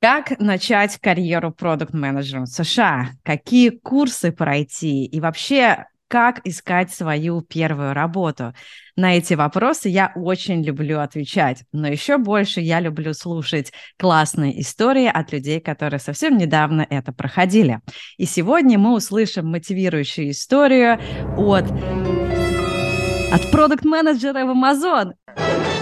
Как 0.00 0.38
начать 0.38 0.96
карьеру 0.98 1.50
продукт-менеджером 1.50 2.44
в 2.44 2.50
США? 2.50 3.08
Какие 3.24 3.70
курсы 3.70 4.30
пройти? 4.30 5.04
И 5.04 5.18
вообще, 5.18 5.86
как 6.06 6.40
искать 6.46 6.92
свою 6.92 7.42
первую 7.42 7.94
работу? 7.94 8.54
На 8.94 9.16
эти 9.16 9.34
вопросы 9.34 9.88
я 9.88 10.12
очень 10.14 10.62
люблю 10.62 11.00
отвечать, 11.00 11.64
но 11.72 11.88
еще 11.88 12.16
больше 12.18 12.60
я 12.60 12.78
люблю 12.78 13.12
слушать 13.12 13.72
классные 13.98 14.60
истории 14.60 15.10
от 15.12 15.32
людей, 15.32 15.60
которые 15.60 15.98
совсем 15.98 16.38
недавно 16.38 16.86
это 16.88 17.12
проходили. 17.12 17.80
И 18.18 18.24
сегодня 18.24 18.78
мы 18.78 18.94
услышим 18.94 19.46
мотивирующую 19.46 20.30
историю 20.30 21.00
от 21.36 21.64
от 23.32 23.50
продукт-менеджера 23.50 24.46
в 24.46 24.50
Amazon. 24.50 25.12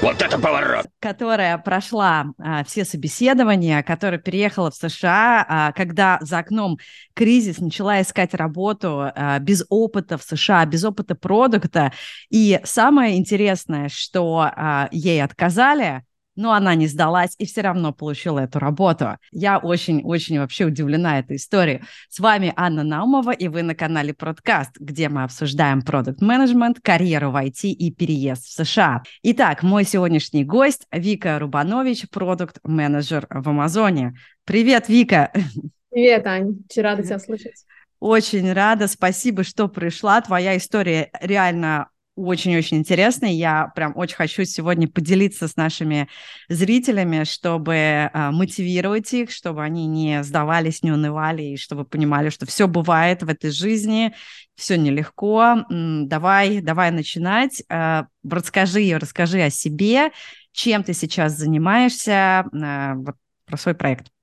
Вот 0.03 0.23
это 0.23 0.39
поворот! 0.39 0.87
Которая 1.01 1.59
прошла 1.59 2.27
а, 2.39 2.65
все 2.65 2.85
собеседования, 2.85 3.83
которая 3.83 4.21
переехала 4.21 4.71
в 4.71 4.75
США, 4.75 5.45
а, 5.49 5.73
когда 5.73 6.18
за 6.21 6.39
окном 6.39 6.79
кризис, 7.14 7.59
начала 7.59 8.01
искать 8.01 8.35
работу 8.35 9.11
а, 9.14 9.39
без 9.39 9.64
опыта 9.68 10.18
в 10.18 10.23
США, 10.23 10.64
без 10.67 10.85
опыта 10.85 11.14
продукта. 11.14 11.93
И 12.31 12.61
самое 12.64 13.17
интересное, 13.17 13.89
что 13.89 14.51
а, 14.54 14.89
ей 14.93 15.23
отказали, 15.23 16.03
но 16.36 16.53
она 16.53 16.75
не 16.75 16.86
сдалась 16.86 17.35
и 17.39 17.46
все 17.46 17.63
равно 17.63 17.93
получила 17.93 18.40
эту 18.40 18.58
работу. 18.58 19.18
Я 19.32 19.58
очень-очень 19.58 20.39
вообще 20.39 20.67
удивлена 20.67 21.18
этой 21.18 21.36
историей. 21.36 21.82
С 22.09 22.21
вами 22.21 22.53
Анна 22.57 22.85
Наумова, 22.85 23.32
и 23.32 23.49
вы 23.49 23.62
на 23.62 23.75
канале 23.75 24.14
Продкаст, 24.14 24.79
где 24.79 25.09
мы 25.09 25.25
обсуждаем 25.25 25.82
продукт-менеджмент, 25.82 26.81
карьеру 26.81 27.31
в 27.31 27.36
IT 27.36 27.68
и 27.68 27.90
переезд 27.90 28.45
в 28.45 28.53
США. 28.53 29.03
Итак, 29.22 29.62
мой 29.62 29.85
сегодняшний 29.85 30.45
гость 30.45 30.86
Вика 30.93 31.39
Рубанович, 31.39 32.09
продукт-менеджер 32.11 33.27
в 33.31 33.48
Амазоне. 33.48 34.14
Привет, 34.45 34.89
Вика! 34.89 35.33
Привет, 35.91 36.27
Ань. 36.27 36.59
Очень 36.69 36.83
рада 36.83 37.03
тебя 37.03 37.19
слышать. 37.19 37.64
Очень 37.98 38.53
рада, 38.53 38.87
спасибо, 38.87 39.42
что 39.42 39.69
пришла. 39.69 40.20
Твоя 40.20 40.57
история 40.57 41.11
реально 41.20 41.89
очень-очень 42.17 42.78
интересный. 42.78 43.34
Я 43.34 43.70
прям 43.75 43.92
очень 43.97 44.17
хочу 44.17 44.45
сегодня 44.45 44.89
поделиться 44.89 45.47
с 45.47 45.56
нашими 45.56 46.09
зрителями, 46.48 47.25
чтобы 47.25 48.11
а, 48.12 48.33
мотивировать 48.33 49.12
их, 49.12 49.31
чтобы 49.31 49.62
они 49.62 49.86
не 49.86 50.23
сдавались, 50.25 50.83
не 50.83 50.92
унывали, 50.92 51.42
и 51.42 51.56
чтобы 51.56 51.84
понимали, 51.84 52.31
что 52.31 52.47
все 52.47 52.67
бывает 52.67 53.23
в 53.23 53.28
этой 53.28 53.50
жизни, 53.50 54.14
все 54.56 54.77
нелегко. 54.77 55.64
Давай, 55.70 56.61
давай 56.62 56.91
начинать. 56.91 57.62
А, 57.69 58.06
расскажи, 58.28 58.97
расскажи 58.98 59.42
о 59.42 59.51
себе, 59.51 60.11
чем 60.53 60.83
ты 60.83 60.95
сейчас 60.95 61.36
занимаешься, 61.36 62.47
а, 62.51 62.95
вот, 62.95 63.17
про 63.45 63.56
свой 63.58 63.75
проект. 63.75 64.16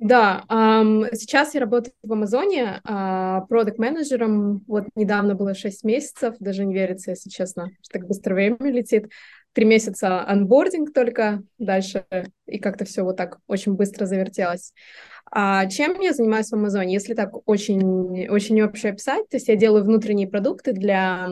Да, 0.00 0.44
um, 0.48 1.08
сейчас 1.14 1.54
я 1.54 1.60
работаю 1.60 1.94
в 2.02 2.12
Амазоне 2.12 2.80
uh, 2.84 3.46
продукт-менеджером. 3.48 4.64
Вот 4.66 4.86
недавно 4.96 5.36
было 5.36 5.54
6 5.54 5.84
месяцев, 5.84 6.34
даже 6.40 6.64
не 6.64 6.74
верится, 6.74 7.12
если 7.12 7.30
честно, 7.30 7.70
что 7.80 7.98
так 7.98 8.08
быстро 8.08 8.34
время 8.34 8.56
летит. 8.60 9.08
Три 9.52 9.64
месяца 9.64 10.26
анбординг 10.26 10.92
только, 10.92 11.44
дальше 11.58 12.06
и 12.46 12.58
как-то 12.58 12.84
все 12.84 13.02
вот 13.02 13.16
так 13.16 13.38
очень 13.46 13.74
быстро 13.74 14.04
завертелось. 14.04 14.72
А 15.30 15.66
чем 15.66 16.00
я 16.00 16.12
занимаюсь 16.12 16.48
в 16.48 16.54
Амазоне? 16.54 16.92
Если 16.92 17.14
так 17.14 17.30
очень, 17.48 18.28
очень 18.28 18.60
вообще 18.60 18.88
описать, 18.90 19.28
то 19.28 19.36
есть 19.36 19.46
я 19.46 19.54
делаю 19.54 19.84
внутренние 19.84 20.26
продукты 20.26 20.72
для 20.72 21.28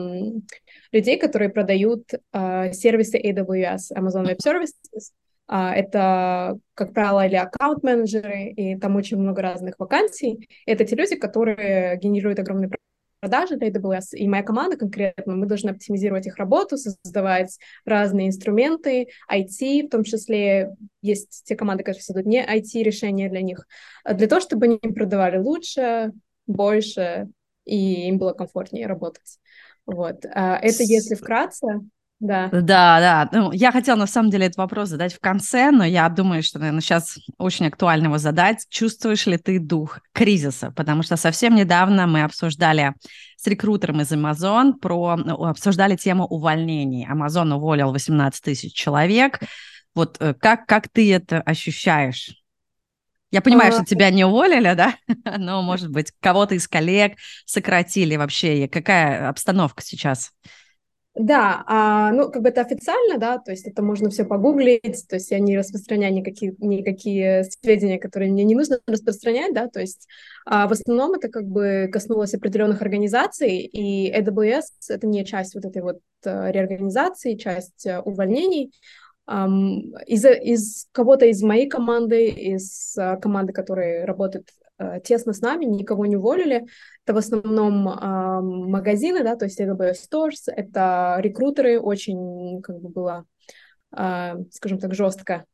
людей, 0.93 1.19
которые 1.19 1.49
продают 1.49 2.05
uh, 2.33 2.71
сервисы 2.71 3.19
AWS, 3.19 3.91
Amazon 3.93 4.25
Web 4.25 4.37
Services, 4.37 5.11
а, 5.11 5.22
это, 5.53 6.57
как 6.73 6.93
правило, 6.93 7.25
или 7.25 7.35
аккаунт-менеджеры, 7.35 8.45
и 8.49 8.75
там 8.77 8.95
очень 8.95 9.17
много 9.17 9.41
разных 9.41 9.75
вакансий. 9.77 10.49
Это 10.65 10.85
те 10.85 10.95
люди, 10.95 11.15
которые 11.15 11.97
генерируют 11.97 12.39
огромные 12.39 12.71
продажи 13.23 13.55
для 13.55 13.69
AWS. 13.69 14.15
И 14.15 14.27
моя 14.27 14.43
команда 14.43 14.75
конкретно, 14.75 15.35
мы 15.35 15.45
должны 15.45 15.69
оптимизировать 15.69 16.27
их 16.27 16.35
работу, 16.37 16.77
создавать 16.77 17.57
разные 17.85 18.27
инструменты, 18.27 19.07
IT, 19.31 19.87
в 19.87 19.89
том 19.89 20.03
числе 20.03 20.71
есть 21.01 21.43
те 21.45 21.55
команды, 21.55 21.83
которые 21.83 22.03
создают 22.03 22.27
не 22.27 22.43
IT-решения 22.43 23.29
для 23.29 23.41
них, 23.41 23.65
для 24.05 24.27
того, 24.27 24.41
чтобы 24.41 24.65
они 24.65 24.77
продавали 24.77 25.37
лучше, 25.37 26.11
больше, 26.47 27.29
и 27.63 28.07
им 28.09 28.17
было 28.17 28.33
комфортнее 28.33 28.87
работать. 28.87 29.39
Вот. 29.85 30.25
А, 30.25 30.57
это 30.57 30.83
если 30.83 31.15
вкратце. 31.15 31.81
Да. 32.23 32.47
Да, 32.53 32.61
да. 32.61 33.29
Ну, 33.33 33.51
я 33.51 33.73
хотела 33.73 33.97
на 33.97 34.07
самом 34.07 34.29
деле 34.29 34.45
этот 34.45 34.57
вопрос 34.57 34.87
задать 34.87 35.13
в 35.13 35.19
конце, 35.19 35.71
но 35.71 35.83
я 35.83 36.07
думаю, 36.07 36.41
что, 36.41 36.57
наверное, 36.57 36.79
сейчас 36.79 37.19
очень 37.37 37.67
актуально 37.67 38.05
его 38.05 38.17
задать. 38.17 38.65
Чувствуешь 38.69 39.25
ли 39.25 39.37
ты 39.37 39.59
дух 39.59 39.99
кризиса? 40.13 40.71
Потому 40.71 41.03
что 41.03 41.17
совсем 41.17 41.53
недавно 41.53 42.07
мы 42.07 42.23
обсуждали 42.23 42.93
с 43.35 43.45
рекрутером 43.45 43.99
из 43.99 44.11
Amazon 44.13 44.75
про 44.75 45.17
ну, 45.17 45.43
обсуждали 45.43 45.97
тему 45.97 46.25
увольнений. 46.25 47.05
Amazon 47.11 47.53
уволил 47.55 47.91
18 47.91 48.41
тысяч 48.41 48.73
человек. 48.73 49.41
Вот 49.93 50.15
э, 50.21 50.33
как, 50.33 50.65
как 50.65 50.87
ты 50.87 51.13
это 51.13 51.41
ощущаешь? 51.41 52.31
Я 53.31 53.41
понимаю, 53.41 53.73
что 53.73 53.83
тебя 53.83 54.09
не 54.11 54.23
уволили, 54.23 54.73
да, 54.75 54.95
но, 55.39 55.61
может 55.61 55.89
быть, 55.89 56.13
кого-то 56.21 56.55
из 56.55 56.69
коллег 56.69 57.17
сократили 57.45 58.15
вообще. 58.15 58.69
Какая 58.69 59.27
обстановка 59.27 59.83
сейчас? 59.83 60.31
Да, 61.15 61.63
а, 61.67 62.11
ну, 62.11 62.31
как 62.31 62.41
бы 62.41 62.49
это 62.49 62.61
официально, 62.61 63.19
да, 63.19 63.37
то 63.37 63.51
есть 63.51 63.67
это 63.67 63.83
можно 63.83 64.09
все 64.09 64.25
погуглить, 64.25 65.07
то 65.07 65.15
есть 65.15 65.29
я 65.29 65.37
не 65.37 65.55
распространяю 65.55 66.11
никакие, 66.11 66.55
никакие 66.57 67.43
сведения, 67.43 67.99
которые 67.99 68.31
мне 68.31 68.43
не 68.43 68.55
нужно 68.55 68.79
распространять, 68.87 69.53
да, 69.53 69.67
то 69.67 69.79
есть 69.79 70.07
а, 70.47 70.67
в 70.67 70.71
основном 70.71 71.13
это 71.13 71.29
как 71.29 71.45
бы 71.45 71.87
коснулось 71.93 72.33
определенных 72.33 72.81
организаций, 72.81 73.59
и 73.59 74.11
AWS— 74.11 74.63
это 74.89 75.05
не 75.05 75.23
часть 75.23 75.53
вот 75.53 75.65
этой 75.65 75.83
вот 75.83 75.99
а, 76.25 76.49
реорганизации, 76.49 77.35
часть 77.35 77.85
а, 77.85 78.01
увольнений, 78.01 78.71
Um, 79.25 79.93
из, 80.05 80.25
из 80.25 80.89
кого-то 80.91 81.25
из 81.27 81.41
моей 81.41 81.69
команды, 81.69 82.27
из 82.27 82.97
uh, 82.97 83.17
команды, 83.21 83.53
которые 83.53 84.03
работают 84.03 84.49
uh, 84.49 84.62
тесно 85.03 85.33
с 85.33 85.41
нами, 85.41 85.65
никого 85.65 86.05
не 86.05 86.17
уволили. 86.17 86.65
Это 87.05 87.13
в 87.13 87.17
основном 87.17 87.87
uh, 87.87 88.41
магазины, 88.41 89.23
да, 89.23 89.35
то 89.35 89.45
есть 89.45 89.59
AWS 89.59 89.95
Stores, 90.09 90.47
это 90.47 91.17
рекрутеры, 91.19 91.79
очень 91.79 92.61
как 92.61 92.79
бы 92.79 92.89
было, 92.89 93.25
uh, 93.95 94.43
скажем 94.51 94.79
так, 94.79 94.93
жестко. 94.93 95.45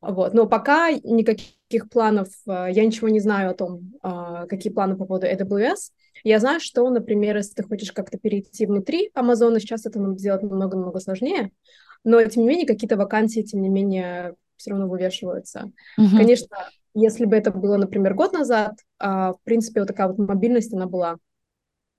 Вот. 0.00 0.34
Но 0.34 0.46
пока 0.46 0.90
никаких 0.92 1.88
планов, 1.90 2.28
uh, 2.48 2.70
я 2.70 2.84
ничего 2.84 3.08
не 3.08 3.20
знаю 3.20 3.50
о 3.50 3.54
том, 3.54 3.94
uh, 4.02 4.46
какие 4.46 4.72
планы 4.72 4.96
по 4.96 5.06
поводу 5.06 5.26
AWS. 5.26 5.92
Я 6.24 6.38
знаю, 6.38 6.60
что, 6.60 6.88
например, 6.90 7.36
если 7.36 7.54
ты 7.54 7.62
хочешь 7.62 7.92
как-то 7.92 8.18
перейти 8.18 8.66
внутри 8.66 9.10
Амазона, 9.14 9.60
сейчас 9.60 9.86
это 9.86 10.00
сделать 10.16 10.42
намного-намного 10.42 11.00
сложнее, 11.00 11.50
но, 12.04 12.24
тем 12.24 12.42
не 12.44 12.48
менее, 12.48 12.66
какие-то 12.66 12.96
вакансии, 12.96 13.42
тем 13.42 13.62
не 13.62 13.68
менее, 13.68 14.34
все 14.56 14.70
равно 14.70 14.88
вывешиваются. 14.88 15.70
Угу. 15.98 16.16
Конечно, 16.16 16.56
если 16.94 17.24
бы 17.26 17.36
это 17.36 17.50
было, 17.50 17.76
например, 17.76 18.14
год 18.14 18.32
назад, 18.32 18.78
а, 18.98 19.32
в 19.32 19.42
принципе, 19.44 19.80
вот 19.80 19.88
такая 19.88 20.08
вот 20.08 20.18
мобильность, 20.18 20.72
она 20.72 20.86
была 20.86 21.18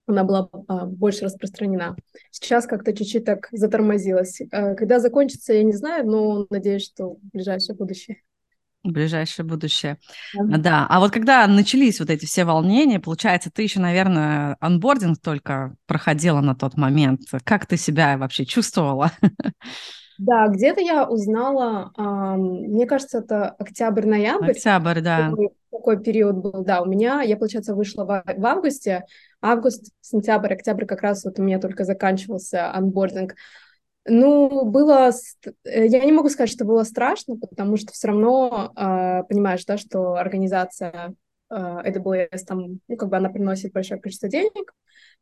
она 0.08 0.24
была 0.24 0.50
а, 0.68 0.86
больше 0.86 1.26
распространена. 1.26 1.96
Сейчас 2.32 2.66
как-то 2.66 2.94
чуть-чуть 2.94 3.26
так 3.26 3.50
затормозилась. 3.52 4.42
А, 4.52 4.74
когда 4.74 5.00
закончится, 5.00 5.54
я 5.54 5.64
не 5.64 5.74
знаю, 5.74 6.08
но 6.08 6.48
надеюсь, 6.50 6.86
что 6.86 7.16
в 7.16 7.20
ближайшее 7.34 7.76
будущее. 7.76 8.22
В 8.84 8.92
ближайшее 8.92 9.46
будущее. 9.46 9.98
Да. 10.34 10.58
да. 10.58 10.88
А 10.90 11.00
вот 11.02 11.12
когда 11.12 11.46
начались 11.46 12.00
вот 12.00 12.10
эти 12.10 12.26
все 12.26 12.46
волнения, 12.46 13.02
получается, 13.02 13.52
ты 13.52 13.64
еще, 13.64 13.82
наверное, 13.82 14.56
анбординг 14.62 15.20
только 15.20 15.76
проходила 15.88 16.40
на 16.40 16.56
тот 16.56 16.78
момент. 16.78 17.22
Как 17.44 17.66
ты 17.66 17.76
себя 17.76 18.18
вообще 18.18 18.46
чувствовала? 18.46 19.12
Да, 20.18 20.48
где-то 20.48 20.82
я 20.82 21.08
узнала, 21.08 21.92
мне 22.38 22.86
кажется, 22.86 23.20
это 23.20 23.50
октябрь-ноябрь. 23.52 24.52
Октябрь, 24.52 25.02
да. 25.02 25.30
Такой, 25.30 25.50
такой 25.72 26.04
период 26.04 26.38
был, 26.38 26.64
да, 26.64 26.82
у 26.82 26.86
меня, 26.86 27.22
я, 27.22 27.38
получается, 27.38 27.76
вышла 27.76 28.04
в, 28.06 28.24
в 28.26 28.46
августе, 28.46 29.06
август, 29.42 29.92
сентябрь, 30.02 30.54
октябрь 30.54 30.86
как 30.86 31.02
раз 31.02 31.24
вот 31.26 31.40
у 31.40 31.44
меня 31.44 31.60
только 31.60 31.84
заканчивался 31.84 32.74
анбординг. 32.74 33.36
Ну, 34.06 34.66
было... 34.66 35.12
Э, 35.66 35.86
я 35.86 36.06
не 36.06 36.14
могу 36.14 36.30
сказать, 36.30 36.50
что 36.50 36.66
было 36.66 36.84
страшно, 36.84 37.38
потому 37.38 37.76
что 37.78 37.92
все 37.92 38.08
равно 38.08 38.72
э, 38.76 39.24
понимаешь, 39.28 39.66
да, 39.66 39.78
что 39.78 40.16
организация 40.16 41.14
э, 41.50 41.56
AWS, 41.56 42.40
там, 42.48 42.80
ну, 42.88 42.96
как 42.98 43.10
бы 43.10 43.18
она 43.18 43.30
приносит 43.30 43.74
большое 43.74 44.00
количество 44.00 44.30
денег, 44.30 44.74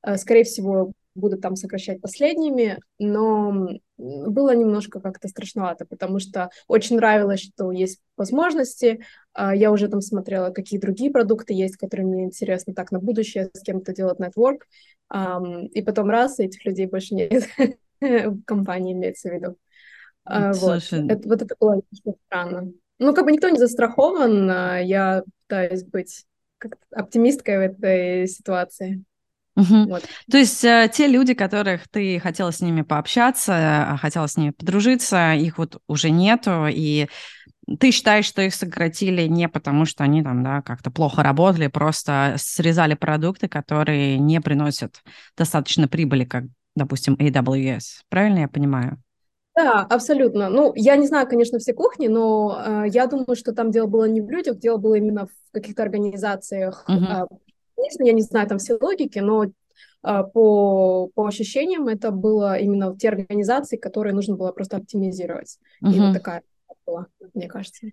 э, 0.04 0.18
скорее 0.18 0.44
всего, 0.44 0.92
будут 1.16 1.42
там 1.42 1.56
сокращать 1.56 2.02
последними, 2.02 2.80
но 3.00 3.70
было 3.98 4.54
немножко 4.56 5.00
как-то 5.00 5.28
страшновато, 5.28 5.86
потому 5.86 6.20
что 6.20 6.50
очень 6.68 6.98
нравилось, 6.98 7.42
что 7.42 7.72
есть 7.72 8.00
возможности. 8.18 9.02
Э, 9.38 9.52
я 9.56 9.72
уже 9.72 9.88
там 9.88 10.02
смотрела, 10.02 10.52
какие 10.52 10.80
другие 10.80 11.12
продукты 11.12 11.54
есть, 11.54 11.78
которые 11.78 12.06
мне 12.06 12.26
интересно 12.26 12.74
так 12.74 12.92
на 12.92 13.00
будущее 13.00 13.50
с 13.54 13.62
кем-то 13.62 13.94
делать 13.94 14.20
нетворк, 14.20 14.68
и 15.14 15.82
потом 15.84 16.10
раз, 16.10 16.40
и 16.40 16.46
этих 16.46 16.66
людей 16.66 16.88
больше 16.88 17.14
нет. 17.14 17.48
компании 18.46 18.94
имеется 18.94 19.30
в 19.30 19.34
виду. 19.34 19.58
А, 20.24 20.54
вот. 20.54 20.84
Это, 20.92 21.30
вот 21.30 21.42
это 21.42 21.56
было 21.60 21.82
странно. 22.26 22.72
Ну, 22.98 23.14
как 23.14 23.26
бы 23.26 23.32
никто 23.32 23.50
не 23.50 23.60
застрахован, 23.60 24.50
а 24.50 24.80
я 24.80 25.24
пытаюсь 25.48 25.84
быть 25.84 26.26
как 26.58 26.78
оптимисткой 26.92 27.58
в 27.58 27.62
этой 27.62 28.28
ситуации. 28.28 29.04
Угу. 29.56 29.90
Вот. 29.90 30.04
То 30.30 30.38
есть 30.38 30.64
э, 30.66 30.90
те 30.94 31.08
люди, 31.08 31.34
которых 31.34 31.88
ты 31.88 32.20
хотела 32.20 32.52
с 32.52 32.60
ними 32.60 32.82
пообщаться, 32.82 33.54
а, 33.94 33.98
хотела 33.98 34.28
с 34.28 34.36
ними 34.36 34.52
подружиться, 34.52 35.34
их 35.34 35.58
вот 35.58 35.82
уже 35.88 36.10
нету, 36.10 36.68
и 36.70 37.08
ты 37.80 37.92
считаешь, 37.92 38.26
что 38.26 38.42
их 38.42 38.54
сократили 38.54 39.24
не 39.28 39.48
потому, 39.48 39.86
что 39.86 40.04
они 40.04 40.24
там, 40.24 40.44
да, 40.44 40.62
как-то 40.62 40.92
плохо 40.92 41.24
работали, 41.24 41.68
просто 41.68 42.36
срезали 42.38 42.94
продукты, 42.94 43.48
которые 43.48 44.20
не 44.20 44.42
приносят 44.42 45.02
достаточно 45.38 45.88
прибыли, 45.88 46.26
как, 46.26 46.44
допустим, 46.76 47.16
AWS. 47.16 48.02
Правильно 48.10 48.40
я 48.40 48.48
понимаю? 48.48 49.02
Да, 49.56 49.88
абсолютно. 49.90 50.50
Ну, 50.50 50.74
я 50.76 50.98
не 50.98 51.08
знаю, 51.08 51.28
конечно, 51.28 51.60
все 51.60 51.74
кухни, 51.74 52.08
но 52.08 52.62
э, 52.66 52.84
я 52.90 53.08
думаю, 53.08 53.38
что 53.38 53.54
там 53.54 53.72
дело 53.72 53.88
было 53.88 54.04
не 54.04 54.20
в 54.20 54.30
людях, 54.30 54.60
дело 54.60 54.76
было 54.78 54.96
именно 54.96 55.28
в 55.28 55.52
каких-то 55.54 55.82
организациях. 55.82 56.84
Uh-huh. 56.90 57.24
Э, 57.24 57.36
конечно, 57.76 58.04
я 58.04 58.14
не 58.14 58.22
знаю 58.22 58.48
там 58.48 58.58
все 58.58 58.78
логики, 58.80 59.20
но 59.20 59.46
э, 59.46 59.50
по, 60.04 61.10
по 61.14 61.28
ощущениям 61.28 61.88
это 61.88 62.12
было 62.12 62.58
именно 62.58 62.96
те 62.98 63.10
организации, 63.10 63.78
которые 63.78 64.14
нужно 64.14 64.36
было 64.36 64.52
просто 64.52 64.78
оптимизировать. 64.78 65.58
Uh-huh. 65.84 65.94
И 65.94 66.00
вот 66.00 66.14
такая 66.14 66.44
была, 66.86 67.08
мне 67.34 67.48
кажется. 67.48 67.88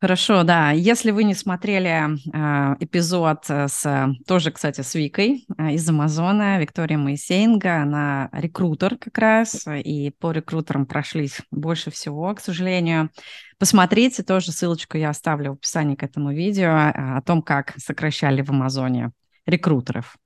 Хорошо, 0.00 0.44
да. 0.44 0.70
Если 0.70 1.10
вы 1.10 1.24
не 1.24 1.34
смотрели 1.34 1.90
э, 1.90 2.76
эпизод 2.80 3.44
с 3.46 4.16
тоже, 4.26 4.50
кстати, 4.50 4.80
с 4.80 4.94
Викой 4.94 5.44
э, 5.58 5.72
из 5.72 5.86
Амазона, 5.86 6.58
Виктория 6.58 6.96
Моисеенко, 6.96 7.82
она 7.82 8.30
рекрутер 8.32 8.96
как 8.96 9.18
раз, 9.18 9.66
и 9.66 10.10
по 10.18 10.32
рекрутерам 10.32 10.86
прошлись 10.86 11.42
больше 11.50 11.90
всего, 11.90 12.34
к 12.34 12.40
сожалению. 12.40 13.10
Посмотрите, 13.58 14.22
тоже 14.22 14.52
ссылочку 14.52 14.96
я 14.96 15.10
оставлю 15.10 15.50
в 15.50 15.54
описании 15.56 15.96
к 15.96 16.02
этому 16.02 16.32
видео 16.32 16.70
э, 16.70 17.16
о 17.18 17.20
том, 17.20 17.42
как 17.42 17.74
сокращали 17.76 18.40
в 18.40 18.48
Амазоне 18.48 19.10
рекрутеров, 19.44 20.16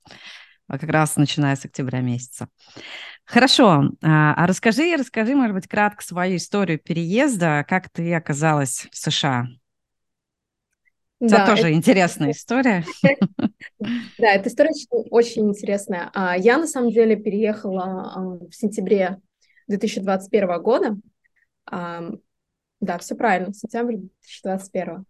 как 0.69 0.83
раз 0.83 1.17
начиная 1.17 1.57
с 1.57 1.65
октября 1.65 1.99
месяца. 1.99 2.47
Хорошо. 3.25 3.89
А, 4.01 4.35
а 4.35 4.47
расскажи, 4.47 4.95
расскажи, 4.97 5.35
может 5.35 5.53
быть, 5.53 5.67
кратко 5.67 6.01
свою 6.01 6.37
историю 6.37 6.79
переезда, 6.79 7.65
как 7.67 7.89
ты 7.89 8.13
оказалась 8.13 8.87
в 8.89 8.95
США. 8.95 9.47
Это 11.19 11.37
да, 11.37 11.45
тоже 11.45 11.61
это... 11.61 11.73
интересная 11.73 12.31
история. 12.31 12.83
Да, 14.17 14.31
эта 14.31 14.49
история 14.49 14.71
очень 15.11 15.49
интересная. 15.49 16.09
А, 16.13 16.37
я, 16.37 16.57
на 16.57 16.65
самом 16.65 16.91
деле, 16.91 17.15
переехала 17.15 18.13
а, 18.15 18.19
в 18.19 18.51
сентябре 18.51 19.17
2021 19.67 20.61
года. 20.61 20.97
Да, 21.69 22.97
все 22.99 23.15
правильно, 23.15 23.53
сентябрь 23.53 23.97
2021. 24.43 25.05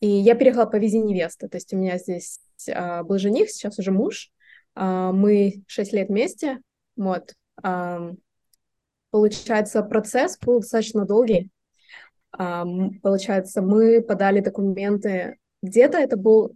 И 0.00 0.06
я 0.06 0.34
переехала 0.34 0.66
по 0.66 0.76
визе 0.76 0.98
невесты. 0.98 1.48
То 1.48 1.56
есть 1.56 1.72
у 1.72 1.76
меня 1.76 1.98
здесь 1.98 2.40
был 2.66 3.18
жених, 3.18 3.50
сейчас 3.50 3.78
уже 3.78 3.90
муж. 3.90 4.30
Мы 4.74 5.62
6 5.66 5.92
лет 5.92 6.08
вместе. 6.08 6.60
Вот. 6.96 7.34
Получается, 9.10 9.82
процесс 9.82 10.38
был 10.38 10.60
достаточно 10.60 11.06
долгий 11.06 11.50
получается, 13.02 13.62
мы 13.62 14.02
подали 14.02 14.40
документы. 14.40 15.38
Где-то 15.62 15.98
это 15.98 16.16
был... 16.16 16.54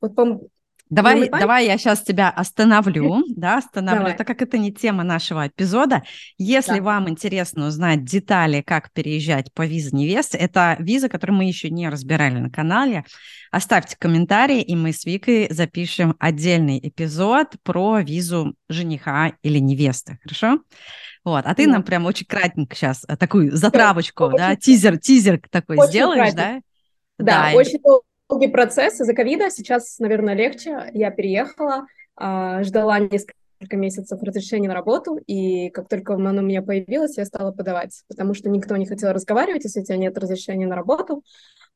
Вот, 0.00 0.14
Давай, 0.92 1.30
давай 1.30 1.66
я 1.66 1.78
сейчас 1.78 2.02
тебя 2.02 2.28
остановлю, 2.28 3.24
да, 3.36 3.56
остановлю, 3.56 4.00
давай. 4.00 4.16
так 4.16 4.26
как 4.26 4.42
это 4.42 4.58
не 4.58 4.74
тема 4.74 5.04
нашего 5.04 5.48
эпизода. 5.48 6.02
Если 6.36 6.76
да. 6.76 6.82
вам 6.82 7.08
интересно 7.08 7.68
узнать 7.68 8.04
детали, 8.04 8.60
как 8.60 8.92
переезжать 8.92 9.50
по 9.54 9.64
визе 9.64 9.96
невесты, 9.96 10.36
это 10.36 10.76
виза, 10.78 11.08
которую 11.08 11.38
мы 11.38 11.44
еще 11.46 11.70
не 11.70 11.88
разбирали 11.88 12.38
на 12.40 12.50
канале, 12.50 13.04
оставьте 13.50 13.96
комментарии, 13.98 14.60
и 14.60 14.76
мы 14.76 14.92
с 14.92 15.06
Викой 15.06 15.46
запишем 15.48 16.14
отдельный 16.18 16.78
эпизод 16.78 17.54
про 17.62 18.00
визу 18.00 18.54
жениха 18.68 19.32
или 19.42 19.58
невесты, 19.58 20.18
хорошо? 20.22 20.60
Вот, 21.24 21.46
а 21.46 21.54
ты 21.54 21.64
да. 21.64 21.72
нам 21.72 21.84
прям 21.84 22.04
очень 22.04 22.26
кратенько 22.26 22.76
сейчас 22.76 23.04
э, 23.08 23.16
такую 23.16 23.56
затравочку, 23.56 24.30
да, 24.36 24.56
тизер, 24.56 24.98
тизер 24.98 25.40
такой 25.50 25.78
очень 25.78 25.88
сделаешь, 25.88 26.34
кратенько. 26.34 26.62
да? 27.18 27.24
Да, 27.24 27.50
да 27.52 27.56
очень 27.56 27.78
долгий 28.32 28.48
процесс 28.48 28.98
из-за 28.98 29.12
ковида, 29.12 29.50
сейчас, 29.50 29.98
наверное, 29.98 30.34
легче. 30.34 30.90
Я 30.94 31.10
переехала, 31.10 31.86
а, 32.16 32.62
ждала 32.62 32.98
несколько 32.98 33.34
месяцев 33.72 34.22
разрешения 34.22 34.68
на 34.68 34.74
работу, 34.74 35.18
и 35.26 35.68
как 35.68 35.88
только 35.88 36.14
оно 36.14 36.30
у 36.30 36.44
меня 36.44 36.62
появилось, 36.62 37.18
я 37.18 37.26
стала 37.26 37.52
подавать, 37.52 38.02
потому 38.08 38.32
что 38.32 38.48
никто 38.48 38.74
не 38.78 38.86
хотел 38.86 39.12
разговаривать, 39.12 39.64
если 39.64 39.80
у 39.80 39.84
тебя 39.84 39.98
нет 39.98 40.16
разрешения 40.16 40.66
на 40.66 40.76
работу, 40.76 41.22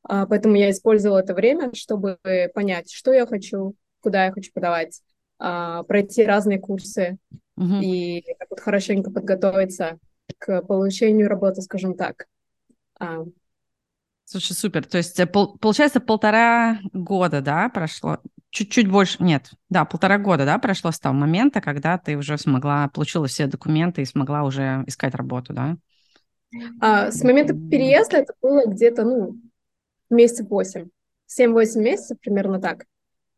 а, 0.01 0.25
поэтому 0.25 0.55
я 0.55 0.71
использовала 0.71 1.19
это 1.19 1.35
время, 1.35 1.69
чтобы 1.75 2.17
понять, 2.55 2.91
что 2.91 3.13
я 3.13 3.27
хочу, 3.27 3.75
куда 4.01 4.25
я 4.25 4.31
хочу 4.31 4.51
подавать, 4.51 5.01
а, 5.37 5.83
пройти 5.83 6.23
разные 6.23 6.57
курсы, 6.57 7.17
угу. 7.55 7.75
и 7.83 8.23
вот 8.49 8.59
хорошенько 8.59 9.11
подготовиться 9.11 9.99
к 10.39 10.63
получению 10.63 11.29
работы, 11.29 11.61
скажем 11.61 11.93
так. 11.93 12.25
Слушай, 14.29 14.57
супер. 14.57 14.85
То 14.85 14.97
есть, 14.97 15.17
э, 15.21 15.25
пол, 15.25 15.57
получается, 15.57 16.01
полтора 16.01 16.81
года, 16.91 17.39
да, 17.39 17.69
прошло? 17.69 18.17
Чуть-чуть 18.49 18.91
больше, 18.91 19.23
нет, 19.23 19.51
да, 19.69 19.85
полтора 19.85 20.17
года, 20.17 20.43
да, 20.43 20.57
прошло 20.59 20.91
с 20.91 20.99
того 20.99 21.15
момента, 21.15 21.61
когда 21.61 21.97
ты 21.97 22.17
уже 22.17 22.37
смогла, 22.37 22.89
получила 22.89 23.27
все 23.27 23.47
документы 23.47 24.01
и 24.01 24.05
смогла 24.05 24.43
уже 24.43 24.83
искать 24.85 25.15
работу, 25.15 25.53
да? 25.53 25.77
А, 26.81 27.09
с 27.09 27.23
момента 27.23 27.53
переезда 27.53 28.17
это 28.17 28.33
было 28.41 28.65
где-то, 28.65 29.05
ну, 29.05 29.39
месяцев 30.09 30.49
восемь. 30.49 30.89
семь-восемь 31.25 31.81
месяцев, 31.81 32.17
примерно 32.19 32.59
так. 32.59 32.83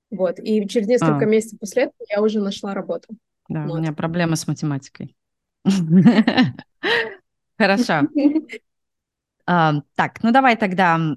Вот. 0.09 0.39
И 0.39 0.68
через 0.68 0.88
несколько 0.88 1.25
а. 1.25 1.27
месяцев 1.27 1.59
после 1.59 1.83
этого 1.83 2.03
я 2.09 2.19
уже 2.19 2.39
нашла 2.39 2.74
работу. 2.74 3.09
Да, 3.47 3.65
вот. 3.68 3.75
у 3.75 3.77
меня 3.77 3.94
проблемы 3.94 4.36
с 4.36 4.47
математикой. 4.47 5.15
Хорошо. 7.59 8.07
Так, 9.50 10.22
ну 10.22 10.31
давай 10.31 10.56
тогда. 10.57 10.98
Uh, 10.98 11.16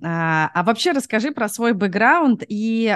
а 0.54 0.62
вообще 0.64 0.92
расскажи 0.92 1.32
про 1.32 1.50
свой 1.50 1.74
бэкграунд 1.74 2.42
и 2.48 2.86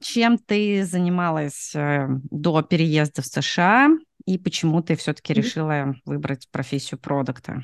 чем 0.00 0.38
ты 0.38 0.84
занималась 0.84 1.72
э, 1.76 2.08
до 2.30 2.62
переезда 2.62 3.22
в 3.22 3.26
США 3.26 3.90
и 4.26 4.36
почему 4.36 4.82
ты 4.82 4.96
все-таки 4.96 5.32
решила 5.32 5.94
выбрать 6.04 6.48
профессию 6.50 6.98
продукта. 6.98 7.62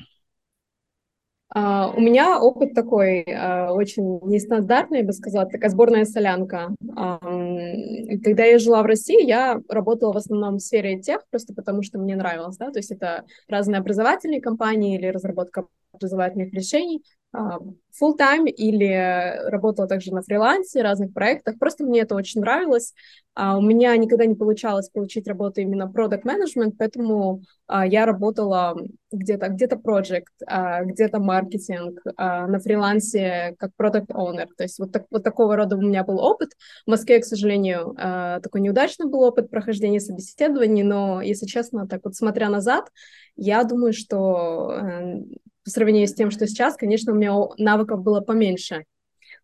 Uh, 1.55 1.93
у 1.95 2.01
меня 2.01 2.41
опыт 2.41 2.73
такой 2.73 3.23
uh, 3.23 3.69
очень 3.69 4.19
нестандартный, 4.23 4.99
я 4.99 5.05
бы 5.05 5.13
сказала, 5.13 5.45
такая 5.45 5.69
сборная 5.69 6.03
солянка. 6.03 6.75
Uh, 6.83 8.19
когда 8.23 8.43
я 8.43 8.57
жила 8.57 8.81
в 8.81 8.87
России, 8.87 9.25
я 9.25 9.61
работала 9.69 10.11
в 10.11 10.17
основном 10.17 10.55
в 10.55 10.61
сфере 10.61 10.99
тех, 10.99 11.21
просто 11.29 11.53
потому 11.53 11.83
что 11.83 11.99
мне 11.99 12.15
нравилось, 12.15 12.57
да, 12.57 12.71
то 12.71 12.79
есть 12.79 12.91
это 12.91 13.25
разные 13.47 13.79
образовательные 13.79 14.41
компании 14.41 14.97
или 14.97 15.07
разработка 15.07 15.65
образовательных 15.95 16.53
решений, 16.53 17.03
а, 17.35 17.59
full 18.01 18.17
time 18.17 18.47
или 18.47 19.49
работала 19.49 19.87
также 19.87 20.13
на 20.13 20.21
фрилансе, 20.21 20.81
разных 20.81 21.13
проектах. 21.13 21.57
Просто 21.59 21.83
мне 21.83 22.01
это 22.01 22.15
очень 22.15 22.41
нравилось. 22.41 22.93
Uh, 23.37 23.57
у 23.57 23.61
меня 23.61 23.97
никогда 23.97 24.25
не 24.25 24.35
получалось 24.35 24.87
получить 24.87 25.27
работу 25.27 25.59
именно 25.59 25.91
product 25.93 26.23
management, 26.23 26.75
поэтому 26.79 27.41
uh, 27.69 27.85
я 27.85 28.05
работала 28.05 28.77
где-то 29.11 29.49
где-то 29.49 29.75
project, 29.75 30.85
где-то 30.85 31.19
маркетинг, 31.19 32.01
на 32.17 32.59
фрилансе 32.59 33.55
как 33.59 33.71
product 33.77 34.07
owner. 34.07 34.47
То 34.57 34.63
есть 34.63 34.79
вот, 34.79 34.93
так, 34.93 35.05
вот 35.11 35.23
такого 35.23 35.55
рода 35.57 35.75
у 35.75 35.81
меня 35.81 36.03
был 36.03 36.19
опыт. 36.19 36.51
В 36.85 36.89
Москве, 36.89 37.19
к 37.19 37.25
сожалению, 37.25 37.95
такой 38.43 38.59
неудачный 38.59 39.07
был 39.07 39.21
опыт 39.21 39.49
прохождения 39.49 40.01
собеседований, 40.01 40.83
но, 40.83 41.21
если 41.21 41.45
честно, 41.45 41.87
так 41.87 42.01
вот 42.03 42.15
смотря 42.15 42.49
назад, 42.49 42.89
я 43.37 43.63
думаю, 43.63 43.93
что 43.93 44.71
э, 44.81 45.23
по 45.65 45.71
сравнению 45.71 46.07
с 46.07 46.13
тем, 46.13 46.31
что 46.31 46.47
сейчас, 46.47 46.75
конечно, 46.75 47.11
у 47.11 47.15
меня 47.15 47.33
навыков 47.57 48.01
было 48.01 48.21
поменьше. 48.21 48.85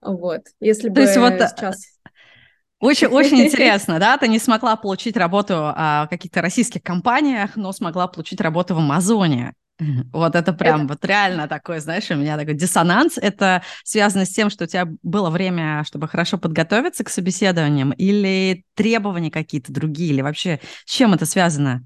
Вот. 0.01 0.41
Если 0.59 0.87
То 0.87 0.93
бы 0.93 1.01
есть 1.01 1.17
вот 1.17 1.33
э, 1.33 1.47
сейчас... 1.47 1.83
Очень, 2.79 3.07
очень 3.07 3.41
интересно, 3.45 3.99
да? 3.99 4.17
Ты 4.17 4.27
не 4.27 4.39
смогла 4.39 4.75
получить 4.75 5.17
работу 5.17 5.55
а, 5.57 6.05
в 6.05 6.09
каких-то 6.09 6.41
российских 6.41 6.83
компаниях, 6.83 7.55
но 7.55 7.71
смогла 7.73 8.07
получить 8.07 8.39
работу 8.39 8.75
в 8.75 8.77
Амазоне. 8.77 9.53
Вот 10.13 10.35
это 10.35 10.53
прям 10.53 10.81
это... 10.81 10.93
вот 10.93 11.05
реально 11.05 11.47
такой, 11.47 11.79
знаешь, 11.79 12.09
у 12.11 12.15
меня 12.15 12.37
такой 12.37 12.53
диссонанс. 12.53 13.17
Это 13.17 13.63
связано 13.83 14.25
с 14.25 14.29
тем, 14.29 14.51
что 14.51 14.65
у 14.65 14.67
тебя 14.67 14.87
было 15.01 15.31
время, 15.31 15.83
чтобы 15.85 16.07
хорошо 16.07 16.37
подготовиться 16.37 17.03
к 17.03 17.09
собеседованиям, 17.09 17.91
или 17.93 18.63
требования 18.75 19.31
какие-то 19.31 19.73
другие, 19.73 20.11
или 20.11 20.21
вообще 20.21 20.59
с 20.85 20.91
чем 20.91 21.15
это 21.15 21.25
связано? 21.25 21.83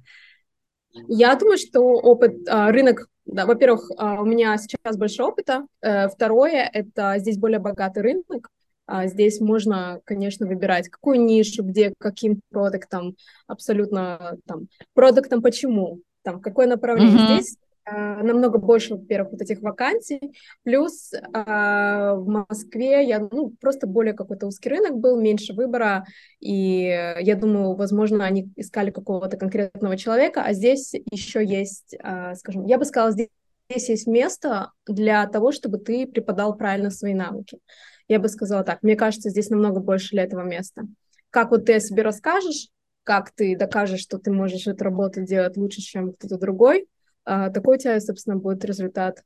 Я 1.08 1.36
думаю, 1.36 1.58
что 1.58 1.80
опыт, 1.80 2.34
а, 2.50 2.70
рынок 2.72 3.08
да, 3.25 3.46
во-первых, 3.46 3.89
а, 3.98 4.22
у 4.22 4.25
меня 4.25 4.58
сейчас 4.58 4.98
больше 4.98 5.24
опыта. 5.24 5.65
Э, 5.82 6.08
второе, 6.08 6.70
это 6.72 7.15
здесь 7.17 7.38
более 7.38 7.60
богатый 7.60 8.03
рынок. 8.03 8.50
А, 8.88 9.08
здесь 9.08 9.41
можно, 9.41 10.00
конечно, 10.03 10.46
выбирать, 10.46 10.89
какую 10.89 11.22
нишу, 11.22 11.63
где, 11.63 11.94
каким 11.98 12.41
продуктом, 12.51 13.15
абсолютно 13.48 14.38
там, 14.46 14.67
продуктом 14.94 15.41
почему, 15.41 16.01
там, 16.22 16.39
какое 16.39 16.67
направление. 16.67 17.17
Mm-hmm. 17.17 17.41
Здесь 17.41 17.58
намного 17.88 18.58
больше, 18.58 18.96
во-первых, 18.96 19.34
вот 19.34 19.42
этих 19.42 19.62
вакансий, 19.62 20.36
плюс 20.63 21.12
а, 21.34 22.15
в 22.15 22.27
Москве 22.27 23.08
я, 23.08 23.20
ну, 23.20 23.54
просто 23.62 23.88
более 23.88 24.13
какой-то 24.13 24.48
узкий 24.48 24.70
рынок 24.70 24.98
был, 24.98 25.20
меньше 25.20 25.54
выбора, 25.54 26.06
и 26.39 27.13
я 27.20 27.36
думаю, 27.36 27.75
возможно, 27.75 28.25
они 28.25 28.51
искали 28.56 28.92
какого-то 28.92 29.38
конкретного 29.38 29.98
человека, 29.98 30.44
а 30.44 30.54
здесь 30.54 30.94
еще 31.12 31.46
есть, 31.46 31.96
а, 32.01 32.36
скажем, 32.36 32.65
я 32.65 32.77
бы 32.77 32.86
сказала, 32.86 33.12
здесь, 33.12 33.30
здесь 33.70 33.89
есть 33.89 34.08
место 34.08 34.72
для 34.88 35.25
того, 35.27 35.51
чтобы 35.51 35.77
ты 35.77 36.08
преподал 36.08 36.56
правильно 36.56 36.89
свои 36.89 37.13
навыки. 37.13 37.60
Я 38.08 38.20
бы 38.20 38.30
сказала 38.30 38.63
так, 38.63 38.84
мне 38.84 38.96
кажется, 38.96 39.30
здесь 39.30 39.50
намного 39.50 39.80
больше 39.80 40.10
для 40.12 40.24
этого 40.24 40.42
места. 40.42 40.84
Как 41.30 41.51
вот 41.51 41.65
ты 41.65 41.75
о 41.75 41.80
себе 41.80 42.04
расскажешь, 42.04 42.70
как 43.04 43.32
ты 43.32 43.56
докажешь, 43.56 44.01
что 44.01 44.18
ты 44.18 44.32
можешь 44.32 44.68
эту 44.68 44.84
работу 44.84 45.22
делать 45.22 45.58
лучше, 45.58 45.82
чем 45.82 46.13
кто-то 46.13 46.38
другой, 46.39 46.82
а, 46.82 46.94
такой 47.25 47.75
у 47.75 47.79
тебя, 47.79 48.00
собственно, 48.00 48.38
будет 48.38 48.63
результат. 48.63 49.24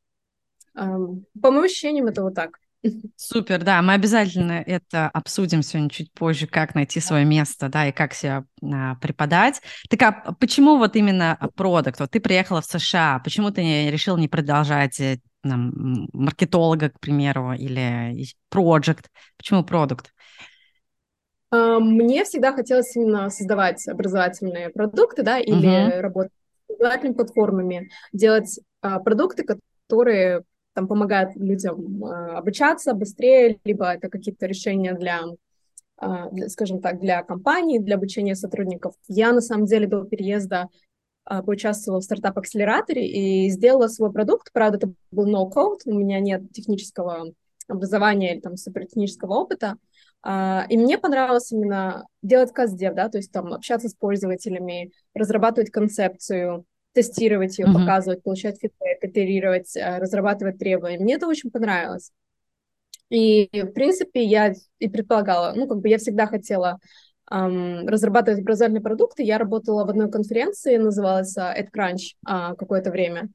По 0.74 1.52
моим 1.52 1.64
ощущениям, 1.64 2.08
это 2.08 2.24
вот 2.24 2.36
так. 2.36 2.60
Супер, 3.16 3.64
да, 3.64 3.82
мы 3.82 3.94
обязательно 3.94 4.64
это 4.66 5.10
обсудим 5.10 5.62
сегодня 5.62 5.90
чуть 5.90 6.12
позже, 6.14 6.48
как 6.48 6.76
найти 6.76 7.00
свое 7.00 7.26
место, 7.26 7.70
да, 7.70 7.88
и 7.88 7.92
как 7.92 8.14
себя 8.14 8.46
а, 8.64 8.96
преподать. 8.96 9.62
Так 9.90 10.02
а 10.02 10.34
почему 10.40 10.78
вот 10.78 10.96
именно 10.96 11.38
продукт? 11.56 12.00
Вот 12.00 12.12
ты 12.12 12.20
приехала 12.20 12.62
в 12.62 12.66
США, 12.66 13.20
почему 13.24 13.52
ты 13.52 13.64
не, 13.64 13.92
решил 13.92 14.18
не 14.18 14.28
продолжать 14.28 15.00
э, 15.00 15.20
там, 15.44 16.08
маркетолога, 16.14 16.90
к 16.90 17.00
примеру, 17.00 17.54
или 17.54 18.26
проект? 18.50 19.10
Почему 19.38 19.64
продукт? 19.64 20.14
Мне 21.52 22.26
всегда 22.26 22.54
хотелось 22.54 22.96
именно 22.96 23.32
создавать 23.32 23.88
образовательные 23.88 24.70
продукты, 24.70 25.24
да, 25.24 25.40
или 25.40 25.68
uh-huh. 25.68 26.00
работать 26.00 26.32
образовательными 26.80 27.16
платформами, 27.16 27.90
делать 28.14 28.60
а, 28.82 29.00
продукты, 29.00 29.44
которые 29.44 30.44
там 30.74 30.88
помогают 30.88 31.36
людям 31.36 32.04
а, 32.06 32.38
обучаться 32.38 32.94
быстрее, 32.94 33.60
либо 33.64 33.86
это 33.94 34.10
какие-то 34.10 34.46
решения 34.46 34.94
для, 34.94 35.22
а, 35.98 36.30
для, 36.30 36.50
скажем 36.50 36.82
так, 36.82 37.00
для 37.00 37.24
компаний, 37.24 37.80
для 37.80 37.96
обучения 37.96 38.36
сотрудников. 38.36 38.96
Я 39.08 39.32
на 39.34 39.42
самом 39.42 39.66
деле 39.66 39.88
до 39.88 40.04
переезда 40.04 40.70
поучаствовала 41.46 42.02
в 42.02 42.06
стартап-акселераторе 42.06 43.08
и 43.08 43.50
сделала 43.52 43.88
свой 43.88 44.12
продукт. 44.12 44.52
Правда, 44.52 44.78
это 44.78 44.94
был 45.12 45.28
no-code, 45.28 45.82
у 45.86 45.94
меня 45.94 46.20
нет 46.20 46.52
технического 46.52 47.34
образования 47.68 48.34
или 48.34 48.42
там 48.42 48.58
супертехнического 48.58 49.36
опыта, 49.36 49.76
и 50.26 50.78
мне 50.78 50.98
понравилось 50.98 51.52
именно 51.52 52.06
делать 52.22 52.52
каздев, 52.52 52.94
да, 52.94 53.08
то 53.08 53.18
есть 53.18 53.32
там 53.32 53.54
общаться 53.54 53.88
с 53.88 53.94
пользователями, 53.94 54.92
разрабатывать 55.14 55.72
концепцию, 55.72 56.66
тестировать 56.94 57.58
ее, 57.58 57.66
mm-hmm. 57.66 57.74
показывать, 57.74 58.24
получать 58.24 58.60
фидбэк, 58.60 59.04
итерировать, 59.04 59.76
uh, 59.78 60.00
разрабатывать 60.00 60.58
требования. 60.58 61.00
Мне 61.00 61.16
это 61.16 61.28
очень 61.28 61.52
понравилось. 61.52 62.12
И, 63.10 63.50
в 63.54 63.72
принципе, 63.72 64.24
я 64.24 64.54
и 64.80 64.88
предполагала, 64.88 65.54
ну, 65.56 65.68
как 65.68 65.80
бы 65.80 65.90
я 65.90 65.98
всегда 65.98 66.28
хотела 66.28 66.80
um, 67.32 67.88
разрабатывать 67.88 68.42
образовательные 68.42 68.84
продукты. 68.84 69.24
Я 69.24 69.38
работала 69.38 69.86
в 69.86 69.90
одной 69.90 70.12
конференции, 70.12 70.78
называлась 70.78 71.36
EdCrunch 71.38 72.16
uh, 72.28 72.56
какое-то 72.56 72.92
время. 72.92 73.30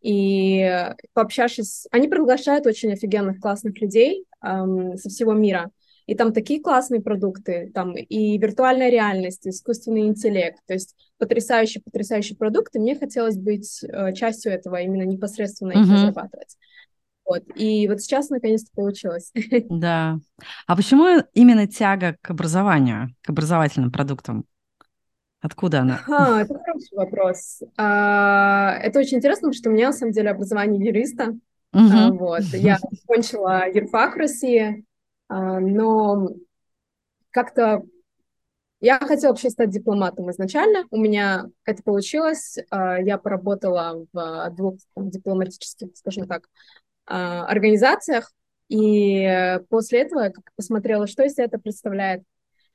И 0.00 0.88
пообщавшись, 1.12 1.86
они 1.90 2.08
приглашают 2.08 2.66
очень 2.66 2.92
офигенных, 2.92 3.38
классных 3.38 3.80
людей 3.80 4.24
um, 4.44 4.96
со 4.96 5.10
всего 5.10 5.34
мира. 5.34 5.70
И 6.10 6.16
там 6.16 6.32
такие 6.32 6.60
классные 6.60 7.00
продукты, 7.00 7.70
там 7.72 7.94
и 7.94 8.36
виртуальная 8.36 8.90
реальность, 8.90 9.46
и 9.46 9.50
искусственный 9.50 10.08
интеллект, 10.08 10.58
то 10.66 10.72
есть 10.72 10.96
потрясающие, 11.18 11.80
потрясающие 11.80 12.36
продукты. 12.36 12.80
Мне 12.80 12.96
хотелось 12.96 13.36
быть 13.36 13.84
э, 13.84 14.12
частью 14.14 14.50
этого, 14.50 14.80
именно 14.80 15.04
непосредственно 15.04 15.70
их 15.70 15.86
mm-hmm. 15.86 15.92
разрабатывать. 15.92 16.56
Вот. 17.24 17.44
И 17.54 17.86
вот 17.86 18.00
сейчас 18.00 18.28
наконец-то 18.28 18.72
получилось. 18.74 19.30
Да. 19.70 20.18
А 20.66 20.74
почему 20.74 21.22
именно 21.32 21.68
тяга 21.68 22.16
к 22.20 22.30
образованию, 22.30 23.14
к 23.22 23.30
образовательным 23.30 23.92
продуктам? 23.92 24.46
Откуда 25.40 25.82
она? 25.82 26.00
А, 26.08 26.40
это 26.40 26.58
хороший 26.58 26.96
вопрос. 26.96 27.60
А, 27.76 28.74
это 28.82 28.98
очень 28.98 29.18
интересно, 29.18 29.42
потому 29.42 29.54
что 29.54 29.70
у 29.70 29.72
меня 29.72 29.86
на 29.86 29.92
самом 29.92 30.10
деле 30.10 30.30
образование 30.30 30.84
юриста. 30.84 31.38
Угу. 31.72 31.88
А, 31.94 32.10
вот. 32.10 32.42
Я 32.52 32.78
закончила 32.90 33.70
юрфак 33.72 34.16
в 34.16 34.18
России, 34.18 34.84
а, 34.88 34.89
но 35.30 36.28
как-то 37.30 37.84
я 38.80 38.98
хотела 38.98 39.32
вообще 39.32 39.50
стать 39.50 39.70
дипломатом 39.70 40.30
изначально, 40.30 40.86
у 40.90 40.96
меня 40.96 41.46
это 41.66 41.82
получилось, 41.82 42.56
а, 42.70 42.98
я 42.98 43.18
поработала 43.18 44.06
в 44.12 44.50
двух 44.56 44.76
дипломатических, 44.96 45.88
скажем 45.94 46.26
так, 46.26 46.48
а, 47.06 47.44
организациях, 47.44 48.32
и 48.68 49.58
после 49.68 50.02
этого 50.02 50.22
я 50.22 50.32
посмотрела, 50.56 51.06
что 51.06 51.24
из 51.24 51.34
себя 51.34 51.44
это 51.44 51.58
представляет, 51.58 52.22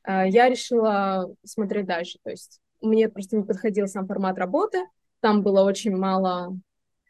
я 0.07 0.49
решила 0.49 1.33
смотреть 1.43 1.87
дальше, 1.87 2.19
то 2.21 2.29
есть 2.29 2.59
мне 2.81 3.09
просто 3.09 3.37
не 3.37 3.43
подходил 3.43 3.87
сам 3.87 4.05
формат 4.05 4.37
работы, 4.37 4.83
там 5.21 5.41
было 5.41 5.63
очень 5.63 5.95
мало, 5.95 6.55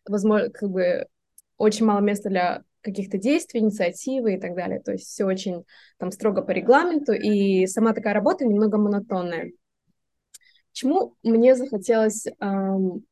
возможно, 0.08 0.50
как 0.50 0.70
бы 0.70 1.08
очень 1.58 1.86
мало 1.86 2.00
места 2.00 2.30
для 2.30 2.64
каких-то 2.86 3.18
действий, 3.18 3.60
инициативы 3.60 4.36
и 4.36 4.40
так 4.40 4.56
далее. 4.56 4.80
То 4.80 4.94
есть 4.94 5.08
все 5.08 5.26
очень 5.26 5.66
там 5.98 6.12
строго 6.12 6.42
по 6.42 6.52
регламенту, 6.52 7.12
и 7.12 7.66
сама 7.68 7.94
такая 7.94 8.14
работа 8.14 8.46
немного 8.46 8.78
монотонная. 8.78 9.52
Чему 10.72 11.16
мне 11.24 11.56
захотелось... 11.56 12.28
Эм, 12.40 13.04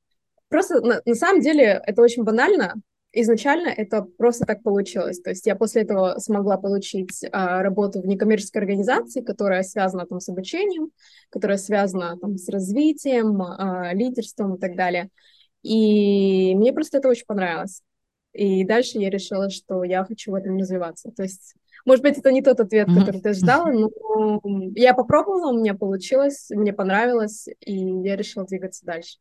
просто 0.50 0.80
на, 0.82 1.02
на 1.06 1.16
самом 1.16 1.42
деле 1.42 1.82
это 1.86 2.02
очень 2.02 2.24
банально. 2.24 2.76
Изначально 3.16 3.70
это 3.70 4.04
просто 4.18 4.46
так 4.46 4.64
получилось. 4.64 5.20
То 5.22 5.30
есть 5.30 5.46
я 5.46 5.56
после 5.56 5.84
этого 5.84 6.18
смогла 6.18 6.58
получить 6.58 7.24
э, 7.24 7.30
работу 7.32 8.02
в 8.02 8.08
некоммерческой 8.08 8.62
организации, 8.62 9.22
которая 9.22 9.64
связана 9.64 10.06
там 10.06 10.20
с 10.20 10.30
обучением, 10.30 10.90
которая 11.30 11.58
связана 11.58 12.18
там 12.20 12.38
с 12.38 12.50
развитием, 12.50 13.42
э, 13.42 13.94
лидерством 13.94 14.56
и 14.56 14.60
так 14.60 14.76
далее. 14.76 15.10
И 15.62 16.54
мне 16.56 16.74
просто 16.74 16.98
это 16.98 17.08
очень 17.08 17.26
понравилось. 17.26 17.82
И 18.34 18.64
дальше 18.66 18.98
я 18.98 19.10
решила, 19.10 19.50
что 19.50 19.84
я 19.84 20.04
хочу 20.04 20.32
в 20.32 20.36
этом 20.36 20.58
развиваться. 20.58 21.12
То 21.12 21.24
есть, 21.24 21.56
может 21.86 22.04
быть, 22.04 22.18
это 22.18 22.32
не 22.32 22.42
тот 22.42 22.60
ответ, 22.60 22.88
который 22.88 23.22
ты 23.22 23.34
ждала, 23.34 23.72
но 23.72 23.90
я 24.76 24.94
попробовала, 24.94 25.52
у 25.52 25.60
меня 25.60 25.76
получилось, 25.76 26.48
мне 26.50 26.74
понравилось, 26.74 27.48
и 27.60 27.76
я 27.76 28.16
решила 28.16 28.46
двигаться 28.46 28.86
дальше. 28.86 29.18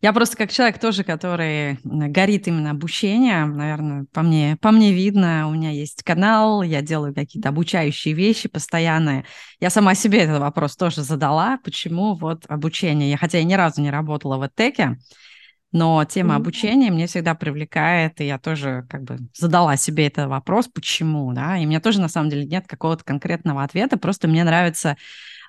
Я 0.00 0.12
просто 0.12 0.36
как 0.36 0.50
человек 0.50 0.80
тоже, 0.80 1.04
который 1.04 1.78
горит 1.84 2.48
именно 2.48 2.72
обучением, 2.72 3.56
наверное, 3.56 4.06
по 4.12 4.22
мне, 4.22 4.58
по 4.60 4.72
мне 4.72 4.92
видно, 4.92 5.46
у 5.46 5.52
меня 5.52 5.70
есть 5.70 6.02
канал, 6.02 6.62
я 6.62 6.82
делаю 6.82 7.14
какие-то 7.14 7.50
обучающие 7.50 8.14
вещи 8.14 8.48
постоянные. 8.48 9.24
Я 9.60 9.70
сама 9.70 9.94
себе 9.94 10.22
этот 10.22 10.40
вопрос 10.40 10.74
тоже 10.74 11.02
задала, 11.02 11.60
почему 11.62 12.16
вот 12.16 12.46
обучение. 12.48 13.10
Я 13.10 13.16
хотя 13.16 13.38
я 13.38 13.44
ни 13.44 13.54
разу 13.54 13.80
не 13.80 13.92
работала 13.92 14.38
в 14.38 14.42
эдтеке, 14.42 14.98
но 15.74 16.04
тема 16.04 16.36
обучения 16.36 16.92
мне 16.92 17.08
всегда 17.08 17.34
привлекает, 17.34 18.20
и 18.20 18.26
я 18.26 18.38
тоже 18.38 18.86
как 18.88 19.02
бы 19.02 19.18
задала 19.34 19.76
себе 19.76 20.06
этот 20.06 20.28
вопрос, 20.28 20.68
почему, 20.68 21.32
да, 21.32 21.58
и 21.58 21.66
у 21.66 21.68
меня 21.68 21.80
тоже 21.80 22.00
на 22.00 22.08
самом 22.08 22.30
деле 22.30 22.46
нет 22.46 22.68
какого-то 22.68 23.02
конкретного 23.02 23.64
ответа, 23.64 23.98
просто 23.98 24.28
мне 24.28 24.44
нравится 24.44 24.96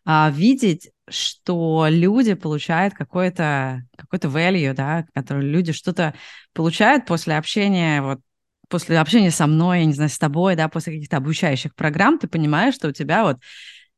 а, 0.03 0.32
видеть, 0.34 0.89
что 1.08 1.86
люди 1.89 2.34
получают 2.34 2.96
какой-то 2.96 3.84
какой 3.96 4.17
value, 4.17 4.74
да, 4.74 5.05
который 5.13 5.48
люди 5.48 5.74
что-то 5.74 6.15
получают 6.53 7.05
после 7.05 7.38
общения, 7.38 8.01
вот 8.01 8.20
после 8.67 8.98
общения 8.98 9.29
со 9.29 9.46
мной, 9.46 9.82
я 9.82 9.86
не 9.86 9.94
знаю, 9.94 10.10
с 10.10 10.17
тобой, 10.17 10.55
да, 10.55 10.67
после 10.70 10.94
каких-то 10.94 11.17
обучающих 11.17 11.75
программ, 11.75 12.17
ты 12.17 12.27
понимаешь, 12.27 12.74
что 12.74 12.88
у 12.88 12.91
тебя 12.91 13.24
вот 13.25 13.38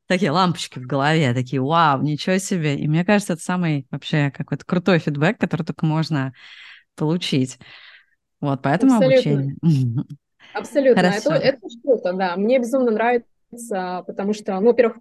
такие 0.08 0.32
лампочки 0.32 0.80
в 0.80 0.88
голове, 0.88 1.34
такие, 1.34 1.62
вау, 1.62 2.02
ничего 2.02 2.38
себе. 2.38 2.76
И 2.76 2.88
мне 2.88 3.06
кажется, 3.06 3.34
это 3.34 3.42
самый 3.42 3.86
вообще 3.92 4.32
какой-то 4.32 4.66
крутой 4.66 5.00
фидбэк, 5.00 5.38
который 5.38 5.64
только 5.64 5.86
можно 5.86 6.34
получить. 6.96 7.60
Вот, 8.40 8.62
поэтому 8.62 8.96
Абсолютно. 8.96 9.32
обучение. 9.32 9.56
Абсолютно. 10.54 11.00
Это, 11.02 11.34
это 11.34 11.60
круто, 11.84 12.14
да. 12.14 12.36
Мне 12.36 12.60
безумно 12.60 12.92
нравится, 12.92 14.04
потому 14.08 14.34
что, 14.34 14.60
ну, 14.60 14.68
во-первых, 14.68 14.98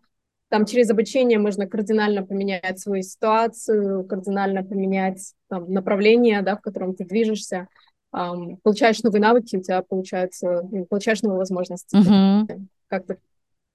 там 0.48 0.64
через 0.64 0.90
обучение 0.90 1.38
можно 1.38 1.66
кардинально 1.66 2.24
поменять 2.24 2.78
свою 2.78 3.02
ситуацию, 3.02 4.04
кардинально 4.04 4.62
поменять 4.62 5.34
там, 5.48 5.72
направление, 5.72 6.42
да, 6.42 6.56
в 6.56 6.60
котором 6.60 6.94
ты 6.94 7.04
движешься, 7.04 7.68
получаешь 8.10 9.02
новые 9.02 9.20
навыки, 9.20 9.56
у 9.56 9.62
тебя 9.62 9.82
получается, 9.82 10.62
ну, 10.70 10.86
получаешь 10.86 11.22
новые 11.22 11.38
возможности. 11.38 11.96
Uh-huh. 11.96 12.66
Как-то 12.88 13.18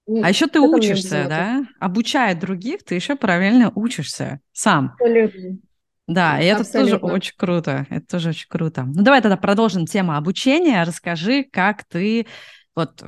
а 0.07 0.29
еще 0.29 0.47
ты 0.47 0.59
учишься, 0.59 1.25
да? 1.29 1.63
Обучая 1.79 2.35
других, 2.35 2.83
ты 2.83 2.95
еще 2.95 3.15
параллельно 3.15 3.71
учишься 3.75 4.39
сам. 4.51 4.93
Абсолютно. 4.99 5.57
Да, 6.07 6.41
и 6.41 6.45
это 6.45 6.61
Абсолютно. 6.61 6.99
тоже 6.99 7.13
очень 7.13 7.33
круто. 7.37 7.85
Это 7.89 8.05
тоже 8.05 8.29
очень 8.29 8.49
круто. 8.49 8.83
Ну, 8.83 9.01
давай 9.03 9.21
тогда 9.21 9.37
продолжим 9.37 9.85
тему 9.85 10.15
обучения. 10.15 10.83
Расскажи, 10.83 11.43
как 11.43 11.85
ты 11.85 12.27
вот 12.75 13.03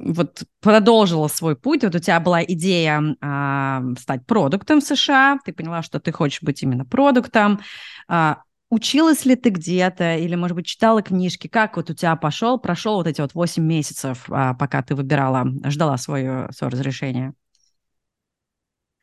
вот 0.00 0.44
продолжила 0.60 1.26
свой 1.28 1.56
путь, 1.56 1.82
вот 1.82 1.94
у 1.94 1.98
тебя 1.98 2.20
была 2.20 2.42
идея 2.44 3.02
а, 3.20 3.82
стать 3.98 4.24
продуктом 4.26 4.80
в 4.80 4.84
США, 4.84 5.38
ты 5.44 5.52
поняла, 5.52 5.82
что 5.82 5.98
ты 5.98 6.12
хочешь 6.12 6.42
быть 6.42 6.62
именно 6.62 6.84
продуктом. 6.84 7.60
А, 8.06 8.42
училась 8.70 9.24
ли 9.24 9.36
ты 9.36 9.50
где-то 9.50 10.16
или, 10.16 10.34
может 10.34 10.56
быть, 10.56 10.66
читала 10.66 11.02
книжки? 11.02 11.48
Как 11.48 11.76
вот 11.76 11.90
у 11.90 11.94
тебя 11.94 12.16
пошел, 12.16 12.58
прошел 12.58 12.96
вот 12.96 13.06
эти 13.06 13.20
вот 13.20 13.34
8 13.34 13.62
месяцев, 13.62 14.26
а, 14.30 14.54
пока 14.54 14.82
ты 14.82 14.94
выбирала, 14.94 15.46
ждала 15.66 15.96
свое, 15.96 16.48
свое 16.52 16.70
разрешение? 16.70 17.34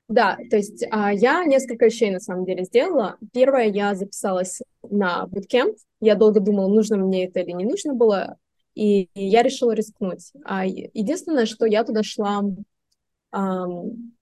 Да, 0.08 0.38
то 0.52 0.58
есть 0.58 0.86
а, 0.92 1.12
я 1.12 1.44
несколько 1.46 1.86
вещей 1.86 2.12
на 2.12 2.20
самом 2.20 2.46
деле 2.46 2.64
сделала. 2.64 3.18
Первое, 3.34 3.66
я 3.66 3.96
записалась 3.96 4.62
на 4.84 5.26
bootcamp. 5.26 5.76
Я 6.00 6.16
долго 6.16 6.40
думала, 6.40 6.68
нужно 6.68 6.98
мне 6.98 7.26
это 7.26 7.40
или 7.40 7.52
не 7.52 7.66
нужно 7.66 7.94
было, 7.96 8.38
и 8.76 9.10
я 9.16 9.42
решила 9.42 9.72
рискнуть. 9.72 10.32
А 10.44 10.66
единственное, 10.66 11.48
что 11.48 11.66
я 11.66 11.84
туда 11.84 12.04
шла 12.04 12.44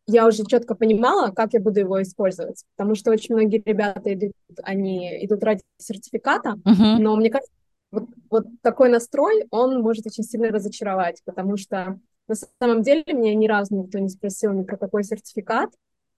я 0.06 0.28
уже 0.28 0.46
четко 0.46 0.76
понимала, 0.76 1.32
как 1.32 1.54
я 1.54 1.60
буду 1.60 1.80
его 1.80 2.02
использовать, 2.02 2.64
потому 2.76 2.96
что 2.96 3.12
очень 3.12 3.36
многие 3.36 3.62
ребята 3.66 4.14
идут, 4.14 4.34
они 4.64 5.26
идут 5.26 5.44
ради 5.44 5.62
сертификата, 5.78 6.56
uh-huh. 6.66 6.98
но 7.00 7.16
мне 7.16 7.30
кажется, 7.30 7.54
вот, 7.92 8.10
вот 8.30 8.46
такой 8.62 8.90
настрой, 8.90 9.46
он 9.52 9.82
может 9.82 10.06
очень 10.06 10.24
сильно 10.24 10.50
разочаровать, 10.50 11.22
потому 11.26 11.58
что 11.58 12.00
на 12.28 12.36
самом 12.60 12.82
деле 12.82 13.04
меня 13.08 13.36
ни 13.36 13.48
разу 13.48 13.76
никто 13.76 14.00
не 14.00 14.10
спросил 14.10 14.52
ни 14.54 14.64
про 14.64 14.78
какой 14.78 15.04
сертификат, 15.04 15.70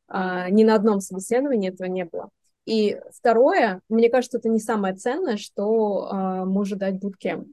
а, 0.07 0.49
ни 0.49 0.63
на 0.63 0.75
одном 0.75 1.01
собеседовании 1.01 1.69
этого 1.69 1.87
не 1.87 2.05
было. 2.05 2.29
И 2.65 2.99
второе, 3.11 3.81
мне 3.89 4.09
кажется, 4.09 4.37
это 4.37 4.49
не 4.49 4.59
самое 4.59 4.95
ценное, 4.95 5.37
что 5.37 6.07
а, 6.09 6.45
может 6.45 6.79
дать 6.79 6.95
Bootcamp. 6.95 7.47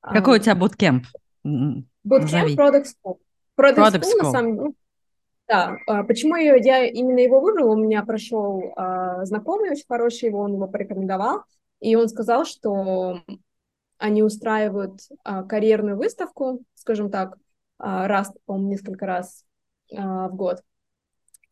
Какой 0.00 0.38
а, 0.38 0.40
у 0.40 0.42
тебя 0.42 0.54
Bootcamp? 0.54 1.04
Bootcamp 2.06 2.56
Product 2.56 2.84
School. 2.84 3.18
Product, 3.58 3.76
Product 3.76 4.02
School, 4.02 4.20
School. 4.20 4.22
на 4.22 4.30
самом 4.30 4.56
деле, 4.56 4.74
да, 5.46 5.76
а, 5.86 6.04
почему 6.04 6.36
я, 6.36 6.84
именно 6.86 7.18
его 7.18 7.40
выбрала? 7.40 7.72
У 7.72 7.76
меня 7.76 8.02
прошел 8.04 8.72
а, 8.76 9.24
знакомый 9.24 9.70
очень 9.70 9.84
хороший, 9.86 10.28
его 10.28 10.40
он 10.40 10.54
его 10.54 10.66
порекомендовал, 10.66 11.42
и 11.80 11.96
он 11.96 12.08
сказал, 12.08 12.44
что 12.44 13.20
они 13.98 14.22
устраивают 14.22 15.00
а, 15.22 15.42
карьерную 15.42 15.96
выставку, 15.96 16.62
скажем 16.74 17.10
так, 17.10 17.36
раз, 17.78 18.32
по-моему, 18.46 18.70
несколько 18.70 19.04
раз 19.04 19.44
в 19.90 20.30
год, 20.30 20.62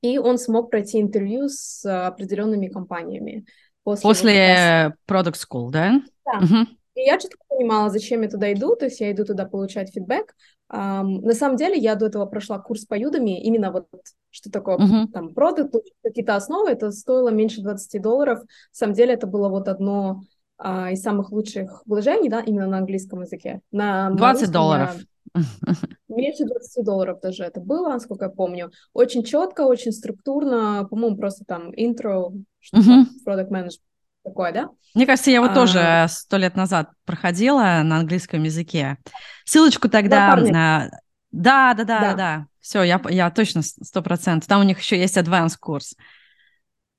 и 0.01 0.19
он 0.19 0.39
смог 0.39 0.71
пройти 0.71 1.01
интервью 1.01 1.49
с 1.49 1.85
определенными 1.85 2.69
компаниями. 2.69 3.45
После, 3.83 4.09
после 4.09 4.97
Product 5.09 5.35
School, 5.35 5.71
да? 5.71 6.01
Да. 6.25 6.39
Угу. 6.39 6.69
И 6.95 7.01
я 7.01 7.19
четко 7.19 7.39
понимала, 7.49 7.91
зачем 7.91 8.23
я 8.23 8.29
туда 8.29 8.53
иду, 8.53 8.77
то 8.77 8.85
есть 8.87 9.01
я 9.01 9.11
иду 9.11 9.25
туда 9.25 9.47
получать 9.47 9.93
фидбэк, 9.93 10.35
на 10.73 11.35
самом 11.35 11.57
деле 11.57 11.77
я 11.77 11.95
до 11.97 12.07
этого 12.07 12.25
прошла 12.25 12.59
курс 12.59 12.87
по 12.87 12.99
Udemy, 12.99 13.37
именно 13.37 13.71
вот 13.71 13.87
что 14.31 14.51
такое 14.51 14.79
uh-huh. 14.79 15.09
там 15.13 15.35
продукт, 15.35 15.75
какие-то 16.03 16.35
основы, 16.35 16.71
это 16.71 16.91
стоило 16.91 17.29
меньше 17.29 17.61
20 17.61 18.01
долларов. 18.01 18.39
На 18.41 18.47
самом 18.73 18.95
деле 18.95 19.13
это 19.13 19.27
было 19.27 19.51
вот 19.51 19.69
одно 19.69 20.23
а, 20.57 20.91
из 20.91 21.03
самых 21.03 21.31
лучших 21.31 21.83
вложений, 21.85 22.31
да, 22.31 22.41
именно 22.41 22.67
на 22.67 22.79
английском 22.79 23.21
языке. 23.21 23.61
На 23.71 24.11
20 24.11 24.51
долларов. 24.51 24.97
Я... 25.35 25.43
Меньше 26.09 26.45
20 26.45 26.85
долларов 26.85 27.21
даже 27.21 27.45
это 27.45 27.61
было, 27.61 27.91
насколько 27.91 28.25
я 28.25 28.31
помню. 28.31 28.71
Очень 28.95 29.25
четко, 29.25 29.63
очень 29.63 29.93
структурно, 29.93 30.87
по-моему, 30.89 31.19
просто 31.19 31.45
там 31.45 31.71
интро, 31.77 32.33
что 32.61 32.79
uh-huh. 32.79 33.05
продукт 33.25 33.51
менеджмент 33.51 33.83
такое, 34.23 34.53
да? 34.53 34.71
Мне 34.95 35.07
кажется, 35.07 35.31
я 35.31 35.41
вот 35.41 35.51
а... 35.51 35.55
тоже 35.55 36.07
сто 36.09 36.37
лет 36.37 36.57
назад 36.57 36.91
проходила 37.05 37.81
на 37.85 37.99
английском 37.99 38.43
языке. 38.43 38.99
Ссылочку 39.45 39.89
тогда... 39.89 40.37
Да, 40.37 40.91
да, 41.31 41.75
да, 41.75 41.85
да, 41.85 42.01
да. 42.01 42.15
да. 42.15 42.47
Все, 42.61 42.83
я, 42.83 43.01
я 43.09 43.31
точно 43.31 43.63
сто 43.63 44.03
процентов. 44.03 44.49
Там 44.49 44.61
у 44.61 44.65
них 44.65 44.79
еще 44.79 44.99
есть 44.99 45.17
advanced 45.17 45.57
курс. 45.61 45.97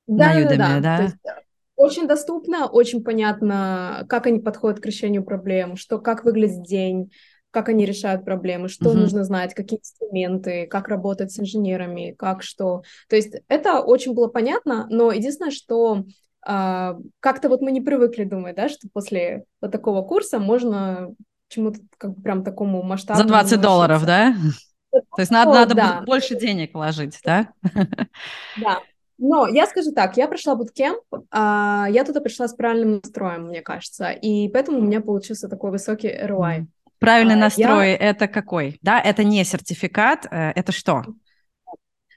Да, 0.07 0.33
на 0.33 0.41
Udemy, 0.41 0.57
да, 0.57 0.67
да. 0.67 0.79
да? 0.79 1.03
Есть, 1.03 1.15
э, 1.23 1.29
очень 1.75 2.07
доступно, 2.07 2.67
очень 2.67 3.03
понятно, 3.03 4.05
как 4.09 4.27
они 4.27 4.39
подходят 4.39 4.79
к 4.79 4.85
решению 4.85 5.23
проблем, 5.23 5.77
что, 5.77 5.99
как 5.99 6.25
выглядит 6.25 6.63
день, 6.63 7.11
как 7.51 7.69
они 7.69 7.85
решают 7.85 8.25
проблемы, 8.25 8.67
что 8.67 8.89
uh-huh. 8.89 8.97
нужно 8.97 9.23
знать, 9.23 9.53
какие 9.53 9.79
инструменты, 9.79 10.67
как 10.67 10.87
работать 10.87 11.31
с 11.31 11.39
инженерами, 11.39 12.15
как 12.17 12.41
что. 12.41 12.81
То 13.07 13.15
есть 13.15 13.35
это 13.47 13.79
очень 13.81 14.13
было 14.13 14.27
понятно, 14.27 14.87
но 14.89 15.11
единственное, 15.11 15.51
что 15.51 15.93
а, 15.93 16.03
как-то 16.45 17.49
вот 17.49 17.61
мы 17.61 17.71
не 17.71 17.81
привыкли 17.81 18.23
думать, 18.23 18.55
да, 18.55 18.69
что 18.69 18.87
после 18.91 19.45
вот 19.61 19.71
такого 19.71 20.01
курса 20.01 20.39
можно 20.39 21.13
чему-то 21.47 21.79
как 21.97 22.15
бы 22.15 22.21
прям 22.21 22.43
такому 22.43 22.83
масштабу. 22.83 23.19
За 23.19 23.25
20 23.25 23.61
долларов, 23.61 24.05
да? 24.05 24.35
То 24.91 24.99
есть 25.19 25.31
надо, 25.31 25.53
надо 25.53 25.75
да. 25.75 26.01
больше 26.05 26.35
денег 26.35 26.73
вложить, 26.73 27.19
да? 27.23 27.49
Да. 28.61 28.79
Но 29.19 29.47
я 29.47 29.67
скажу 29.67 29.91
так, 29.91 30.17
я 30.17 30.27
прошла 30.27 30.55
буткемп, 30.55 30.99
а, 31.31 31.87
я 31.89 32.03
туда 32.03 32.19
пришла 32.19 32.47
с 32.47 32.53
правильным 32.55 32.99
настроем, 33.03 33.45
мне 33.45 33.61
кажется, 33.61 34.09
и 34.09 34.49
поэтому 34.49 34.79
у 34.79 34.81
меня 34.81 35.01
получился 35.01 35.47
такой 35.47 35.71
высокий 35.71 36.09
ROI. 36.09 36.65
Правильный 36.99 37.35
а, 37.35 37.37
настрой 37.37 37.91
я... 37.91 37.97
это 37.97 38.27
какой? 38.27 38.79
Да, 38.81 38.99
это 38.99 39.23
не 39.23 39.43
сертификат, 39.45 40.25
э, 40.29 40.51
это 40.55 40.71
что? 40.71 41.03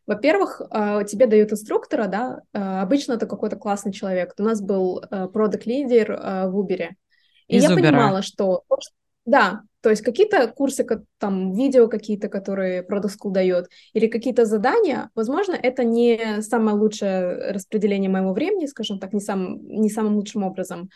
Во-первых, 0.06 0.62
а, 0.70 1.02
тебе 1.04 1.26
дают 1.26 1.52
инструктора, 1.52 2.06
да, 2.06 2.40
а, 2.52 2.82
обычно 2.82 3.14
это 3.14 3.26
какой-то 3.26 3.56
классный 3.56 3.92
человек. 3.92 4.34
У 4.38 4.42
нас 4.42 4.60
был 4.60 5.02
продукт-лидер 5.32 6.12
в 6.48 6.58
Uber. 6.58 6.90
И 7.48 7.56
Из 7.56 7.62
я 7.62 7.70
Uber. 7.70 7.74
понимала, 7.74 8.22
что... 8.22 8.64
Да, 9.24 9.62
то 9.80 9.90
есть 9.90 10.02
какие-то 10.02 10.46
курсы, 10.48 10.86
там, 11.18 11.52
видео 11.52 11.88
какие-то, 11.88 12.28
которые 12.28 12.82
Product 12.82 13.10
School 13.20 13.30
дает, 13.32 13.68
или 13.92 14.06
какие-то 14.06 14.44
задания, 14.44 15.10
возможно, 15.16 15.54
это 15.54 15.82
не 15.82 16.42
самое 16.42 16.76
лучшее 16.76 17.50
распределение 17.52 18.08
моего 18.08 18.32
времени, 18.32 18.66
скажем 18.66 19.00
так, 19.00 19.12
не, 19.12 19.20
сам, 19.20 19.66
не 19.66 19.90
самым 19.90 20.14
лучшим 20.14 20.44
образом. 20.44 20.90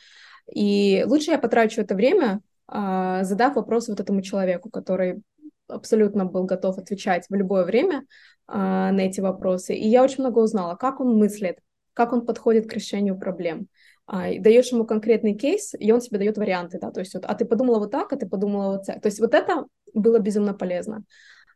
И 0.52 1.04
лучше 1.06 1.32
я 1.32 1.38
потрачу 1.38 1.80
это 1.80 1.96
время, 1.96 2.40
задав 2.68 3.56
вопрос 3.56 3.88
вот 3.88 3.98
этому 3.98 4.22
человеку, 4.22 4.70
который 4.70 5.22
абсолютно 5.70 6.24
был 6.24 6.44
готов 6.44 6.78
отвечать 6.78 7.26
в 7.28 7.34
любое 7.34 7.64
время 7.64 8.04
а, 8.46 8.92
на 8.92 9.00
эти 9.00 9.20
вопросы. 9.20 9.74
И 9.74 9.88
я 9.88 10.02
очень 10.02 10.22
много 10.22 10.40
узнала, 10.40 10.76
как 10.76 11.00
он 11.00 11.16
мыслит, 11.16 11.58
как 11.94 12.12
он 12.12 12.26
подходит 12.26 12.68
к 12.68 12.72
решению 12.72 13.18
проблем. 13.18 13.68
А, 14.06 14.26
даешь 14.38 14.72
ему 14.72 14.84
конкретный 14.84 15.34
кейс, 15.34 15.74
и 15.78 15.92
он 15.92 16.00
тебе 16.00 16.18
дает 16.18 16.36
варианты, 16.36 16.78
да, 16.80 16.90
то 16.90 17.00
есть 17.00 17.14
вот, 17.14 17.24
а 17.24 17.34
ты 17.34 17.44
подумала 17.44 17.78
вот 17.78 17.92
так, 17.92 18.12
а 18.12 18.16
ты 18.16 18.28
подумала 18.28 18.72
вот 18.72 18.86
так. 18.86 19.00
То 19.00 19.06
есть 19.06 19.20
вот 19.20 19.34
это 19.34 19.66
было 19.94 20.18
безумно 20.18 20.52
полезно. 20.52 21.04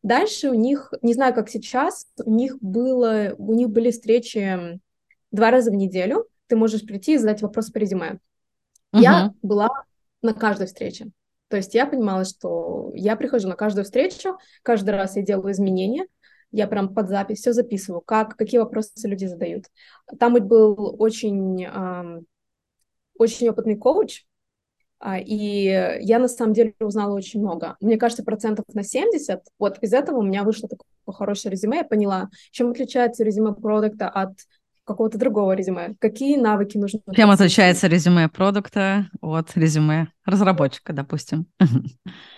Дальше 0.04 0.50
у 0.50 0.54
них, 0.54 0.92
не 1.02 1.14
знаю, 1.14 1.34
как 1.34 1.48
сейчас, 1.48 2.06
у 2.24 2.30
них 2.30 2.58
было, 2.60 3.34
у 3.38 3.54
них 3.54 3.70
были 3.70 3.90
встречи 3.90 4.78
два 5.32 5.50
раза 5.50 5.70
в 5.70 5.74
неделю. 5.74 6.28
Ты 6.46 6.56
можешь 6.56 6.86
прийти 6.86 7.14
и 7.14 7.18
задать 7.18 7.42
вопрос 7.42 7.70
по 7.70 7.78
резюме. 7.78 8.18
Uh-huh. 8.92 9.00
Я 9.00 9.34
была 9.42 9.70
на 10.22 10.34
каждой 10.34 10.66
встрече. 10.66 11.10
То 11.54 11.58
есть 11.58 11.72
я 11.72 11.86
понимала, 11.86 12.24
что 12.24 12.90
я 12.96 13.14
прихожу 13.14 13.46
на 13.46 13.54
каждую 13.54 13.84
встречу, 13.84 14.38
каждый 14.64 14.90
раз 14.90 15.14
я 15.14 15.22
делаю 15.22 15.52
изменения, 15.52 16.08
я 16.50 16.66
прям 16.66 16.92
под 16.92 17.08
запись 17.08 17.38
все 17.38 17.52
записываю, 17.52 18.00
как, 18.00 18.34
какие 18.36 18.58
вопросы 18.58 18.90
люди 19.04 19.26
задают. 19.26 19.66
Там 20.18 20.34
был 20.34 20.96
очень, 20.98 21.64
очень 23.16 23.48
опытный 23.48 23.76
коуч, 23.76 24.24
э, 24.98 25.22
и 25.22 25.66
я 26.00 26.18
на 26.18 26.26
самом 26.26 26.54
деле 26.54 26.74
узнала 26.80 27.14
очень 27.14 27.38
много. 27.38 27.76
Мне 27.80 27.98
кажется, 27.98 28.24
процентов 28.24 28.64
на 28.74 28.82
70, 28.82 29.42
вот 29.60 29.78
из 29.80 29.92
этого 29.92 30.18
у 30.18 30.22
меня 30.22 30.42
вышло 30.42 30.68
такое 30.68 30.88
хорошее 31.06 31.52
резюме, 31.52 31.76
я 31.76 31.84
поняла, 31.84 32.30
чем 32.50 32.72
отличается 32.72 33.22
резюме 33.22 33.54
продукта 33.54 34.08
от 34.08 34.32
какого-то 34.84 35.18
другого 35.18 35.52
резюме? 35.52 35.94
Какие 35.98 36.36
навыки 36.36 36.78
нужно? 36.78 37.00
Чем 37.14 37.30
отличается 37.30 37.86
резюме 37.86 38.28
продукта 38.28 39.08
от 39.20 39.56
резюме 39.56 40.08
разработчика, 40.24 40.92
допустим? 40.92 41.46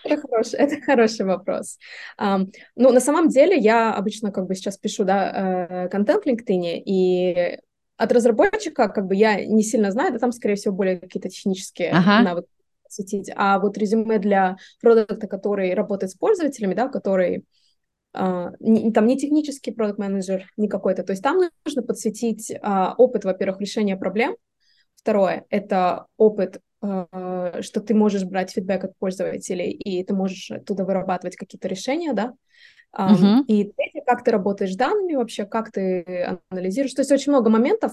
Это 0.04 0.20
хороший, 0.20 0.58
это 0.58 0.80
хороший 0.80 1.26
вопрос. 1.26 1.78
Um, 2.20 2.52
ну, 2.76 2.92
на 2.92 3.00
самом 3.00 3.28
деле, 3.28 3.56
я 3.56 3.92
обычно 3.92 4.30
как 4.30 4.46
бы 4.46 4.54
сейчас 4.54 4.78
пишу, 4.78 5.04
да, 5.04 5.86
э, 5.86 5.88
контент 5.88 6.24
в 6.24 6.26
LinkedIn, 6.26 6.82
и 6.84 7.58
от 7.96 8.12
разработчика 8.12 8.88
как 8.88 9.06
бы 9.06 9.14
я 9.14 9.44
не 9.44 9.62
сильно 9.62 9.90
знаю, 9.90 10.12
да, 10.12 10.18
там, 10.18 10.32
скорее 10.32 10.54
всего, 10.54 10.74
более 10.74 10.98
какие-то 10.98 11.28
технические 11.28 11.90
ага. 11.90 12.22
навыки 12.22 12.48
светить. 12.88 13.30
А 13.34 13.58
вот 13.58 13.76
резюме 13.78 14.18
для 14.18 14.56
продукта, 14.80 15.26
который 15.26 15.74
работает 15.74 16.12
с 16.12 16.14
пользователями, 16.14 16.74
да, 16.74 16.88
который 16.88 17.44
там 18.16 19.06
не 19.06 19.18
технический 19.18 19.70
продукт 19.70 19.98
менеджер 19.98 20.46
не 20.56 20.68
какой-то. 20.68 21.02
То 21.02 21.12
есть 21.12 21.22
там 21.22 21.40
нужно 21.64 21.82
подсветить 21.82 22.50
uh, 22.50 22.94
опыт, 22.96 23.24
во-первых, 23.24 23.60
решения 23.60 23.96
проблем. 23.96 24.36
Второе— 24.94 25.44
это 25.50 26.06
опыт, 26.16 26.60
uh, 26.82 27.62
что 27.62 27.80
ты 27.80 27.94
можешь 27.94 28.24
брать 28.24 28.50
фидбэк 28.50 28.84
от 28.84 28.98
пользователей, 28.98 29.70
и 29.70 30.02
ты 30.04 30.14
можешь 30.14 30.50
оттуда 30.50 30.84
вырабатывать 30.84 31.36
какие-то 31.36 31.68
решения, 31.68 32.12
да. 32.12 32.32
Uh-huh. 32.96 33.44
И 33.46 33.72
третье, 33.76 34.02
как 34.06 34.24
ты 34.24 34.30
работаешь 34.30 34.72
с 34.72 34.76
данными 34.76 35.16
вообще, 35.16 35.44
как 35.44 35.70
ты 35.70 36.38
анализируешь. 36.50 36.94
То 36.94 37.02
есть 37.02 37.12
очень 37.12 37.32
много 37.32 37.50
моментов, 37.50 37.92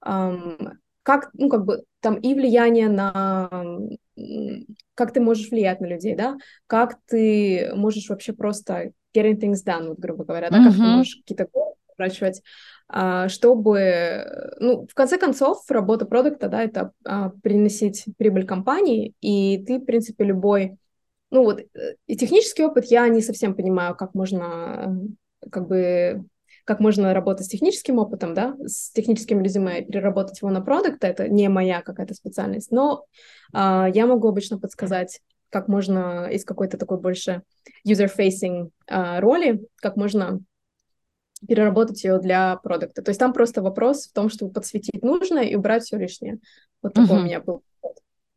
как, 0.00 1.30
ну, 1.34 1.48
как 1.48 1.64
бы 1.64 1.82
там 2.00 2.14
и 2.16 2.34
влияние 2.34 2.88
на 2.88 3.50
как 4.94 5.12
ты 5.12 5.20
можешь 5.20 5.50
влиять 5.50 5.80
на 5.80 5.86
людей, 5.86 6.14
да, 6.14 6.36
как 6.66 6.98
ты 7.06 7.72
можешь 7.74 8.08
вообще 8.08 8.32
просто 8.32 8.92
getting 9.16 9.40
things 9.40 9.64
done, 9.64 9.88
вот, 9.88 9.98
грубо 9.98 10.24
говоря, 10.24 10.50
да, 10.50 10.58
mm-hmm. 10.58 10.64
как 10.64 10.74
ты 10.74 10.82
можешь 10.82 11.16
какие-то 11.16 11.48
прочивать. 11.96 12.42
а, 12.88 13.28
чтобы, 13.28 14.54
ну, 14.60 14.86
в 14.86 14.94
конце 14.94 15.18
концов, 15.18 15.68
работа 15.68 16.06
продукта, 16.06 16.48
да, 16.48 16.62
это 16.62 16.92
а, 17.04 17.30
приносить 17.42 18.04
прибыль 18.16 18.46
компании, 18.46 19.14
и 19.20 19.64
ты, 19.66 19.78
в 19.78 19.84
принципе, 19.84 20.24
любой, 20.24 20.76
ну 21.30 21.42
вот, 21.42 21.60
э, 21.60 21.94
и 22.06 22.16
технический 22.16 22.64
опыт 22.64 22.84
я 22.84 23.08
не 23.08 23.22
совсем 23.22 23.56
понимаю, 23.56 23.96
как 23.96 24.14
можно, 24.14 25.00
как 25.50 25.66
бы, 25.66 26.24
как 26.64 26.78
можно 26.78 27.12
работать 27.12 27.46
с 27.46 27.48
техническим 27.48 27.98
опытом, 27.98 28.34
да, 28.34 28.54
с 28.64 28.92
техническим 28.92 29.42
резюме, 29.42 29.82
переработать 29.82 30.40
его 30.40 30.50
на 30.50 30.60
продукт, 30.60 31.02
это 31.02 31.28
не 31.28 31.48
моя 31.48 31.82
какая-то 31.82 32.14
специальность, 32.14 32.70
но 32.70 33.06
а, 33.52 33.88
я 33.92 34.06
могу 34.06 34.28
обычно 34.28 34.60
подсказать, 34.60 35.20
как 35.50 35.68
можно 35.68 36.28
из 36.30 36.44
какой-то 36.44 36.78
такой 36.78 36.98
больше 37.00 37.42
user-facing 37.86 38.70
а, 38.88 39.20
роли, 39.20 39.60
как 39.76 39.96
можно 39.96 40.40
переработать 41.46 42.02
ее 42.04 42.18
для 42.18 42.56
продукта. 42.56 43.02
То 43.02 43.10
есть 43.10 43.20
там 43.20 43.32
просто 43.32 43.62
вопрос 43.62 44.06
в 44.06 44.12
том, 44.12 44.28
чтобы 44.28 44.52
подсветить 44.52 45.02
нужное 45.02 45.44
и 45.44 45.54
убрать 45.54 45.84
все 45.84 45.96
лишнее. 45.96 46.38
Вот 46.82 46.94
такой 46.94 47.18
uh-huh. 47.18 47.20
у 47.20 47.24
меня 47.24 47.40
был. 47.40 47.62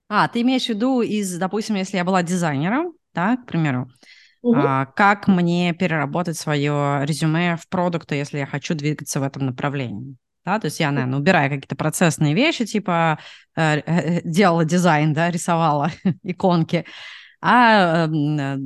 А, 0.10 0.28
ты 0.28 0.42
имеешь 0.42 0.66
в 0.66 0.70
виду 0.70 1.02
из, 1.02 1.38
допустим, 1.38 1.76
если 1.76 1.98
я 1.98 2.04
была 2.04 2.24
дизайнером, 2.24 2.94
да, 3.14 3.38
к 3.38 3.46
примеру, 3.46 3.90
uh-huh. 4.44 4.54
а, 4.56 4.86
как 4.88 5.28
мне 5.28 5.74
переработать 5.74 6.38
свое 6.38 7.02
резюме 7.04 7.58
в 7.58 7.68
продукты, 7.70 8.16
если 8.16 8.40
я 8.40 8.46
хочу 8.46 8.76
двигаться 8.76 9.20
в 9.20 9.24
этом 9.24 9.46
направлении? 9.46 10.18
Да, 10.46 10.60
то 10.60 10.66
есть 10.66 10.80
я, 10.80 10.92
наверное, 10.92 11.20
убираю 11.20 11.50
какие-то 11.50 11.76
процессные 11.76 12.34
вещи, 12.34 12.66
типа 12.66 13.20
э, 13.56 13.80
э, 13.86 14.22
делала 14.24 14.66
дизайн, 14.66 15.14
да, 15.14 15.30
рисовала 15.30 15.92
иконки, 16.24 16.86
а 17.42 18.08
э, 18.08 18.58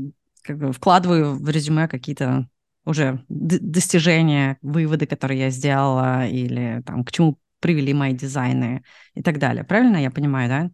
как 0.44 0.58
бы 0.58 0.72
вкладываю 0.72 1.36
в 1.36 1.50
резюме 1.50 1.88
какие-то 1.88 2.48
уже 2.86 3.24
достижения, 3.30 4.58
выводы, 4.62 5.06
которые 5.06 5.40
я 5.40 5.50
сделала, 5.50 6.28
или 6.28 6.82
там 6.86 7.04
к 7.04 7.12
чему 7.12 7.40
привели 7.60 7.94
мои 7.94 8.14
дизайны 8.14 8.84
и 9.16 9.22
так 9.22 9.40
далее. 9.40 9.64
Правильно 9.64 9.98
я 9.98 10.12
понимаю, 10.12 10.50
да? 10.50 10.72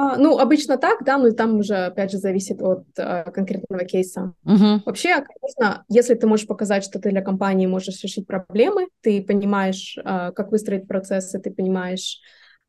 А, 0.00 0.16
ну, 0.16 0.38
обычно 0.38 0.78
так, 0.78 1.02
да, 1.04 1.18
но 1.18 1.32
там 1.32 1.56
уже, 1.56 1.86
опять 1.86 2.12
же, 2.12 2.18
зависит 2.18 2.62
от 2.62 2.86
э, 2.96 3.24
конкретного 3.32 3.84
кейса. 3.84 4.32
Угу. 4.44 4.82
Вообще, 4.86 5.24
конечно, 5.24 5.84
если 5.88 6.14
ты 6.14 6.28
можешь 6.28 6.46
показать, 6.46 6.84
что 6.84 7.00
ты 7.00 7.10
для 7.10 7.20
компании 7.20 7.66
можешь 7.66 8.00
решить 8.04 8.24
проблемы, 8.24 8.90
ты 9.00 9.20
понимаешь, 9.20 9.98
э, 9.98 10.30
как 10.30 10.52
выстроить 10.52 10.86
процессы, 10.86 11.40
ты 11.40 11.50
понимаешь, 11.50 12.20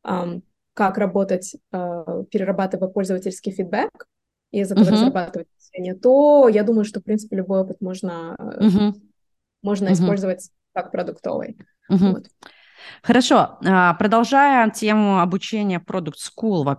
э, 0.04 0.40
как 0.74 0.98
работать, 0.98 1.54
э, 1.72 2.24
перерабатывая 2.32 2.88
пользовательский 2.88 3.52
фидбэк, 3.52 4.08
и 4.50 4.62
из 4.62 4.72
этого 4.72 4.86
угу. 4.86 4.92
разрабатывать 4.94 5.46
решение, 5.56 5.94
то 5.94 6.48
я 6.48 6.64
думаю, 6.64 6.84
что, 6.84 6.98
в 6.98 7.04
принципе, 7.04 7.36
любой 7.36 7.60
опыт 7.60 7.80
можно, 7.80 8.34
угу. 8.40 9.00
можно 9.62 9.86
угу. 9.86 9.94
использовать 9.94 10.50
как 10.74 10.90
продуктовый. 10.90 11.58
Угу. 11.88 12.06
Вот. 12.06 12.26
Хорошо, 13.02 13.58
а, 13.64 13.94
продолжая 13.94 14.68
тему 14.70 15.20
обучения 15.20 15.82
Product 15.84 16.14
School, 16.16 16.78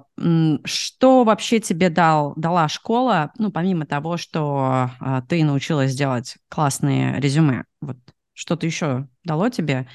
что 0.66 1.24
вообще 1.24 1.60
тебе 1.60 1.90
дал, 1.90 2.34
дала 2.36 2.68
школа, 2.68 3.32
ну, 3.38 3.52
помимо 3.52 3.86
того, 3.86 4.18
что 4.18 4.92
а, 5.00 5.22
ты 5.28 5.44
научилась 5.44 5.96
делать 5.96 6.38
классные 6.50 7.20
резюме, 7.20 7.66
вот 7.82 7.98
что-то 8.34 8.66
еще 8.66 9.08
дало 9.24 9.50
тебе? 9.50 9.88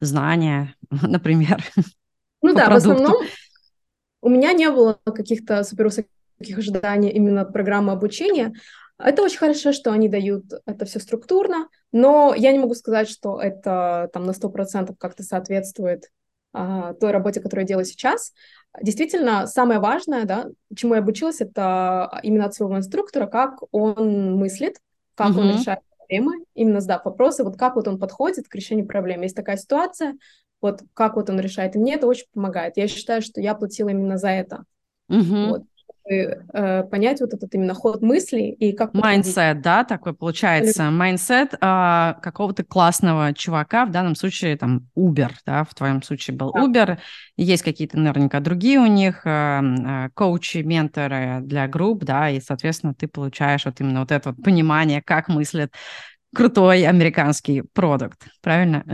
Знания, 0.00 0.74
например, 0.90 1.62
Ну 2.42 2.54
да, 2.54 2.66
продукту? 2.66 2.90
в 2.90 2.94
основном 2.94 3.26
у 4.22 4.28
меня 4.28 4.52
не 4.52 4.70
было 4.70 4.98
каких-то 5.04 5.62
супервысоких 5.64 6.08
ожиданий 6.56 7.10
именно 7.10 7.42
от 7.42 7.52
программы 7.52 7.92
обучения. 7.92 8.54
Это 9.02 9.22
очень 9.22 9.38
хорошо, 9.38 9.72
что 9.72 9.92
они 9.92 10.08
дают 10.08 10.44
это 10.66 10.84
все 10.84 11.00
структурно, 11.00 11.68
но 11.92 12.34
я 12.36 12.52
не 12.52 12.58
могу 12.58 12.74
сказать, 12.74 13.08
что 13.08 13.40
это 13.40 14.10
там 14.12 14.24
на 14.24 14.32
100% 14.32 14.94
как-то 14.98 15.22
соответствует 15.22 16.10
а, 16.52 16.94
той 16.94 17.10
работе, 17.10 17.40
которую 17.40 17.64
я 17.64 17.68
делаю 17.68 17.84
сейчас. 17.84 18.32
Действительно, 18.80 19.46
самое 19.46 19.80
важное, 19.80 20.24
да, 20.24 20.46
чему 20.74 20.94
я 20.94 21.00
обучилась, 21.00 21.40
это 21.40 22.20
именно 22.22 22.46
от 22.46 22.54
своего 22.54 22.76
инструктора, 22.76 23.26
как 23.26 23.60
он 23.72 24.36
мыслит, 24.36 24.76
как 25.14 25.30
uh-huh. 25.30 25.40
он 25.40 25.58
решает 25.58 25.80
проблемы, 25.96 26.44
именно 26.54 26.80
задав 26.80 27.04
вопросы, 27.04 27.44
вот 27.44 27.56
как 27.56 27.76
вот 27.76 27.88
он 27.88 27.98
подходит 27.98 28.48
к 28.48 28.54
решению 28.54 28.86
проблем. 28.86 29.22
Есть 29.22 29.36
такая 29.36 29.56
ситуация, 29.56 30.16
вот 30.60 30.82
как 30.94 31.16
вот 31.16 31.30
он 31.30 31.40
решает, 31.40 31.74
и 31.74 31.78
мне 31.78 31.94
это 31.94 32.06
очень 32.06 32.26
помогает. 32.32 32.76
Я 32.76 32.86
считаю, 32.88 33.22
что 33.22 33.40
я 33.40 33.54
платила 33.54 33.88
именно 33.88 34.18
за 34.18 34.28
это. 34.28 34.64
Uh-huh. 35.10 35.48
Вот 35.48 35.62
э, 36.10 36.82
понять 36.84 37.20
вот 37.20 37.32
этот 37.34 37.54
именно 37.54 37.74
ход 37.74 38.02
мысли 38.02 38.42
и 38.42 38.72
как... 38.72 38.94
Майндсет, 38.94 39.62
да, 39.62 39.84
такой 39.84 40.14
получается. 40.14 40.90
Mindset 40.90 41.54
э, 41.54 41.56
какого-то 42.22 42.64
классного 42.64 43.32
чувака, 43.34 43.86
в 43.86 43.90
данном 43.90 44.14
случае 44.14 44.56
там 44.56 44.88
Uber, 44.96 45.30
да, 45.46 45.64
в 45.64 45.74
твоем 45.74 46.02
случае 46.02 46.36
был 46.36 46.52
да. 46.52 46.64
Uber. 46.64 46.98
Есть 47.36 47.62
какие-то 47.62 47.98
наверняка 47.98 48.40
другие 48.40 48.78
у 48.78 48.86
них 48.86 49.22
э, 49.24 49.30
э, 49.30 50.08
коучи, 50.14 50.58
менторы 50.58 51.40
для 51.42 51.68
групп, 51.68 52.04
да, 52.04 52.30
и, 52.30 52.40
соответственно, 52.40 52.94
ты 52.94 53.08
получаешь 53.08 53.64
вот 53.64 53.80
именно 53.80 54.00
вот 54.00 54.12
это 54.12 54.30
вот 54.30 54.42
понимание, 54.42 55.02
как 55.02 55.28
мыслит 55.28 55.72
крутой 56.34 56.84
американский 56.86 57.62
продукт, 57.72 58.26
правильно? 58.42 58.84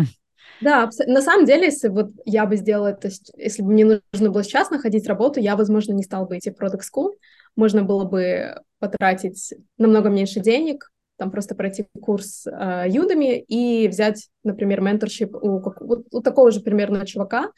Да, 0.61 0.89
на 1.07 1.21
самом 1.21 1.45
деле, 1.45 1.67
если 1.67 1.89
вот 1.89 2.11
я 2.25 2.47
бы 2.47 2.57
сделала 2.57 2.89
это, 2.89 3.11
если 3.37 3.63
бы 3.63 3.73
мне 3.73 4.01
нужно 4.13 4.31
было 4.31 4.43
сейчас 4.43 4.71
находить 4.71 5.07
работу, 5.07 5.41
я, 5.41 5.57
возможно, 5.57 5.93
не 5.93 6.03
стала 6.03 6.25
бы 6.27 6.39
идти 6.39 6.51
в 6.51 6.55
Product 6.61 6.81
School. 6.81 7.13
Можно 7.57 7.83
было 7.83 8.05
бы 8.05 8.61
потратить 8.79 9.55
намного 9.79 10.09
меньше 10.09 10.41
денег, 10.41 10.91
там 11.17 11.31
просто 11.31 11.55
пройти 11.55 11.87
курс 12.01 12.47
э, 12.47 12.89
Udemy 12.89 13.39
и 13.49 13.89
взять, 13.89 14.29
например, 14.45 14.81
менторшип 14.81 15.35
у, 15.35 15.59
у, 15.59 16.05
у 16.11 16.21
такого 16.21 16.51
же 16.51 16.61
примерно 16.61 17.07
чувака, 17.07 17.51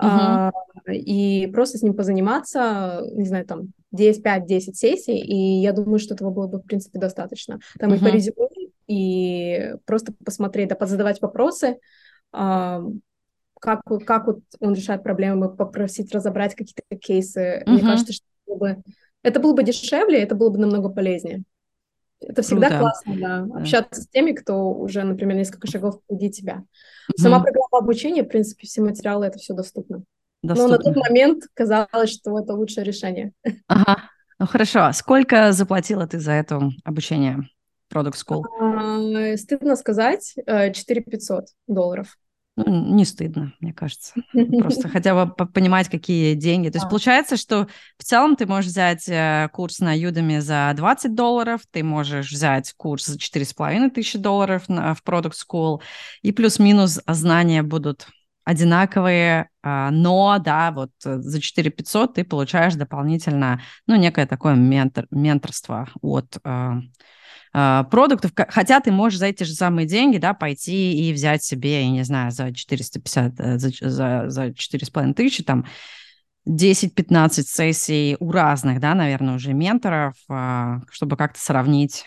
uh-huh. 0.00 0.52
э, 0.86 0.94
и 0.94 1.48
просто 1.52 1.78
с 1.78 1.82
ним 1.82 1.94
позаниматься, 1.94 3.02
не 3.12 3.26
знаю, 3.26 3.44
там 3.44 3.72
10, 3.90 4.24
5-10 4.24 4.60
сессий, 4.74 5.18
и 5.18 5.60
я 5.60 5.72
думаю, 5.72 5.98
что 5.98 6.14
этого 6.14 6.30
было 6.30 6.46
бы, 6.46 6.58
в 6.58 6.62
принципе, 6.62 6.98
достаточно. 6.98 7.58
Там 7.78 7.92
uh-huh. 7.92 7.96
и 7.96 8.00
по 8.00 8.06
резюме, 8.06 8.48
и 8.86 9.74
просто 9.84 10.12
посмотреть, 10.24 10.68
да, 10.68 10.76
позадавать 10.76 11.20
вопросы, 11.20 11.78
как, 12.32 13.82
как 14.04 14.26
вот 14.26 14.40
он 14.58 14.74
решает 14.74 15.02
проблемы, 15.02 15.54
попросить 15.54 16.12
разобрать 16.12 16.54
какие-то 16.54 16.82
кейсы. 16.96 17.62
Uh-huh. 17.64 17.70
Мне 17.70 17.82
кажется, 17.82 18.12
что 18.12 18.24
было 18.46 18.56
бы, 18.56 18.82
это 19.22 19.38
было 19.38 19.54
бы 19.54 19.62
дешевле, 19.62 20.20
это 20.20 20.34
было 20.34 20.50
бы 20.50 20.58
намного 20.58 20.88
полезнее. 20.88 21.44
Это 22.20 22.42
всегда 22.42 22.68
Круто. 22.68 22.80
классно, 22.80 23.14
да, 23.20 23.40
да, 23.42 23.60
общаться 23.60 24.02
с 24.02 24.08
теми, 24.08 24.32
кто 24.32 24.72
уже, 24.72 25.02
например, 25.02 25.36
несколько 25.36 25.68
шагов 25.68 26.00
впереди 26.02 26.30
тебя. 26.30 26.64
Uh-huh. 27.08 27.20
Сама 27.20 27.40
программа 27.40 27.78
обучения, 27.78 28.24
в 28.24 28.28
принципе, 28.28 28.66
все 28.66 28.82
материалы, 28.82 29.26
это 29.26 29.38
все 29.38 29.54
доступно. 29.54 30.02
доступно. 30.42 30.76
Но 30.76 30.78
на 30.78 30.82
тот 30.82 30.96
момент 30.96 31.44
казалось, 31.54 32.10
что 32.10 32.38
это 32.38 32.54
лучшее 32.54 32.84
решение. 32.84 33.32
Ага, 33.68 34.08
ну 34.38 34.46
хорошо. 34.46 34.90
Сколько 34.92 35.52
заплатила 35.52 36.06
ты 36.06 36.18
за 36.18 36.32
это 36.32 36.68
обучение? 36.84 37.48
Product 37.92 38.14
School? 38.14 38.42
А, 38.58 39.36
стыдно 39.36 39.76
сказать, 39.76 40.34
4 40.34 40.72
э, 41.00 41.04
500 41.04 41.46
долларов. 41.68 42.16
Ну, 42.54 42.94
не 42.94 43.06
стыдно, 43.06 43.54
мне 43.60 43.72
кажется. 43.72 44.12
Просто 44.58 44.88
хотя 44.90 45.24
бы 45.24 45.34
понимать, 45.46 45.88
какие 45.88 46.34
деньги. 46.34 46.68
То 46.68 46.76
есть 46.76 46.88
получается, 46.88 47.38
что 47.38 47.66
в 47.96 48.04
целом 48.04 48.36
ты 48.36 48.44
можешь 48.44 48.70
взять 48.70 49.08
э, 49.08 49.48
курс 49.52 49.78
на 49.78 49.96
Udemy 49.96 50.40
за 50.40 50.72
20 50.76 51.14
долларов, 51.14 51.62
ты 51.70 51.82
можешь 51.82 52.30
взять 52.30 52.74
курс 52.76 53.06
за 53.06 53.18
4,5 53.18 53.90
тысячи 53.90 54.18
долларов 54.18 54.64
в 54.68 54.98
Product 55.04 55.32
School, 55.32 55.80
и 56.20 56.32
плюс-минус 56.32 57.00
знания 57.06 57.62
будут 57.62 58.06
одинаковые, 58.44 59.48
а, 59.62 59.90
но, 59.90 60.38
да, 60.38 60.72
вот 60.72 60.90
э, 61.06 61.18
за 61.18 61.40
4 61.40 61.70
500 61.70 62.14
ты 62.14 62.24
получаешь 62.24 62.74
дополнительно, 62.74 63.62
ну, 63.86 63.96
некое 63.96 64.26
такое 64.26 64.56
ментор, 64.56 65.06
менторство 65.10 65.88
от 66.02 66.36
а, 67.54 67.84
продуктов, 67.84 68.32
хотя 68.48 68.80
ты 68.80 68.90
можешь 68.90 69.18
за 69.18 69.26
эти 69.26 69.44
же 69.44 69.52
самые 69.52 69.86
деньги, 69.86 70.16
да, 70.16 70.32
пойти 70.32 71.08
и 71.08 71.12
взять 71.12 71.44
себе, 71.44 71.82
я 71.82 71.90
не 71.90 72.02
знаю, 72.02 72.30
за 72.30 72.52
450, 72.52 73.40
э, 73.40 73.58
за, 73.58 73.70
за, 73.90 74.30
за 74.30 74.52
4,5 74.52 75.12
тысячи, 75.12 75.42
там, 75.42 75.66
10-15 76.48 77.42
сессий 77.46 78.16
у 78.20 78.32
разных, 78.32 78.80
да, 78.80 78.94
наверное, 78.94 79.34
уже 79.34 79.52
менторов, 79.52 80.14
а, 80.30 80.80
чтобы 80.90 81.18
как-то 81.18 81.38
сравнить 81.38 82.04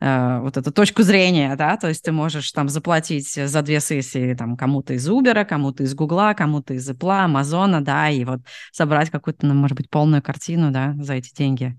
э, 0.00 0.40
вот 0.40 0.56
эту 0.56 0.72
точку 0.72 1.04
зрения, 1.04 1.54
да, 1.54 1.76
то 1.76 1.86
есть 1.86 2.02
ты 2.02 2.10
можешь 2.10 2.50
там 2.50 2.68
заплатить 2.68 3.32
за 3.32 3.62
две 3.62 3.78
сессии 3.78 4.34
там 4.34 4.56
кому-то 4.56 4.94
из 4.94 5.08
Uber, 5.08 5.44
кому-то 5.44 5.84
из 5.84 5.94
Гугла, 5.94 6.34
кому-то 6.34 6.74
из 6.74 6.90
Apple, 6.90 7.24
Амазона, 7.24 7.82
да, 7.82 8.10
и 8.10 8.24
вот 8.24 8.40
собрать 8.72 9.10
какую-то, 9.10 9.46
ну, 9.46 9.54
может 9.54 9.76
быть, 9.76 9.88
полную 9.88 10.22
картину, 10.22 10.72
да, 10.72 10.94
за 10.98 11.14
эти 11.14 11.32
деньги. 11.32 11.78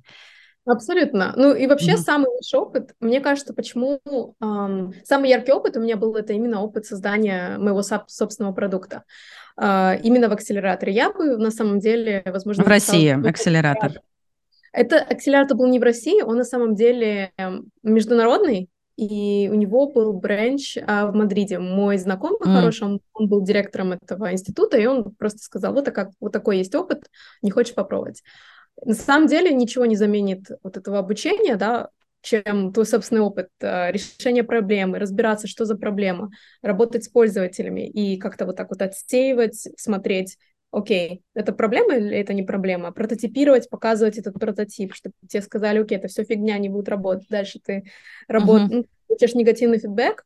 Абсолютно. 0.65 1.33
Ну 1.35 1.55
и 1.55 1.65
вообще 1.65 1.93
mm-hmm. 1.93 1.97
самый 1.97 2.27
лучший 2.27 2.59
опыт, 2.59 2.93
мне 2.99 3.19
кажется, 3.19 3.53
почему 3.53 3.99
эм, 4.05 4.93
самый 5.03 5.29
яркий 5.29 5.51
опыт 5.51 5.75
у 5.75 5.79
меня 5.79 5.97
был 5.97 6.15
это 6.15 6.33
именно 6.33 6.61
опыт 6.61 6.85
создания 6.85 7.57
моего 7.57 7.81
собственного 7.81 8.53
продукта. 8.53 9.03
Э, 9.59 9.97
именно 10.03 10.29
в 10.29 10.33
акселераторе. 10.33 10.93
Я 10.93 11.11
бы 11.11 11.37
на 11.37 11.49
самом 11.49 11.79
деле, 11.79 12.21
возможно... 12.25 12.63
В 12.63 12.67
России 12.67 13.27
акселератор. 13.27 14.01
Это 14.71 14.99
акселератор 14.99 15.57
был 15.57 15.67
не 15.67 15.79
в 15.79 15.83
России, 15.83 16.21
он 16.21 16.37
на 16.37 16.45
самом 16.45 16.75
деле 16.75 17.31
эм, 17.37 17.71
международный, 17.83 18.69
и 18.95 19.49
у 19.51 19.55
него 19.55 19.89
был 19.91 20.13
бренч 20.13 20.77
а, 20.77 21.07
в 21.07 21.15
Мадриде. 21.15 21.59
Мой 21.59 21.97
знакомый 21.97 22.39
mm. 22.39 22.55
хороший, 22.55 22.83
он, 22.83 22.99
он 23.13 23.27
был 23.27 23.41
директором 23.41 23.93
этого 23.93 24.31
института, 24.31 24.77
и 24.77 24.85
он 24.85 25.11
просто 25.15 25.39
сказал, 25.39 25.73
вот, 25.73 25.89
как, 25.89 26.11
вот 26.19 26.31
такой 26.31 26.59
есть 26.59 26.75
опыт, 26.75 27.09
не 27.41 27.51
хочешь 27.51 27.73
попробовать. 27.73 28.21
На 28.83 28.93
самом 28.93 29.27
деле 29.27 29.53
ничего 29.53 29.85
не 29.85 29.95
заменит 29.95 30.47
вот 30.63 30.77
этого 30.77 30.99
обучения, 30.99 31.55
да, 31.55 31.89
чем 32.21 32.71
твой 32.71 32.85
собственный 32.85 33.21
опыт, 33.21 33.49
а, 33.61 33.91
решение 33.91 34.43
проблемы, 34.43 34.99
разбираться, 34.99 35.47
что 35.47 35.65
за 35.65 35.75
проблема, 35.75 36.31
работать 36.61 37.03
с 37.03 37.09
пользователями 37.09 37.87
и 37.87 38.17
как-то 38.17 38.45
вот 38.45 38.55
так 38.55 38.69
вот 38.69 38.81
отсеивать, 38.81 39.67
смотреть, 39.77 40.37
окей, 40.71 41.23
это 41.33 41.51
проблема 41.51 41.95
или 41.95 42.15
это 42.17 42.33
не 42.33 42.43
проблема, 42.43 42.91
прототипировать, 42.91 43.69
показывать 43.69 44.17
этот 44.17 44.35
прототип, 44.35 44.93
чтобы 44.93 45.15
тебе 45.27 45.41
сказали, 45.41 45.79
окей, 45.79 45.97
это 45.97 46.07
все 46.07 46.23
фигня, 46.23 46.57
не 46.57 46.69
будет 46.69 46.89
работать. 46.89 47.27
Дальше 47.29 47.59
ты 47.63 47.83
работаешь, 48.27 48.69
uh-huh. 48.69 48.75
ну, 48.75 48.85
получаешь 49.07 49.35
негативный 49.35 49.79
фидбэк, 49.79 50.23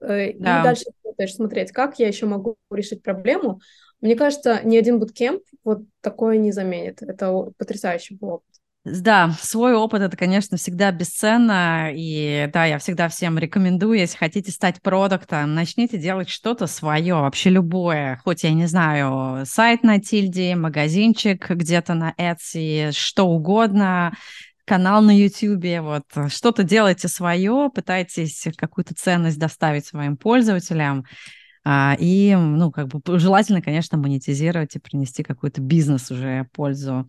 э, 0.00 0.32
да. 0.34 0.60
и 0.60 0.64
дальше 0.64 0.84
смотришь, 1.02 1.34
смотреть, 1.34 1.72
как 1.72 1.98
я 1.98 2.08
еще 2.08 2.26
могу 2.26 2.56
решить 2.70 3.02
проблему. 3.02 3.60
Мне 4.00 4.16
кажется, 4.16 4.60
ни 4.64 4.76
один 4.76 4.98
буткемп 4.98 5.42
вот 5.64 5.82
такое 6.00 6.38
не 6.38 6.52
заменит. 6.52 7.02
Это 7.02 7.52
потрясающий 7.58 8.16
был 8.16 8.28
опыт. 8.28 8.46
Да, 8.82 9.36
свой 9.42 9.74
опыт 9.74 10.00
это, 10.00 10.16
конечно, 10.16 10.56
всегда 10.56 10.90
бесценно. 10.90 11.90
И 11.92 12.48
да, 12.50 12.64
я 12.64 12.78
всегда 12.78 13.10
всем 13.10 13.38
рекомендую, 13.38 13.98
если 13.98 14.16
хотите 14.16 14.50
стать 14.50 14.80
продуктом, 14.80 15.54
начните 15.54 15.98
делать 15.98 16.30
что-то 16.30 16.66
свое, 16.66 17.16
вообще 17.16 17.50
любое. 17.50 18.18
Хоть, 18.24 18.42
я 18.42 18.52
не 18.52 18.64
знаю, 18.64 19.44
сайт 19.44 19.82
на 19.82 20.00
Тильде, 20.00 20.56
магазинчик 20.56 21.50
где-то 21.50 21.92
на 21.92 22.14
Etsy, 22.16 22.92
что 22.92 23.26
угодно 23.26 24.14
канал 24.64 25.02
на 25.02 25.10
YouTube, 25.10 25.80
вот 25.82 26.30
что-то 26.32 26.62
делайте 26.62 27.08
свое, 27.08 27.70
пытайтесь 27.74 28.46
какую-то 28.56 28.94
ценность 28.94 29.38
доставить 29.38 29.84
своим 29.84 30.16
пользователям, 30.16 31.04
и, 31.98 32.34
ну, 32.36 32.70
как 32.70 32.88
бы 32.88 33.18
желательно, 33.18 33.62
конечно, 33.62 33.98
монетизировать 33.98 34.76
и 34.76 34.80
принести 34.80 35.22
какой-то 35.22 35.60
бизнес 35.60 36.10
уже 36.10 36.48
пользу 36.52 37.08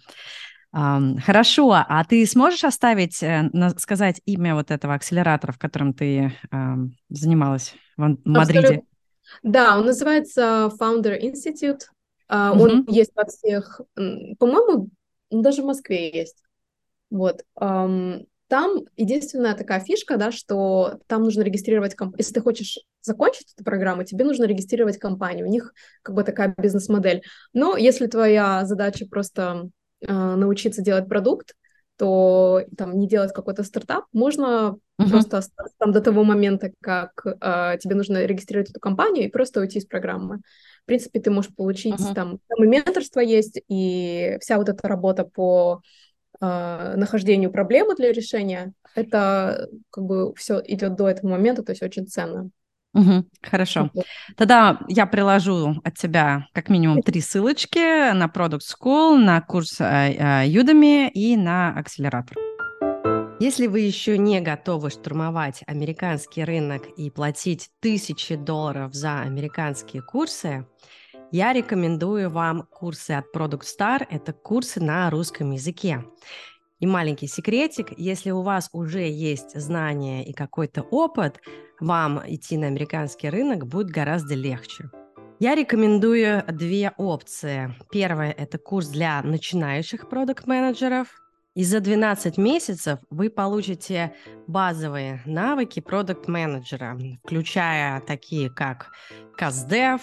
Хорошо, 0.73 1.73
а 1.73 2.05
ты 2.05 2.25
сможешь 2.25 2.63
оставить, 2.63 3.21
э, 3.21 3.49
сказать 3.77 4.21
имя 4.23 4.55
вот 4.55 4.71
этого 4.71 4.93
акселератора, 4.93 5.51
в 5.51 5.59
котором 5.59 5.93
ты 5.93 6.31
занималась 7.09 7.75
в 7.97 8.17
Мадриде? 8.23 8.83
Да, 9.43 9.77
он 9.77 9.85
называется 9.85 10.71
Founder 10.79 11.19
Institute. 11.19 11.81
Uh, 12.29 12.53
uh-huh. 12.53 12.61
Он 12.61 12.85
есть 12.87 13.11
во 13.15 13.25
всех, 13.25 13.81
по-моему, 13.95 14.89
даже 15.29 15.61
в 15.61 15.65
Москве 15.65 16.09
есть. 16.09 16.41
Вот. 17.09 17.43
Um, 17.59 18.25
там 18.51 18.81
единственная 18.97 19.55
такая 19.55 19.79
фишка, 19.79 20.17
да, 20.17 20.29
что 20.33 20.99
там 21.07 21.23
нужно 21.23 21.41
регистрировать, 21.41 21.95
комп... 21.95 22.15
если 22.17 22.33
ты 22.33 22.41
хочешь 22.41 22.79
закончить 23.01 23.53
эту 23.55 23.63
программу, 23.63 24.03
тебе 24.03 24.25
нужно 24.25 24.43
регистрировать 24.43 24.97
компанию. 24.97 25.47
У 25.47 25.49
них 25.49 25.73
как 26.01 26.15
бы 26.15 26.25
такая 26.25 26.53
бизнес-модель. 26.57 27.23
Но 27.53 27.77
если 27.77 28.07
твоя 28.07 28.65
задача 28.65 29.05
просто 29.09 29.69
а, 30.05 30.35
научиться 30.35 30.81
делать 30.81 31.07
продукт, 31.07 31.55
то 31.95 32.65
там 32.77 32.99
не 32.99 33.07
делать 33.07 33.31
какой-то 33.31 33.63
стартап, 33.63 34.03
можно 34.11 34.75
uh-huh. 34.99 35.09
просто 35.09 35.37
остаться 35.37 35.73
там 35.77 35.93
до 35.93 36.01
того 36.01 36.25
момента, 36.25 36.73
как 36.81 37.25
э, 37.25 37.77
тебе 37.79 37.95
нужно 37.95 38.25
регистрировать 38.25 38.71
эту 38.71 38.79
компанию 38.81 39.25
и 39.25 39.31
просто 39.31 39.61
уйти 39.61 39.79
из 39.79 39.85
программы. 39.85 40.41
В 40.83 40.87
принципе, 40.87 41.21
ты 41.21 41.31
можешь 41.31 41.55
получить 41.55 42.01
uh-huh. 42.01 42.15
там, 42.15 42.39
там 42.49 42.63
и 42.65 42.67
менторство 42.67 43.21
есть, 43.21 43.61
и 43.69 44.37
вся 44.41 44.57
вот 44.57 44.67
эта 44.67 44.87
работа 44.87 45.23
по 45.23 45.81
э, 46.41 46.95
нахождению 46.97 47.51
проблемы 47.51 47.95
для 47.95 48.11
решения, 48.11 48.73
это 48.95 49.69
как 49.89 50.03
бы 50.03 50.33
все 50.35 50.61
идет 50.65 50.95
до 50.95 51.09
этого 51.09 51.31
момента, 51.31 51.63
то 51.63 51.71
есть 51.71 51.83
очень 51.83 52.07
ценно. 52.07 52.49
Угу, 52.93 53.25
хорошо. 53.41 53.89
Тогда 54.35 54.81
я 54.89 55.05
приложу 55.05 55.79
от 55.83 55.97
тебя 55.97 56.47
как 56.53 56.67
минимум 56.67 57.01
три 57.01 57.21
ссылочки 57.21 58.11
на 58.13 58.25
Product 58.25 58.59
School, 58.59 59.17
на 59.17 59.39
курс 59.41 59.79
э, 59.79 59.85
э, 59.85 60.47
Udemy 60.47 61.09
и 61.09 61.37
на 61.37 61.69
акселератор. 61.77 62.37
Если 63.39 63.65
вы 63.65 63.79
еще 63.79 64.17
не 64.17 64.39
готовы 64.41 64.91
штурмовать 64.91 65.63
американский 65.65 66.43
рынок 66.43 66.83
и 66.97 67.09
платить 67.09 67.69
тысячи 67.79 68.35
долларов 68.35 68.93
за 68.93 69.21
американские 69.21 70.03
курсы, 70.03 70.67
я 71.31 71.53
рекомендую 71.53 72.29
вам 72.29 72.63
курсы 72.63 73.11
от 73.11 73.25
Product 73.33 73.63
Star. 73.63 74.05
Это 74.09 74.33
курсы 74.33 74.81
на 74.81 75.09
русском 75.09 75.51
языке. 75.51 76.03
И 76.79 76.85
маленький 76.85 77.27
секретик, 77.27 77.93
если 77.97 78.31
у 78.31 78.41
вас 78.41 78.69
уже 78.73 79.07
есть 79.07 79.59
знания 79.59 80.25
и 80.25 80.33
какой-то 80.33 80.81
опыт, 80.81 81.39
вам 81.79 82.21
идти 82.25 82.57
на 82.57 82.67
американский 82.67 83.29
рынок 83.29 83.67
будет 83.67 83.91
гораздо 83.91 84.35
легче. 84.35 84.89
Я 85.39 85.55
рекомендую 85.55 86.43
две 86.47 86.91
опции. 86.97 87.75
Первая– 87.91 88.31
это 88.37 88.57
курс 88.57 88.87
для 88.87 89.21
начинающих 89.21 90.09
продукт-менеджеров. 90.09 91.07
И 91.53 91.63
за 91.63 91.79
12 91.81 92.37
месяцев 92.37 92.99
вы 93.09 93.29
получите 93.29 94.13
базовые 94.47 95.21
навыки 95.25 95.79
продукт-менеджера, 95.79 96.97
включая 97.23 97.99
такие 98.01 98.49
как 98.49 98.91
CastDev, 99.39 100.01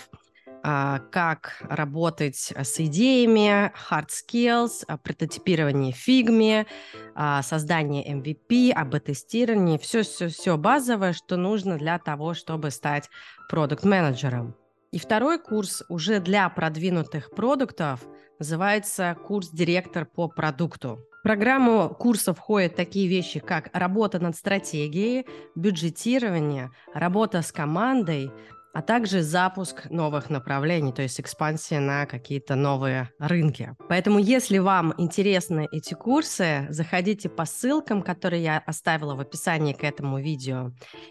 как 0.62 1.62
работать 1.68 2.52
с 2.56 2.80
идеями, 2.80 3.72
hard 3.90 4.08
skills, 4.08 4.84
а, 4.86 4.98
прототипирование 4.98 5.92
фигме, 5.92 6.66
а, 7.14 7.42
создание 7.42 8.04
MVP, 8.12 8.70
АБ-тестирование, 8.72 9.78
все-все-все 9.78 10.56
базовое, 10.56 11.12
что 11.12 11.36
нужно 11.36 11.78
для 11.78 11.98
того, 11.98 12.34
чтобы 12.34 12.70
стать 12.70 13.08
продукт-менеджером. 13.48 14.54
И 14.90 14.98
второй 14.98 15.38
курс 15.38 15.82
уже 15.88 16.18
для 16.18 16.48
продвинутых 16.48 17.30
продуктов 17.30 18.00
называется 18.38 19.16
курс 19.26 19.50
«Директор 19.50 20.06
по 20.06 20.28
продукту». 20.28 21.00
В 21.20 21.22
программу 21.24 21.90
курсов 21.90 22.38
входят 22.38 22.76
такие 22.76 23.06
вещи, 23.08 23.40
как 23.40 23.68
работа 23.74 24.18
над 24.18 24.34
стратегией, 24.34 25.26
бюджетирование, 25.54 26.70
работа 26.94 27.42
с 27.42 27.52
командой, 27.52 28.30
а 28.78 28.82
также 28.82 29.22
запуск 29.22 29.90
новых 29.90 30.30
направлений, 30.30 30.92
то 30.92 31.02
есть 31.02 31.18
экспансия 31.18 31.80
на 31.80 32.06
какие-то 32.06 32.54
новые 32.54 33.10
рынки. 33.18 33.74
Поэтому, 33.88 34.20
если 34.20 34.58
вам 34.58 34.94
интересны 34.98 35.66
эти 35.72 35.94
курсы, 35.94 36.68
заходите 36.70 37.28
по 37.28 37.44
ссылкам, 37.44 38.02
которые 38.02 38.44
я 38.44 38.62
оставила 38.64 39.16
в 39.16 39.20
описании 39.20 39.72
к 39.72 39.82
этому 39.82 40.20
видео, 40.20 40.70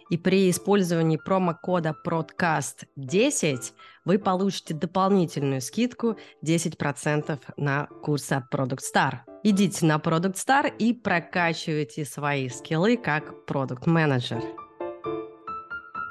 и 0.09 0.17
при 0.17 0.49
использовании 0.49 1.17
промокода 1.17 1.93
PRODCAST10 2.07 3.73
вы 4.05 4.17
получите 4.17 4.73
дополнительную 4.73 5.59
скидку 5.59 6.17
10% 6.45 7.37
на 7.57 7.87
курсы 8.01 8.31
от 8.31 8.45
Product 8.49 8.79
Star. 8.79 9.15
Идите 9.43 9.85
на 9.85 9.97
Product 9.97 10.35
Star 10.35 10.73
и 10.73 10.93
прокачивайте 10.93 12.05
свои 12.05 12.47
скиллы 12.47 12.95
как 12.95 13.45
продукт-менеджер. 13.45 14.66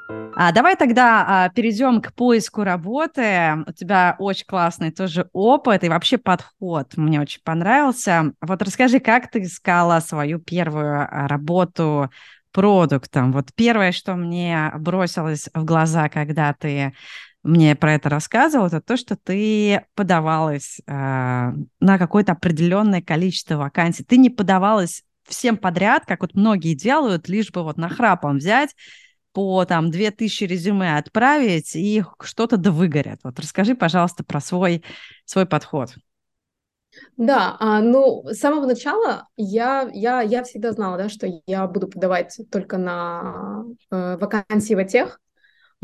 А, 0.09 0.53
давай 0.53 0.77
тогда 0.77 1.25
а, 1.27 1.49
перейдем 1.49 2.03
к 2.03 2.13
поиску 2.13 2.63
работы. 2.63 3.65
У 3.67 3.73
тебя 3.73 4.17
очень 4.19 4.45
классный 4.47 4.91
тоже 4.91 5.31
опыт 5.33 5.83
и 5.83 5.89
вообще 5.89 6.19
подход. 6.19 6.93
Мне 6.97 7.21
очень 7.21 7.41
понравился. 7.43 8.33
Вот 8.41 8.61
расскажи, 8.63 9.01
как 9.01 9.31
ты 9.31 9.43
искала 9.43 9.99
свою 10.01 10.39
первую 10.39 11.09
а, 11.11 11.27
работу 11.27 12.11
продуктом? 12.53 13.33
Вот 13.33 13.47
первое, 13.55 13.93
что 13.93 14.15
мне 14.15 14.73
бросилось 14.79 15.49
в 15.55 15.65
глаза, 15.65 16.09
когда 16.09 16.53
ты 16.53 16.93
мне 17.43 17.75
про 17.75 17.95
это 17.95 18.09
рассказывал, 18.09 18.67
это 18.67 18.81
то, 18.81 18.97
что 18.97 19.17
ты 19.17 19.85
подавалась 19.95 20.81
э, 20.85 20.93
на 20.93 21.99
какое-то 21.99 22.33
определенное 22.33 23.01
количество 23.01 23.55
вакансий. 23.55 24.03
Ты 24.03 24.17
не 24.17 24.31
подавалась 24.31 25.05
всем 25.29 25.57
подряд, 25.57 26.07
как 26.07 26.23
вот 26.23 26.35
многие 26.35 26.75
делают, 26.75 27.29
лишь 27.29 27.53
бы 27.53 27.63
вот 27.63 27.77
нахрапом 27.77 28.39
взять 28.39 28.75
по 29.37 29.67
там 29.67 29.91
2000 29.91 30.45
резюме 30.45 30.97
отправить 30.97 31.77
и 31.77 32.03
что-то 32.23 32.57
да 32.57 32.71
выгорят. 32.71 33.21
Вот 33.23 33.39
расскажи, 33.39 33.75
пожалуйста, 33.75 34.25
про 34.25 34.41
свой, 34.41 34.83
свой 35.27 35.45
подход. 35.45 35.91
Да, 37.19 37.55
а, 37.61 37.83
ну, 37.83 38.25
с 38.25 38.39
самого 38.39 38.65
начала 38.65 39.29
я, 39.37 39.91
я, 39.93 40.23
я 40.23 40.43
всегда 40.43 40.73
знала, 40.73 40.97
да, 40.97 41.11
что 41.11 41.29
я 41.45 41.67
буду 41.67 41.87
подавать 41.87 42.41
только 42.51 42.79
на 42.79 43.65
э, 43.91 44.17
вакансии 44.17 44.73
в 44.73 44.83
тех. 44.87 45.21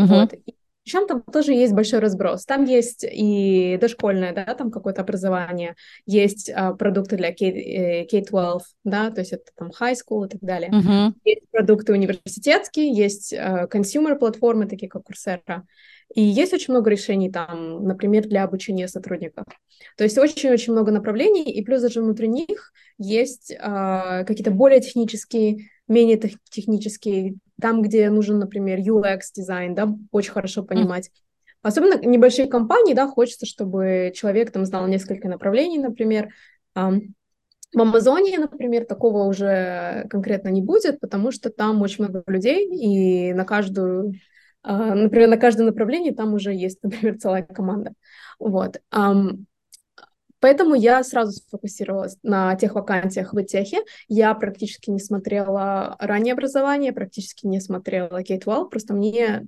Uh-huh. 0.00 0.06
Вот. 0.06 0.32
И 0.32 0.56
причем 0.84 1.06
там 1.06 1.22
тоже 1.22 1.52
есть 1.52 1.72
большой 1.72 2.00
разброс. 2.00 2.44
Там 2.44 2.64
есть 2.64 3.04
и 3.08 3.78
дошкольное, 3.80 4.32
да, 4.32 4.44
там 4.54 4.70
какое-то 4.70 5.02
образование, 5.02 5.76
есть 6.06 6.50
а, 6.50 6.74
продукты 6.74 7.16
для 7.16 7.30
K, 7.30 8.06
K-12, 8.10 8.58
э, 8.58 8.60
да, 8.84 9.10
то 9.10 9.20
есть 9.20 9.32
это 9.32 9.44
там 9.56 9.70
high 9.70 9.94
school 9.94 10.26
и 10.26 10.28
так 10.28 10.40
далее. 10.40 10.70
Uh-huh. 10.70 11.12
Есть 11.24 11.48
продукты 11.50 11.92
университетские, 11.92 12.92
есть 12.92 13.32
а, 13.32 13.66
consumer 13.66 14.16
платформы, 14.16 14.66
такие 14.66 14.88
как 14.88 15.02
Coursera. 15.02 15.62
И 16.14 16.22
есть 16.22 16.52
очень 16.52 16.74
много 16.74 16.90
решений 16.90 17.30
там, 17.30 17.84
например, 17.84 18.26
для 18.26 18.44
обучения 18.44 18.88
сотрудников. 18.88 19.44
То 19.96 20.04
есть 20.04 20.18
очень-очень 20.18 20.72
много 20.72 20.92
направлений, 20.92 21.50
и 21.50 21.64
плюс 21.64 21.80
даже 21.80 22.02
внутри 22.02 22.28
них 22.28 22.72
есть 22.98 23.54
а, 23.60 24.24
какие-то 24.24 24.50
более 24.50 24.80
технические, 24.80 25.68
менее 25.88 26.20
технические 26.50 27.36
там, 27.62 27.80
где 27.80 28.10
нужен, 28.10 28.40
например, 28.40 28.80
UX-дизайн, 28.80 29.74
да, 29.74 29.88
очень 30.10 30.32
хорошо 30.32 30.64
понимать. 30.64 31.10
Особенно 31.62 31.96
небольшие 32.04 32.48
компании, 32.48 32.92
да, 32.92 33.06
хочется, 33.06 33.46
чтобы 33.46 34.12
человек 34.14 34.50
там 34.50 34.66
знал 34.66 34.88
несколько 34.88 35.28
направлений, 35.28 35.78
например. 35.78 36.34
В 36.74 37.80
Амазоне, 37.80 38.38
например, 38.38 38.84
такого 38.84 39.24
уже 39.24 40.06
конкретно 40.10 40.48
не 40.48 40.60
будет, 40.60 41.00
потому 41.00 41.30
что 41.30 41.48
там 41.48 41.80
очень 41.80 42.04
много 42.04 42.22
людей, 42.26 42.68
и 42.68 43.32
на 43.32 43.44
каждую, 43.44 44.14
а, 44.62 44.94
например, 44.94 45.28
на 45.28 45.38
каждое 45.38 45.64
направление 45.64 46.12
там 46.12 46.34
уже 46.34 46.52
есть, 46.52 46.80
например, 46.82 47.16
целая 47.18 47.44
команда. 47.44 47.92
Вот. 48.38 48.82
Поэтому 50.42 50.74
я 50.74 51.04
сразу 51.04 51.30
сфокусировалась 51.30 52.16
на 52.24 52.56
тех 52.56 52.74
вакансиях 52.74 53.32
в 53.32 53.44
техе. 53.44 53.78
Я 54.08 54.34
практически 54.34 54.90
не 54.90 54.98
смотрела 54.98 55.94
раннее 56.00 56.32
образование, 56.32 56.92
практически 56.92 57.46
не 57.46 57.60
смотрела 57.60 58.22
K-12, 58.22 58.68
просто 58.68 58.92
мне 58.92 59.46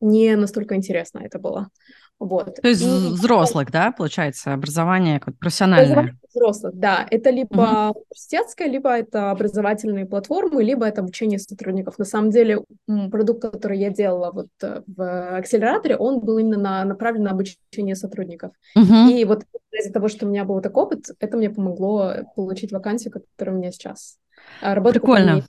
не 0.00 0.36
настолько 0.36 0.76
интересно 0.76 1.18
это 1.18 1.40
было. 1.40 1.70
Вот. 2.18 2.56
То 2.62 2.68
есть 2.68 2.82
и... 2.82 2.86
взрослых, 2.86 3.70
да, 3.70 3.92
получается, 3.92 4.54
образование 4.54 5.20
как 5.20 5.38
профессиональное? 5.38 5.92
Образование 5.92 6.18
взрослых, 6.34 6.74
да. 6.74 7.06
Это 7.10 7.30
либо 7.30 7.54
uh-huh. 7.54 7.92
университетское, 7.94 8.68
либо 8.68 8.90
это 8.90 9.30
образовательные 9.30 10.06
платформы, 10.06 10.64
либо 10.64 10.86
это 10.86 11.02
обучение 11.02 11.38
сотрудников. 11.38 11.98
На 11.98 12.04
самом 12.04 12.30
деле 12.30 12.62
продукт, 13.10 13.42
который 13.42 13.78
я 13.78 13.90
делала 13.90 14.30
вот 14.32 14.48
э, 14.62 14.82
в 14.86 15.36
акселераторе, 15.36 15.96
он 15.96 16.20
был 16.20 16.38
именно 16.38 16.58
на, 16.58 16.84
направлен 16.84 17.24
на 17.24 17.30
обучение 17.32 17.96
сотрудников. 17.96 18.52
Uh-huh. 18.76 19.12
И 19.12 19.24
вот 19.24 19.44
из-за 19.72 19.92
того, 19.92 20.08
что 20.08 20.26
у 20.26 20.28
меня 20.28 20.44
был 20.44 20.60
такой 20.60 20.84
опыт, 20.84 21.06
это 21.20 21.36
мне 21.36 21.50
помогло 21.50 22.12
получить 22.34 22.72
вакансию, 22.72 23.12
которая 23.12 23.56
у 23.56 23.58
меня 23.58 23.72
сейчас. 23.72 24.16
А 24.62 24.74
работа 24.74 25.00
Прикольно. 25.00 25.44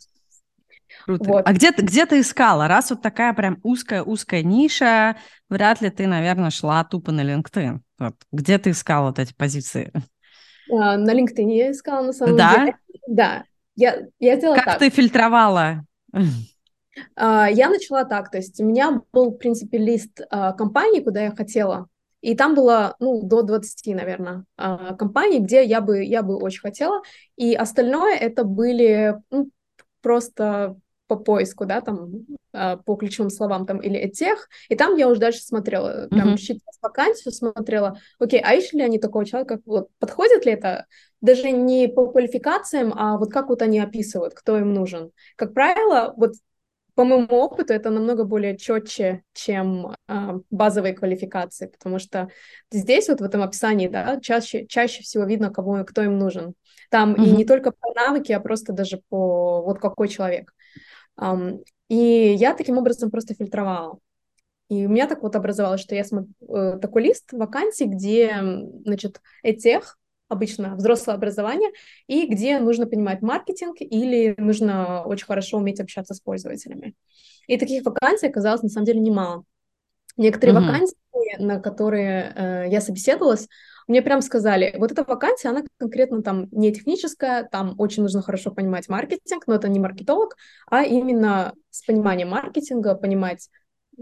Круто. 1.08 1.24
Вот. 1.24 1.48
А 1.48 1.54
где, 1.54 1.72
где 1.72 2.06
ты 2.06 2.20
искала? 2.20 2.68
Раз 2.68 2.90
вот 2.90 3.02
такая 3.02 3.34
прям 3.34 3.60
узкая-узкая 3.64 4.44
ниша, 4.44 5.16
вряд 5.50 5.80
ли 5.80 5.90
ты, 5.90 6.06
наверное, 6.06 6.50
шла 6.50 6.84
тупо 6.84 7.14
на 7.14 7.22
LinkedIn. 7.22 7.80
Вот. 7.98 8.16
Где 8.34 8.58
ты 8.58 8.72
искала 8.72 9.08
вот 9.08 9.18
эти 9.18 9.34
позиции? 9.34 9.94
А, 10.70 10.98
на 10.98 11.12
LinkedIn 11.12 11.50
я 11.50 11.72
искала, 11.72 12.06
на 12.06 12.12
самом 12.12 12.36
да? 12.36 12.56
деле. 12.60 12.78
Да? 13.08 13.46
Я, 13.78 14.08
я 14.20 14.36
сделала 14.36 14.58
как 14.58 14.66
так. 14.66 14.80
ты 14.80 14.90
фильтровала? 14.90 15.86
А, 17.16 17.50
я 17.50 17.70
начала 17.70 18.04
так, 18.04 18.30
то 18.30 18.38
есть 18.38 18.60
у 18.60 18.66
меня 18.66 19.02
был, 19.14 19.30
в 19.30 19.38
принципе, 19.38 19.78
лист 19.78 20.20
а, 20.30 20.52
компаний, 20.52 21.02
куда 21.02 21.22
я 21.22 21.32
хотела, 21.32 21.88
и 22.20 22.36
там 22.36 22.54
было, 22.54 22.98
ну, 23.00 23.22
до 23.22 23.44
20, 23.44 23.96
наверное, 23.96 24.44
компаний, 24.58 25.40
где 25.40 25.64
я 25.64 25.80
бы, 25.80 26.04
я 26.04 26.22
бы 26.22 26.36
очень 26.36 26.60
хотела, 26.60 27.02
и 27.38 27.54
остальное 27.54 28.18
это 28.18 28.44
были 28.44 29.16
ну, 29.30 29.52
просто 30.02 30.76
по 31.08 31.16
поиску, 31.16 31.66
да, 31.66 31.82
там, 31.82 32.12
а, 32.54 32.78
по 32.78 32.96
ключевым 32.96 33.30
словам, 33.30 33.66
там, 33.66 33.80
или 33.80 34.08
тех, 34.10 34.50
и 34.70 34.76
там 34.76 34.96
я 34.96 35.08
уже 35.08 35.20
дальше 35.20 35.42
смотрела, 35.42 36.08
прям 36.10 36.34
mm-hmm. 36.34 36.38
считала 36.38 36.72
вакансию, 36.82 37.34
смотрела, 37.34 38.00
окей, 38.20 38.42
а 38.44 38.54
ищут 38.54 38.74
ли 38.74 38.84
они 38.84 39.00
такого 39.00 39.26
человека, 39.26 39.60
вот, 39.66 39.90
подходит 40.00 40.46
ли 40.46 40.54
это, 40.54 40.86
даже 41.22 41.52
не 41.52 41.88
по 41.88 42.08
квалификациям, 42.08 42.94
а 42.96 43.18
вот 43.18 43.32
как 43.32 43.50
вот 43.50 43.62
они 43.62 43.80
описывают, 43.80 44.34
кто 44.34 44.58
им 44.58 44.74
нужен. 44.74 45.12
Как 45.36 45.54
правило, 45.54 46.14
вот 46.18 46.34
по 46.98 47.04
моему 47.04 47.28
опыту 47.30 47.74
это 47.74 47.92
намного 47.92 48.24
более 48.24 48.58
четче, 48.58 49.22
чем 49.34 49.96
э, 50.08 50.40
базовые 50.50 50.96
квалификации, 50.96 51.68
потому 51.68 52.00
что 52.00 52.30
здесь 52.72 53.08
вот 53.08 53.22
в 53.22 53.24
этом 53.24 53.44
описании, 53.44 53.88
да, 53.88 54.20
чаще, 54.20 54.66
чаще 54.66 55.04
всего 55.04 55.24
видно, 55.24 55.52
кого, 55.52 55.84
кто 55.84 56.02
им 56.02 56.18
нужен. 56.18 56.56
Там 56.90 57.14
mm-hmm. 57.14 57.24
и 57.24 57.32
не 57.38 57.46
только 57.46 57.72
по 57.72 57.94
навыки, 57.94 58.32
а 58.32 58.40
просто 58.40 58.74
даже 58.74 59.00
по 59.10 59.62
вот 59.62 59.80
какой 59.80 60.08
человек. 60.08 60.54
И 61.90 61.96
я 61.96 62.54
таким 62.54 62.78
образом 62.78 63.10
просто 63.12 63.34
фильтровала. 63.34 64.00
И 64.70 64.86
у 64.86 64.90
меня 64.90 65.08
так 65.08 65.24
вот 65.24 65.36
образовалось, 65.36 65.82
что 65.82 65.96
я 65.96 66.04
смотрю 66.04 66.34
э, 66.50 66.78
такой 66.82 67.04
лист 67.04 67.32
вакансий, 67.32 67.86
где, 67.86 68.36
значит, 68.84 69.22
этих, 69.42 69.98
обычно 70.28 70.76
взрослое 70.76 71.16
образование, 71.16 71.70
и 72.08 72.28
где 72.28 72.60
нужно 72.60 72.86
понимать 72.86 73.22
маркетинг 73.22 73.78
или 73.80 74.36
нужно 74.38 75.04
очень 75.04 75.26
хорошо 75.26 75.58
уметь 75.58 75.80
общаться 75.80 76.14
с 76.14 76.20
пользователями. 76.20 76.96
И 77.48 77.58
таких 77.58 77.86
вакансий 77.86 78.28
оказалось 78.28 78.62
на 78.62 78.70
самом 78.70 78.86
деле 78.86 79.00
немало. 79.00 79.44
Некоторые 80.18 80.58
mm-hmm. 80.58 80.66
вакансии, 80.66 80.98
на 81.40 81.60
которые 81.62 82.34
э, 82.36 82.66
я 82.70 82.82
собеседовалась, 82.82 83.48
мне 83.88 84.02
прям 84.02 84.22
сказали, 84.22 84.76
вот 84.78 84.92
эта 84.92 85.04
вакансия, 85.04 85.50
она 85.50 85.64
конкретно 85.78 86.22
там 86.22 86.48
не 86.52 86.74
техническая, 86.74 87.44
там 87.44 87.76
очень 87.78 88.04
нужно 88.04 88.22
хорошо 88.22 88.52
понимать 88.52 88.90
маркетинг, 88.90 89.48
но 89.48 89.56
это 89.56 89.70
не 89.70 89.80
маркетолог, 89.80 90.36
а 90.70 90.84
именно 90.84 91.54
с 91.70 91.86
пониманием 91.86 92.30
маркетинга, 92.30 92.96
понимать 92.96 93.50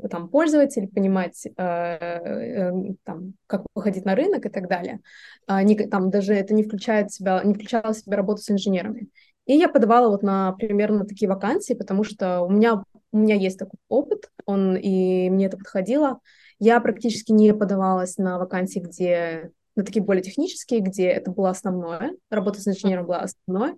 там 0.10 0.28
пользователей, 0.30 0.88
понимать, 0.88 1.45
э, 1.45 1.52
э, 1.62 2.71
там, 3.04 3.34
как 3.48 3.65
выходить 3.74 4.06
на 4.06 4.15
рынок 4.15 4.45
и 4.45 4.50
так 4.50 4.67
далее. 4.67 5.00
А, 5.48 5.63
не, 5.63 5.76
там 5.76 6.10
даже 6.10 6.34
это 6.34 6.54
не 6.54 6.63
включает 6.63 7.12
себя, 7.12 7.41
не 7.43 7.54
включало 7.54 7.93
в 7.93 7.98
себя 7.98 8.17
работу 8.17 8.41
с 8.41 8.52
инженерами. 8.52 9.08
И 9.45 9.56
я 9.56 9.69
подавала 9.69 10.10
вот 10.10 10.24
на 10.24 10.54
примерно 10.54 11.06
такие 11.06 11.30
вакансии, 11.30 11.74
потому 11.74 12.04
что 12.04 12.41
у 12.41 12.50
меня, 12.50 12.84
у 13.12 13.17
меня 13.17 13.36
есть 13.36 13.60
такой 13.60 13.80
опыт, 13.88 14.30
он, 14.45 14.76
и 14.76 15.30
мне 15.30 15.45
это 15.45 15.58
подходило. 15.58 16.19
Я 16.60 16.80
практически 16.82 17.32
не 17.32 17.54
подавалась 17.54 18.17
на 18.17 18.38
вакансии, 18.39 18.80
где 18.80 19.52
на 19.75 19.83
такие 19.83 20.03
более 20.03 20.23
технические, 20.23 20.79
где 20.79 21.07
это 21.07 21.31
было 21.31 21.49
основное, 21.49 22.13
работа 22.29 22.61
с 22.61 22.67
инженером 22.67 23.05
была 23.05 23.19
основной. 23.19 23.75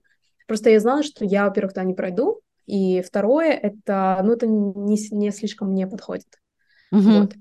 Просто 0.48 0.70
я 0.70 0.80
знала, 0.80 1.04
что 1.04 1.26
я, 1.26 1.46
во-первых, 1.46 1.74
туда 1.74 1.84
не 1.84 1.94
пройду, 1.94 2.42
и 2.66 3.02
второе, 3.02 3.52
это, 3.52 4.20
ну, 4.24 4.34
это 4.34 4.46
не, 4.46 4.98
не 5.12 5.32
слишком 5.32 5.72
мне 5.72 5.88
подходит. 5.88 6.28
Угу. 6.92 7.02
Вот. 7.02 7.34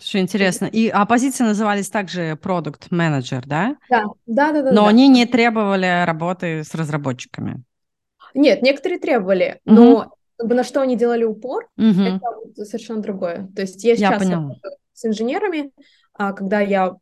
Что 0.00 0.18
интересно. 0.18 0.64
И 0.64 0.88
а 0.88 1.04
позиции 1.04 1.44
назывались 1.44 1.90
также 1.90 2.36
продукт 2.36 2.90
менеджер, 2.90 3.44
да? 3.46 3.76
Да, 3.90 4.04
да, 4.26 4.52
да, 4.52 4.62
да. 4.62 4.72
Но 4.72 4.82
да. 4.82 4.88
они 4.88 5.08
не 5.08 5.26
требовали 5.26 6.04
работы 6.06 6.64
с 6.64 6.74
разработчиками. 6.74 7.62
Нет, 8.32 8.62
некоторые 8.62 8.98
требовали, 8.98 9.60
угу. 9.66 9.74
но 9.74 10.14
на 10.38 10.64
что 10.64 10.80
они 10.80 10.96
делали 10.96 11.24
упор, 11.24 11.68
угу. 11.76 12.20
это 12.54 12.64
совершенно 12.64 13.02
другое. 13.02 13.48
То 13.54 13.62
есть 13.62 13.84
я 13.84 13.96
сейчас 13.96 14.24
я 14.24 14.48
с 14.94 15.04
инженерами, 15.04 15.70
а 16.14 16.32
когда 16.32 16.60
я 16.60 16.96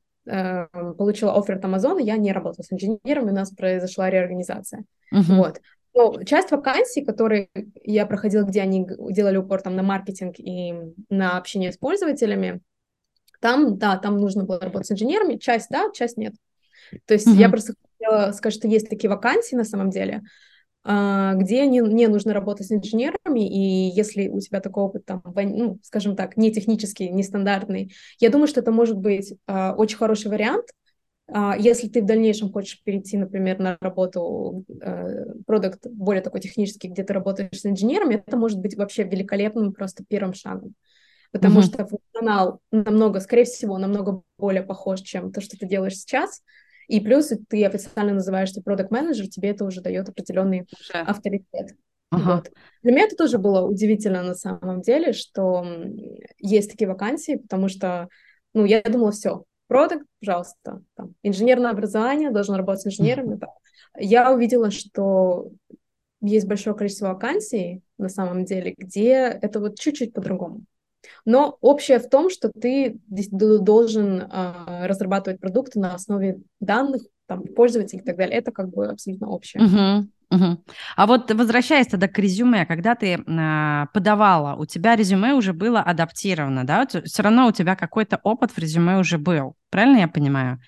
получила 0.96 1.38
офер 1.38 1.56
от 1.56 1.64
Амазона, 1.64 2.00
я 2.00 2.16
не 2.16 2.32
работала 2.32 2.64
с 2.64 2.72
инженерами, 2.72 3.30
у 3.30 3.34
нас 3.34 3.50
произошла 3.50 4.10
реорганизация. 4.10 4.84
Угу. 5.12 5.34
Вот. 5.34 5.60
Но 5.94 6.22
часть 6.24 6.50
вакансий, 6.50 7.04
которые 7.04 7.48
я 7.82 8.06
проходила, 8.06 8.44
где 8.44 8.60
они 8.60 8.86
делали 9.10 9.36
упор 9.36 9.62
там 9.62 9.74
на 9.74 9.82
маркетинг 9.82 10.38
и 10.38 10.74
на 11.08 11.38
общение 11.38 11.72
с 11.72 11.76
пользователями, 11.76 12.60
там, 13.40 13.78
да, 13.78 13.96
там 13.96 14.18
нужно 14.18 14.44
было 14.44 14.60
работать 14.60 14.88
с 14.88 14.92
инженерами, 14.92 15.38
часть 15.38 15.68
да, 15.70 15.90
часть 15.94 16.16
нет. 16.16 16.34
То 17.06 17.14
есть 17.14 17.26
mm 17.26 17.34
я 17.34 17.48
просто 17.48 17.74
хотела 17.98 18.32
сказать, 18.32 18.54
что 18.54 18.68
есть 18.68 18.88
такие 18.88 19.10
вакансии 19.10 19.54
на 19.54 19.64
самом 19.64 19.90
деле, 19.90 20.22
где 20.84 21.66
не, 21.66 21.80
не 21.80 22.06
нужно 22.06 22.32
работать 22.32 22.66
с 22.66 22.72
инженерами, 22.72 23.46
и 23.46 23.90
если 23.90 24.28
у 24.28 24.40
тебя 24.40 24.60
такой 24.60 24.84
опыт, 24.84 25.04
там, 25.04 25.22
ну, 25.24 25.78
скажем 25.82 26.16
так, 26.16 26.36
не 26.36 26.52
технический, 26.52 27.10
нестандартный, 27.10 27.92
я 28.20 28.30
думаю, 28.30 28.46
что 28.46 28.60
это 28.60 28.72
может 28.72 28.96
быть 28.96 29.34
uh, 29.48 29.74
очень 29.74 29.98
хороший 29.98 30.30
вариант, 30.30 30.66
uh, 31.30 31.54
если 31.58 31.88
ты 31.88 32.00
в 32.00 32.06
дальнейшем 32.06 32.50
хочешь 32.50 32.82
перейти, 32.82 33.18
например, 33.18 33.58
на 33.58 33.76
работу 33.80 34.64
продукт 35.46 35.84
uh, 35.84 35.90
более 35.90 36.22
такой 36.22 36.40
технический, 36.40 36.88
где 36.88 37.02
ты 37.02 37.12
работаешь 37.12 37.60
с 37.60 37.66
инженерами, 37.66 38.22
это 38.26 38.36
может 38.36 38.58
быть 38.58 38.76
вообще 38.76 39.04
великолепным 39.04 39.72
просто 39.72 40.04
первым 40.08 40.32
шагом. 40.32 40.74
Потому 41.32 41.60
mm-hmm. 41.60 41.64
что 41.64 41.86
функционал 41.86 42.60
намного, 42.70 43.20
скорее 43.20 43.44
всего, 43.44 43.76
намного 43.76 44.22
более 44.38 44.62
похож, 44.62 45.00
чем 45.00 45.32
то, 45.32 45.42
что 45.42 45.58
ты 45.58 45.66
делаешь 45.66 45.98
сейчас. 45.98 46.42
И 46.88 47.00
плюс 47.00 47.32
ты 47.48 47.64
официально 47.64 48.14
называешься 48.14 48.62
продукт 48.62 48.90
менеджер 48.90 49.28
тебе 49.28 49.50
это 49.50 49.64
уже 49.64 49.80
дает 49.80 50.08
определенный 50.08 50.66
уже. 50.72 50.98
авторитет. 51.00 51.76
Ага. 52.10 52.36
Вот. 52.36 52.50
Для 52.82 52.92
меня 52.92 53.04
это 53.04 53.16
тоже 53.16 53.38
было 53.38 53.66
удивительно 53.66 54.22
на 54.22 54.34
самом 54.34 54.80
деле, 54.80 55.12
что 55.12 55.64
есть 56.38 56.70
такие 56.70 56.88
вакансии, 56.88 57.36
потому 57.36 57.68
что, 57.68 58.08
ну, 58.54 58.64
я 58.64 58.80
думала, 58.82 59.12
все, 59.12 59.44
продукт, 59.66 60.06
пожалуйста, 60.20 60.82
там, 60.94 61.14
инженерное 61.22 61.70
образование, 61.70 62.30
должен 62.30 62.54
работать 62.54 62.82
с 62.82 62.86
инженерами. 62.86 63.36
Mm-hmm. 63.36 64.00
Я 64.00 64.32
увидела, 64.32 64.70
что 64.70 65.50
есть 66.22 66.46
большое 66.46 66.74
количество 66.74 67.08
вакансий 67.08 67.82
на 67.98 68.08
самом 68.08 68.44
деле, 68.44 68.74
где 68.76 69.38
это 69.40 69.60
вот 69.60 69.78
чуть-чуть 69.78 70.12
по-другому. 70.12 70.62
Но 71.24 71.58
общее 71.60 71.98
в 71.98 72.08
том, 72.08 72.30
что 72.30 72.50
ты 72.50 72.98
должен 73.08 74.20
э, 74.20 74.86
разрабатывать 74.86 75.40
продукты 75.40 75.78
на 75.78 75.94
основе 75.94 76.40
данных, 76.60 77.02
там, 77.26 77.44
пользователей 77.44 78.00
и 78.00 78.04
так 78.04 78.16
далее. 78.16 78.38
Это 78.38 78.52
как 78.52 78.70
бы 78.70 78.88
абсолютно 78.88 79.28
общее. 79.28 79.62
Угу. 79.62 80.08
Угу. 80.30 80.64
А 80.96 81.06
вот 81.06 81.30
возвращаясь 81.32 81.86
тогда 81.86 82.06
к 82.06 82.18
резюме, 82.18 82.66
когда 82.66 82.94
ты 82.94 83.14
э, 83.14 83.86
подавала, 83.94 84.56
у 84.56 84.66
тебя 84.66 84.94
резюме 84.94 85.32
уже 85.32 85.54
было 85.54 85.80
адаптировано, 85.80 86.66
да? 86.66 86.86
Все 86.86 87.22
равно 87.22 87.46
у 87.46 87.52
тебя 87.52 87.76
какой-то 87.76 88.20
опыт 88.22 88.50
в 88.50 88.58
резюме 88.58 88.98
уже 88.98 89.16
был, 89.16 89.54
правильно 89.70 89.98
я 89.98 90.08
понимаю? 90.08 90.58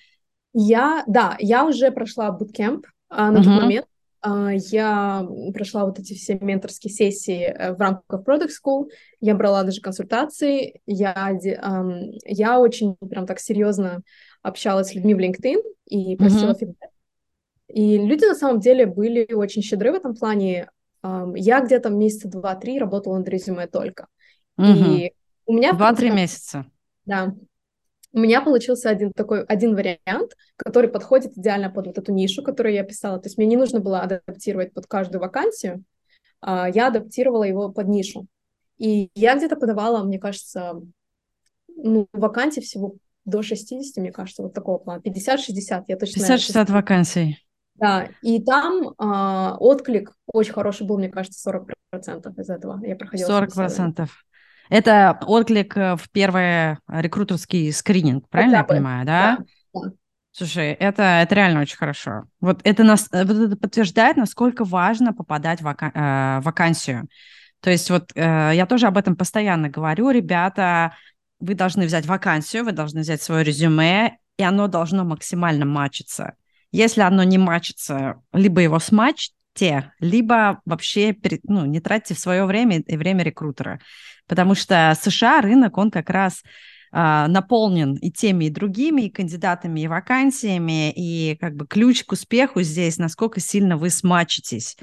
Я, 0.54 1.04
да, 1.06 1.36
я 1.38 1.66
уже 1.66 1.90
прошла 1.90 2.32
буткемп 2.32 2.86
а, 3.08 3.30
на 3.30 3.40
угу. 3.40 3.48
тот 3.48 3.62
момент. 3.62 3.86
А, 4.22 4.52
я 4.52 5.26
прошла 5.54 5.86
вот 5.86 5.98
эти 5.98 6.14
все 6.14 6.38
менторские 6.40 6.92
сессии 6.92 7.44
э, 7.44 7.72
в 7.72 7.80
рамках 7.80 8.22
Product 8.26 8.50
School, 8.50 8.88
я 9.20 9.34
брала 9.34 9.62
даже 9.62 9.80
консультации, 9.80 10.80
я, 10.86 11.38
я 12.24 12.60
очень 12.60 12.96
прям 12.96 13.26
так 13.26 13.40
серьезно 13.40 14.02
общалась 14.42 14.88
с 14.88 14.94
людьми 14.94 15.14
в 15.14 15.18
LinkedIn 15.18 15.58
и 15.86 16.16
просила 16.16 16.52
mm-hmm. 16.52 16.58
фидбэк. 16.58 16.90
И 17.68 17.98
люди 17.98 18.24
на 18.24 18.34
самом 18.34 18.60
деле 18.60 18.86
были 18.86 19.32
очень 19.32 19.62
щедры 19.62 19.92
в 19.92 19.94
этом 19.94 20.14
плане. 20.14 20.68
Я 21.02 21.60
где-то 21.60 21.88
месяца 21.88 22.28
два-три 22.28 22.78
работала 22.78 23.18
над 23.18 23.28
резюме 23.28 23.68
только. 23.68 24.08
Mm-hmm. 24.58 24.96
И 24.96 25.12
у 25.46 25.52
меня... 25.52 25.72
Два-три 25.72 26.10
месяца. 26.10 26.66
Да. 27.04 27.34
У 28.12 28.18
меня 28.18 28.40
получился 28.40 28.90
один 28.90 29.12
такой, 29.12 29.44
один 29.44 29.74
вариант, 29.74 30.32
который 30.56 30.90
подходит 30.90 31.36
идеально 31.38 31.70
под 31.70 31.86
вот 31.86 31.98
эту 31.98 32.12
нишу, 32.12 32.42
которую 32.42 32.74
я 32.74 32.82
писала. 32.82 33.18
То 33.18 33.28
есть 33.28 33.38
мне 33.38 33.46
не 33.46 33.56
нужно 33.56 33.80
было 33.80 34.00
адаптировать 34.00 34.72
под 34.72 34.86
каждую 34.86 35.20
вакансию, 35.20 35.84
а 36.40 36.68
я 36.68 36.88
адаптировала 36.88 37.44
его 37.44 37.70
под 37.70 37.88
нишу. 37.88 38.26
И 38.78 39.10
я 39.14 39.36
где-то 39.36 39.56
подавала, 39.56 40.02
мне 40.02 40.18
кажется, 40.18 40.80
ну, 41.68 42.08
вакансий 42.12 42.60
всего 42.60 42.96
до 43.24 43.42
60, 43.42 43.96
мне 43.98 44.10
кажется, 44.10 44.42
вот 44.42 44.54
такого 44.54 44.78
плана. 44.78 45.00
50-60, 45.00 45.84
я 45.86 45.96
точно 45.96 46.22
50-60 46.22 46.72
вакансий. 46.72 47.38
Да, 47.74 48.08
и 48.22 48.42
там 48.42 48.94
а, 48.98 49.56
отклик 49.58 50.12
очень 50.32 50.52
хороший 50.52 50.86
был, 50.86 50.98
мне 50.98 51.08
кажется, 51.08 51.50
40% 51.94 52.40
из 52.40 52.50
этого. 52.50 52.80
Я 52.84 52.96
проходила 52.96 53.42
40%. 53.42 54.06
Это 54.70 55.18
отклик 55.26 55.76
э, 55.76 55.96
в 55.96 56.08
первый 56.10 56.78
рекрутерский 56.88 57.72
скрининг, 57.72 58.28
правильно 58.28 58.56
я 58.56 58.64
понимаю, 58.64 59.04
да? 59.04 59.38
да? 59.74 59.90
Слушай, 60.32 60.72
это, 60.72 61.02
это 61.02 61.34
реально 61.34 61.60
очень 61.60 61.76
хорошо. 61.76 62.24
Вот 62.40 62.60
это, 62.62 62.84
нас, 62.84 63.08
э, 63.12 63.24
вот 63.24 63.36
это 63.36 63.56
подтверждает, 63.56 64.16
насколько 64.16 64.64
важно 64.64 65.12
попадать 65.12 65.60
в 65.60 65.64
вака, 65.64 65.90
э, 65.92 66.40
вакансию. 66.42 67.08
То 67.60 67.70
есть 67.70 67.90
вот 67.90 68.12
э, 68.14 68.52
я 68.54 68.64
тоже 68.66 68.86
об 68.86 68.96
этом 68.96 69.16
постоянно 69.16 69.68
говорю, 69.68 70.10
ребята, 70.10 70.94
вы 71.40 71.54
должны 71.54 71.84
взять 71.84 72.06
вакансию, 72.06 72.64
вы 72.64 72.72
должны 72.72 73.00
взять 73.00 73.22
свое 73.22 73.42
резюме, 73.44 74.18
и 74.38 74.42
оно 74.42 74.68
должно 74.68 75.04
максимально 75.04 75.66
матчиться. 75.66 76.34
Если 76.70 77.00
оно 77.00 77.24
не 77.24 77.36
матчится, 77.36 78.22
либо 78.32 78.60
его 78.60 78.78
смачьте, 79.54 79.92
либо 80.00 80.60
вообще 80.64 81.16
ну, 81.44 81.66
не 81.66 81.80
тратьте 81.80 82.14
свое 82.14 82.44
время 82.44 82.80
и 82.80 82.96
время 82.96 83.24
рекрутера. 83.24 83.80
Потому 84.26 84.54
что 84.54 84.96
США 85.00 85.40
рынок, 85.40 85.76
он 85.78 85.90
как 85.90 86.10
раз 86.10 86.42
а, 86.92 87.28
наполнен 87.28 87.94
и 87.94 88.10
теми, 88.10 88.46
и 88.46 88.50
другими, 88.50 89.02
и 89.02 89.10
кандидатами, 89.10 89.80
и 89.80 89.88
вакансиями, 89.88 90.92
и 90.92 91.36
как 91.36 91.54
бы 91.54 91.66
ключ 91.66 92.04
к 92.04 92.12
успеху 92.12 92.62
здесь, 92.62 92.98
насколько 92.98 93.40
сильно 93.40 93.76
вы 93.76 93.90
смачитесь 93.90 94.76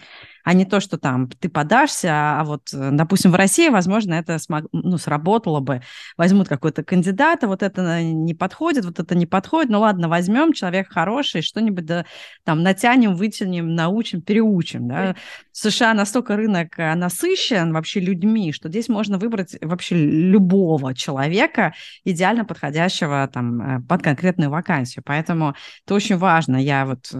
а 0.48 0.54
не 0.54 0.64
то, 0.64 0.80
что 0.80 0.98
там 0.98 1.28
ты 1.28 1.50
подашься, 1.50 2.10
а, 2.10 2.44
вот, 2.46 2.74
э, 2.74 2.90
допустим, 2.94 3.32
в 3.32 3.36
России, 3.36 3.68
возможно, 3.68 4.14
это 4.14 4.40
смог, 4.40 4.64
ну, 4.72 4.98
сработало 4.98 5.60
бы. 5.60 5.82
Возьмут 6.16 6.48
какой-то 6.48 6.86
кандидата, 6.86 7.50
вот 7.50 7.64
это 7.64 8.02
не 8.02 8.34
подходит, 8.34 8.86
вот 8.86 8.98
это 8.98 9.14
не 9.14 9.26
подходит, 9.26 9.70
ну 9.70 9.82
ладно, 9.82 10.08
возьмем, 10.08 10.54
человек 10.54 10.88
хороший, 10.90 11.42
что-нибудь 11.42 11.86
да, 11.86 12.06
там 12.46 12.64
натянем, 12.64 13.16
вытянем, 13.16 13.76
научим, 13.76 14.22
переучим. 14.22 14.88
Да? 14.88 15.18
В 15.52 15.58
США 15.58 15.94
настолько 15.94 16.38
рынок 16.38 16.80
э, 16.80 16.96
насыщен 16.96 17.74
вообще 17.74 18.00
людьми, 18.00 18.54
что 18.54 18.70
здесь 18.70 18.88
можно 18.88 19.18
выбрать 19.18 19.58
вообще 19.62 19.98
любого 19.98 20.96
человека, 20.96 21.74
идеально 22.06 22.46
подходящего 22.46 23.30
там 23.34 23.62
э, 23.62 23.82
под 23.82 24.02
конкретную 24.02 24.50
вакансию. 24.50 25.04
Поэтому 25.06 25.56
это 25.86 25.94
очень 25.94 26.16
важно. 26.16 26.56
Я 26.56 26.86
вот 26.86 27.12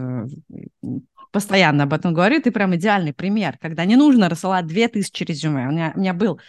постоянно 1.38 1.84
об 1.84 1.94
этом 1.94 2.16
говорю, 2.16 2.42
ты 2.42 2.50
прям 2.50 2.76
идеальный 2.76 3.14
пример, 3.14 3.60
когда 3.62 3.86
не 3.86 3.96
нужно 3.96 4.28
рассылать 4.28 4.66
2000 4.66 5.24
резюме. 5.24 5.68
У 5.68 5.72
меня, 5.72 5.94
у 5.96 6.00
меня 6.00 6.16
был 6.16 6.40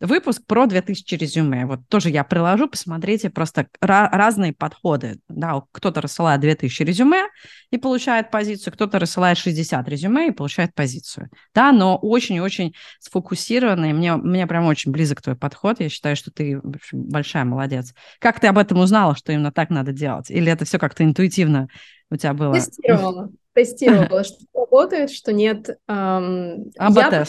выпуск 0.00 0.40
про 0.46 0.64
2000 0.64 1.16
резюме. 1.16 1.66
Вот 1.66 1.80
тоже 1.86 2.08
я 2.08 2.24
приложу, 2.24 2.66
посмотрите, 2.66 3.28
просто 3.28 3.68
разные 3.82 4.54
подходы. 4.54 5.20
Да, 5.28 5.60
кто-то 5.70 6.00
рассылает 6.00 6.40
2000 6.40 6.82
резюме 6.82 7.26
и 7.70 7.76
получает 7.76 8.30
позицию, 8.30 8.72
кто-то 8.72 8.98
рассылает 8.98 9.36
60 9.36 9.86
резюме 9.86 10.28
и 10.28 10.30
получает 10.30 10.74
позицию. 10.74 11.28
Да, 11.54 11.70
но 11.70 11.98
очень-очень 11.98 12.74
сфокусированный. 13.00 13.92
Мне, 13.92 14.16
мне 14.16 14.46
прям 14.46 14.64
очень 14.64 14.92
близок 14.92 15.20
твой 15.20 15.36
подход. 15.36 15.78
Я 15.78 15.90
считаю, 15.90 16.16
что 16.16 16.30
ты 16.30 16.58
большая 16.90 17.44
молодец. 17.44 17.92
Как 18.18 18.40
ты 18.40 18.46
об 18.46 18.56
этом 18.56 18.78
узнала, 18.78 19.14
что 19.14 19.30
именно 19.30 19.52
так 19.52 19.68
надо 19.68 19.92
делать? 19.92 20.30
Или 20.30 20.50
это 20.50 20.64
все 20.64 20.78
как-то 20.78 21.04
интуитивно 21.04 21.68
у 22.10 22.16
тебя 22.16 22.32
было? 22.32 22.54
Тестировала 22.54 23.28
тестировала, 23.64 24.24
что 24.24 24.38
работает, 24.54 25.10
что 25.10 25.32
нет. 25.32 25.78
Эм, 25.88 26.70
я, 26.78 27.24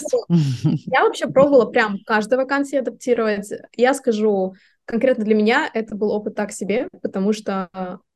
я 0.85 1.03
вообще 1.03 1.27
пробовала 1.27 1.65
прям 1.65 1.97
каждой 2.05 2.37
вакансии 2.37 2.77
адаптировать. 2.77 3.51
Я 3.75 3.93
скажу, 3.93 4.55
конкретно 4.85 5.23
для 5.23 5.35
меня 5.35 5.69
это 5.73 5.95
был 5.95 6.11
опыт 6.11 6.35
так 6.35 6.51
себе, 6.51 6.87
потому 7.01 7.33
что 7.33 7.69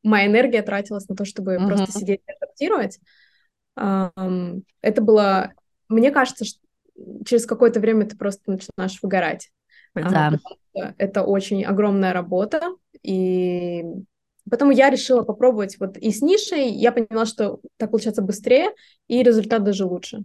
моя 0.04 0.28
энергия 0.28 0.62
тратилась 0.62 1.08
на 1.08 1.16
то, 1.16 1.26
чтобы 1.26 1.56
uh-huh. 1.56 1.68
просто 1.68 1.92
сидеть 1.92 2.22
и 2.28 2.32
адаптировать. 2.32 3.00
Эм, 3.78 4.64
это 4.82 5.02
было, 5.02 5.54
мне 5.90 6.12
кажется, 6.12 6.46
что 6.46 6.60
через 7.26 7.46
какое-то 7.46 7.80
время 7.80 8.06
ты 8.06 8.18
просто 8.18 8.52
начинаешь 8.52 9.00
выгорать. 9.02 9.50
Да. 9.96 10.40
Это 10.98 11.24
очень 11.24 11.64
огромная 11.64 12.14
работа, 12.14 12.62
и 13.04 13.84
Поэтому 14.50 14.72
я 14.72 14.90
решила 14.90 15.24
попробовать 15.24 15.80
вот 15.80 15.98
и 15.98 16.12
с 16.12 16.22
нишей, 16.22 16.70
я 16.70 16.92
поняла, 16.92 17.26
что 17.26 17.60
так 17.78 17.92
получается 17.92 18.22
быстрее, 18.22 18.72
и 19.08 19.24
результат 19.24 19.64
даже 19.64 19.86
лучше. 19.86 20.24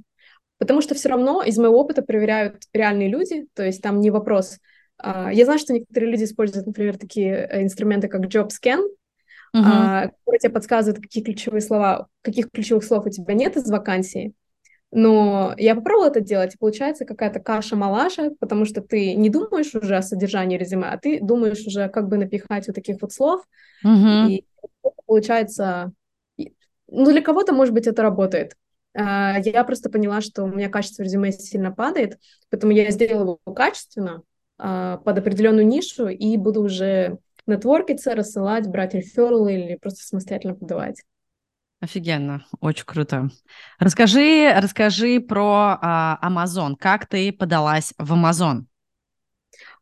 Потому 0.58 0.80
что 0.80 0.94
все 0.94 1.08
равно 1.08 1.42
из 1.42 1.56
моего 1.56 1.78
опыта 1.78 2.02
проверяют 2.02 2.64
реальные 2.72 3.08
люди, 3.08 3.46
то 3.54 3.64
есть 3.64 3.80
там 3.80 4.00
не 4.00 4.10
вопрос. 4.10 4.58
Uh, 5.00 5.32
я 5.32 5.44
знаю, 5.44 5.60
что 5.60 5.72
некоторые 5.72 6.10
люди 6.10 6.24
используют, 6.24 6.66
например, 6.66 6.98
такие 6.98 7.32
э, 7.32 7.62
инструменты, 7.62 8.08
как 8.08 8.22
JobScan, 8.22 8.80
uh-huh. 9.56 9.62
uh, 9.62 10.10
которые 10.10 10.40
тебе 10.40 10.52
подсказывают, 10.52 11.00
какие 11.00 11.22
ключевые 11.22 11.60
слова, 11.60 12.08
каких 12.22 12.50
ключевых 12.50 12.82
слов 12.82 13.06
у 13.06 13.10
тебя 13.10 13.34
нет 13.34 13.56
из 13.56 13.70
вакансии, 13.70 14.34
но 14.91 15.55
я 15.59 15.74
попробовала 15.74 16.09
это 16.09 16.20
делать, 16.20 16.55
и 16.55 16.59
получается 16.59 17.05
какая-то 17.05 17.41
каша-малаша, 17.41 18.30
потому 18.41 18.64
что 18.64 18.80
ты 18.80 19.14
не 19.14 19.28
думаешь 19.28 19.74
уже 19.74 19.97
о 19.97 20.03
содержании 20.03 20.57
резюме, 20.57 20.89
а 20.89 20.99
ты 20.99 21.20
думаешь 21.20 21.66
уже, 21.66 21.89
как 21.89 22.09
бы 22.09 22.16
напихать 22.16 22.66
вот 22.66 22.74
таких 22.74 23.03
вот 23.03 23.12
слов. 23.12 23.45
Mm-hmm. 23.84 24.28
И 24.28 24.45
получается... 25.07 25.93
Ну, 26.91 27.11
для 27.11 27.20
кого-то, 27.20 27.53
может 27.53 27.74
быть, 27.74 27.86
это 27.86 28.01
работает. 28.01 28.57
А, 28.95 29.39
я 29.41 29.62
просто 29.64 29.91
поняла, 29.91 30.22
что 30.22 30.45
у 30.45 30.47
меня 30.47 30.70
качество 30.70 31.03
резюме 31.03 31.32
сильно 31.32 31.70
падает, 31.70 32.18
поэтому 32.51 32.72
я 32.72 32.91
сделала 32.91 33.39
его 33.45 33.55
качественно, 33.55 34.22
а, 34.57 34.97
под 34.97 35.18
определенную 35.18 35.66
нишу, 35.66 36.09
и 36.09 36.36
буду 36.39 36.62
уже 36.62 37.18
нетворкиться, 37.47 38.14
рассылать, 38.14 38.66
брать 38.68 38.95
рефералы 38.95 39.53
или 39.53 39.76
просто 39.76 40.03
самостоятельно 40.03 40.55
подавать. 40.55 41.03
Офигенно, 41.81 42.45
очень 42.61 42.85
круто. 42.85 43.31
Расскажи, 43.79 44.53
расскажи 44.57 45.20
про 45.20 45.79
а, 45.81 46.18
Amazon. 46.22 46.74
Как 46.76 47.07
ты 47.07 47.33
подалась 47.33 47.95
в 47.99 48.12
Amazon? 48.12 48.64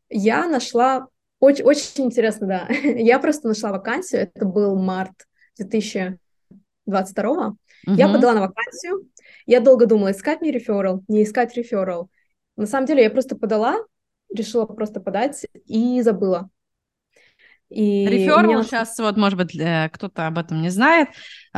Я 0.09 0.47
нашла 0.47 1.07
очень, 1.39 1.63
очень 1.65 2.05
интересно, 2.05 2.47
да. 2.47 2.67
Я 2.83 3.17
просто 3.19 3.47
нашла 3.47 3.71
вакансию. 3.71 4.21
Это 4.21 4.45
был 4.45 4.75
март 4.75 5.27
2022. 5.57 7.47
Угу. 7.47 7.57
Я 7.95 8.07
подала 8.09 8.33
на 8.33 8.41
вакансию. 8.41 9.09
Я 9.45 9.59
долго 9.59 9.87
думала, 9.87 10.11
искать 10.11 10.41
мне 10.41 10.51
реферал, 10.51 11.03
не 11.07 11.23
искать 11.23 11.55
реферал. 11.55 12.09
На 12.57 12.67
самом 12.67 12.85
деле 12.85 13.03
я 13.03 13.09
просто 13.09 13.35
подала, 13.35 13.77
решила 14.33 14.65
просто 14.65 14.99
подать 14.99 15.45
и 15.65 16.01
забыла. 16.01 16.49
И 17.69 18.07
Реферал 18.07 18.43
меня... 18.43 18.63
сейчас, 18.63 18.97
вот, 18.97 19.17
может 19.17 19.37
быть, 19.37 19.51
кто-то 19.91 20.27
об 20.27 20.37
этом 20.37 20.61
не 20.61 20.69
знает, 20.69 21.09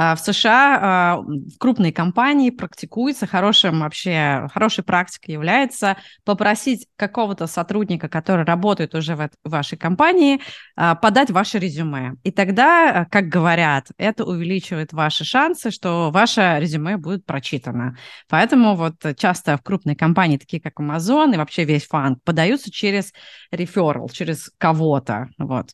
а, 0.01 0.15
в 0.15 0.19
США 0.21 0.79
а, 0.81 1.17
в 1.17 1.57
крупной 1.57 1.91
компании 1.91 2.51
практикуется 2.51 3.27
хорошим 3.27 3.81
вообще, 3.81 4.47
хорошей 4.53 4.81
практикой 4.81 5.31
является 5.31 5.97
попросить 6.23 6.87
какого-то 6.95 7.47
сотрудника, 7.47 8.07
который 8.07 8.45
работает 8.45 8.95
уже 8.95 9.17
в 9.17 9.29
вашей 9.43 9.77
компании, 9.77 10.39
а, 10.77 10.95
подать 10.95 11.31
ваше 11.31 11.59
резюме. 11.59 12.13
И 12.23 12.31
тогда, 12.31 13.07
как 13.11 13.25
говорят, 13.27 13.87
это 13.97 14.23
увеличивает 14.23 14.93
ваши 14.93 15.25
шансы, 15.25 15.69
что 15.69 16.11
ваше 16.11 16.59
резюме 16.61 16.95
будет 16.95 17.25
прочитано. 17.25 17.97
Поэтому 18.29 18.75
вот 18.75 18.95
часто 19.17 19.57
в 19.57 19.63
крупной 19.63 19.95
компании, 19.95 20.37
такие 20.37 20.61
как 20.61 20.79
Amazon 20.79 21.33
и 21.33 21.37
вообще 21.37 21.65
весь 21.65 21.85
фанд, 21.85 22.23
подаются 22.23 22.71
через 22.71 23.11
реферал, 23.51 24.07
через 24.07 24.49
кого-то. 24.57 25.27
Вот. 25.37 25.71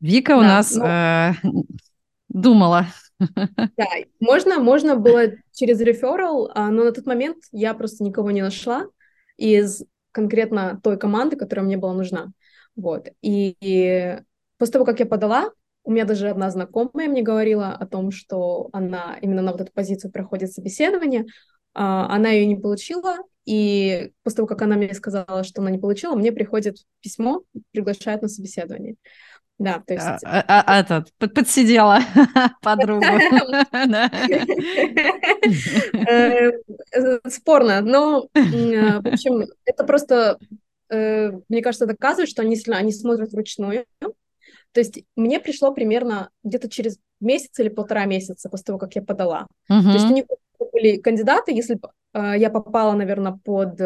Вика 0.00 0.36
у 0.36 0.40
да, 0.40 0.46
нас 0.46 0.74
ну... 0.74 0.84
э, 0.84 1.32
думала. 2.28 2.86
Да, 3.18 3.86
можно, 4.20 4.60
можно 4.60 4.94
было 4.94 5.32
через 5.52 5.80
реферал, 5.80 6.50
но 6.54 6.84
на 6.84 6.92
тот 6.92 7.06
момент 7.06 7.38
я 7.50 7.72
просто 7.72 8.04
никого 8.04 8.30
не 8.30 8.42
нашла 8.42 8.84
из 9.38 9.84
конкретно 10.12 10.78
той 10.82 10.98
команды, 10.98 11.36
которая 11.36 11.64
мне 11.64 11.78
была 11.78 11.94
нужна. 11.94 12.28
Вот. 12.74 13.08
И, 13.22 13.56
и 13.60 14.18
после 14.58 14.72
того, 14.74 14.84
как 14.84 15.00
я 15.00 15.06
подала, 15.06 15.50
у 15.84 15.92
меня 15.92 16.04
даже 16.04 16.28
одна 16.28 16.50
знакомая 16.50 17.08
мне 17.08 17.22
говорила 17.22 17.72
о 17.72 17.86
том, 17.86 18.10
что 18.10 18.68
она 18.72 19.18
именно 19.22 19.40
на 19.40 19.52
вот 19.52 19.60
эту 19.60 19.72
позицию 19.72 20.10
проходит 20.10 20.52
собеседование, 20.52 21.24
а, 21.74 22.14
она 22.14 22.30
ее 22.30 22.46
не 22.46 22.56
получила, 22.56 23.18
и 23.46 24.10
после 24.24 24.38
того, 24.38 24.48
как 24.48 24.62
она 24.62 24.76
мне 24.76 24.92
сказала, 24.92 25.44
что 25.44 25.62
она 25.62 25.70
не 25.70 25.78
получила, 25.78 26.16
мне 26.16 26.32
приходит 26.32 26.78
письмо, 27.00 27.42
приглашает 27.70 28.22
на 28.22 28.28
собеседование. 28.28 28.96
Да, 29.58 29.82
то 29.86 29.94
есть... 29.94 30.04
А, 30.04 30.44
а, 30.46 30.62
а 30.66 30.80
этот, 30.80 31.12
подсидела 31.18 32.00
подругу. 32.62 33.06
Э, 36.92 37.18
спорно, 37.28 37.80
но, 37.82 38.28
в 38.34 39.06
общем, 39.06 39.46
это 39.64 39.84
просто, 39.84 40.38
э, 40.90 41.30
мне 41.48 41.62
кажется, 41.62 41.86
доказывает, 41.86 42.28
что 42.28 42.42
они 42.42 42.56
сильно, 42.56 42.78
они 42.78 42.92
смотрят 42.92 43.32
вручную. 43.32 43.86
То 44.00 44.80
есть 44.80 45.04
мне 45.14 45.40
пришло 45.40 45.72
примерно 45.72 46.30
где-то 46.42 46.68
через 46.68 46.98
месяц 47.20 47.58
или 47.60 47.68
полтора 47.68 48.06
месяца 48.06 48.48
после 48.48 48.64
того, 48.64 48.78
как 48.78 48.94
я 48.94 49.02
подала. 49.02 49.46
То 49.68 49.92
есть 49.92 50.06
у 50.06 50.12
них 50.12 50.24
были 50.72 50.96
кандидаты, 50.96 51.52
если 51.52 51.78
я 52.14 52.50
попала, 52.50 52.94
наверное, 52.94 53.38
под 53.44 53.78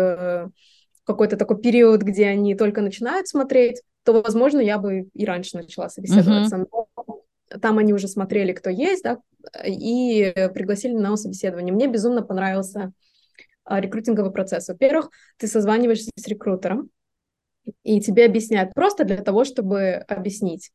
какой-то 1.05 1.37
такой 1.37 1.61
период, 1.61 2.03
где 2.03 2.27
они 2.27 2.55
только 2.55 2.81
начинают 2.81 3.27
смотреть, 3.27 3.83
то, 4.05 4.23
возможно, 4.23 4.61
я 4.61 4.79
бы 4.79 5.09
и 5.13 5.25
раньше 5.25 5.57
начала 5.57 5.89
собеседоваться. 5.89 6.57
Mm-hmm. 6.57 6.69
Но 6.73 7.25
там 7.61 7.79
они 7.79 7.93
уже 7.93 8.07
смотрели, 8.07 8.53
кто 8.53 8.71
есть, 8.71 9.03
да, 9.03 9.19
и 9.67 10.33
пригласили 10.55 10.95
на 10.95 11.17
собеседование. 11.17 11.75
Мне 11.75 11.89
безумно 11.89 12.23
понравился 12.23 12.93
а, 13.65 13.81
рекрутинговый 13.81 14.31
процесс. 14.31 14.69
Во-первых, 14.69 15.11
ты 15.37 15.49
созваниваешься 15.49 16.11
с 16.17 16.29
рекрутером, 16.29 16.91
и 17.83 18.01
тебе 18.01 18.25
объясняют 18.27 18.73
просто 18.73 19.05
для 19.05 19.17
того, 19.17 19.45
чтобы 19.45 20.05
объяснить, 20.07 20.71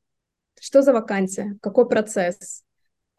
что 0.59 0.81
за 0.81 0.91
вакансия, 0.91 1.57
какой 1.61 1.87
процесс, 1.87 2.64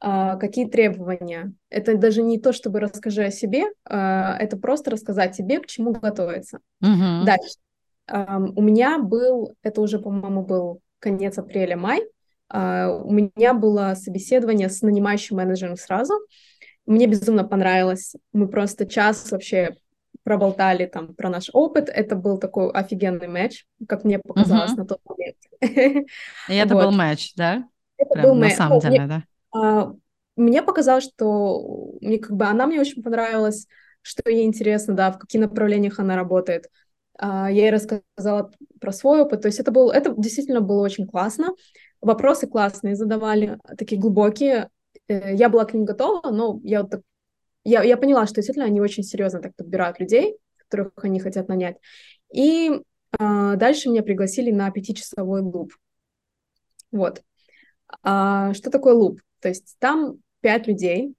а, 0.01 0.37
какие 0.37 0.67
требования. 0.67 1.53
Это 1.71 1.97
даже 1.97 2.23
не 2.23 2.39
то, 2.39 2.53
чтобы 2.53 2.81
расскажи 2.81 3.25
о 3.25 3.31
себе, 3.31 3.65
а, 3.85 4.37
это 4.39 4.57
просто 4.57 4.91
рассказать 4.91 5.37
тебе, 5.37 5.61
к 5.61 5.67
чему 5.67 5.93
готовиться. 5.93 6.61
Mm-hmm. 6.85 7.25
Дальше. 7.25 7.55
У 8.55 8.63
меня 8.63 9.01
был, 9.01 9.55
это 9.63 9.81
уже, 9.81 9.99
по-моему, 9.99 10.43
был 10.43 10.81
конец 11.01 11.39
апреля-май, 11.39 12.03
а, 12.49 12.91
у 12.91 13.11
меня 13.11 13.55
было 13.55 13.95
собеседование 13.95 14.69
с 14.69 14.83
нанимающим 14.83 15.37
менеджером 15.37 15.77
сразу. 15.77 16.15
Мне 16.87 17.07
безумно 17.07 17.45
понравилось. 17.45 18.15
Мы 18.33 18.49
просто 18.49 18.87
час 18.87 19.31
вообще 19.31 19.77
проболтали 20.23 20.87
там 20.87 21.15
про 21.15 21.29
наш 21.29 21.51
опыт. 21.53 21.89
Это 21.89 22.17
был 22.17 22.39
такой 22.39 22.71
офигенный 22.71 23.29
матч, 23.29 23.67
как 23.89 24.05
мне 24.05 24.19
показалось 24.19 24.73
uh-huh. 24.73 24.77
на 24.77 24.87
тот 24.87 25.01
момент. 25.05 25.37
И 26.49 26.55
это 26.55 26.75
вот. 26.75 26.85
был 26.85 26.93
матч, 26.93 27.35
да? 27.35 27.69
Это 27.97 28.11
Прям 28.15 28.25
был. 28.27 28.35
На 28.35 28.51
самом 28.51 28.81
деле, 28.81 29.01
мне, 29.01 29.09
да? 29.09 29.25
А, 29.63 29.95
мне 30.37 30.63
показалось, 30.63 31.05
что 31.05 31.97
мне 32.01 32.19
как 32.19 32.33
бы 32.33 32.45
она 32.47 32.67
мне 32.67 32.81
очень 32.81 33.03
понравилась, 33.03 33.67
что 34.03 34.29
ей 34.31 34.45
интересно, 34.45 34.95
да, 34.95 35.11
в 35.13 35.19
каких 35.19 35.41
направлениях 35.41 35.99
она 35.99 36.17
работает. 36.17 36.71
А, 37.19 37.51
я 37.51 37.65
ей 37.65 37.71
рассказала 37.71 38.51
про 38.81 38.93
свой 38.93 39.23
опыт, 39.23 39.43
то 39.43 39.49
есть 39.49 39.59
это, 39.61 39.71
был, 39.71 39.91
это 39.91 40.15
действительно 40.17 40.61
было 40.61 40.83
очень 40.83 41.07
классно. 41.07 41.55
Вопросы 42.01 42.47
классные 42.47 42.95
задавали, 42.95 43.59
такие 43.79 44.01
глубокие. 44.01 44.69
Э, 45.09 45.35
я 45.35 45.49
была 45.49 45.65
к 45.65 45.75
ним 45.75 45.85
готова, 45.85 46.31
но 46.31 46.61
я, 46.63 46.83
вот 46.83 46.91
так, 46.91 47.01
я, 47.65 47.83
я 47.83 47.97
поняла, 47.97 48.27
что 48.27 48.37
действительно 48.37 48.67
они 48.67 48.81
очень 48.81 49.03
серьезно 49.03 49.41
так 49.41 49.57
подбирают 49.57 49.99
людей, 49.99 50.37
которых 50.59 50.93
они 51.03 51.21
хотят 51.21 51.49
нанять. 51.49 51.79
И 52.33 52.83
а, 53.19 53.57
дальше 53.57 53.89
меня 53.89 54.03
пригласили 54.03 54.51
на 54.51 54.71
пятичасовой 54.71 55.41
луп. 55.41 55.73
Вот. 56.93 57.23
А, 58.03 58.53
что 58.55 58.71
такое 58.71 58.95
луп? 58.95 59.21
То 59.41 59.49
есть 59.49 59.77
там 59.79 60.19
пять 60.41 60.67
людей, 60.67 61.15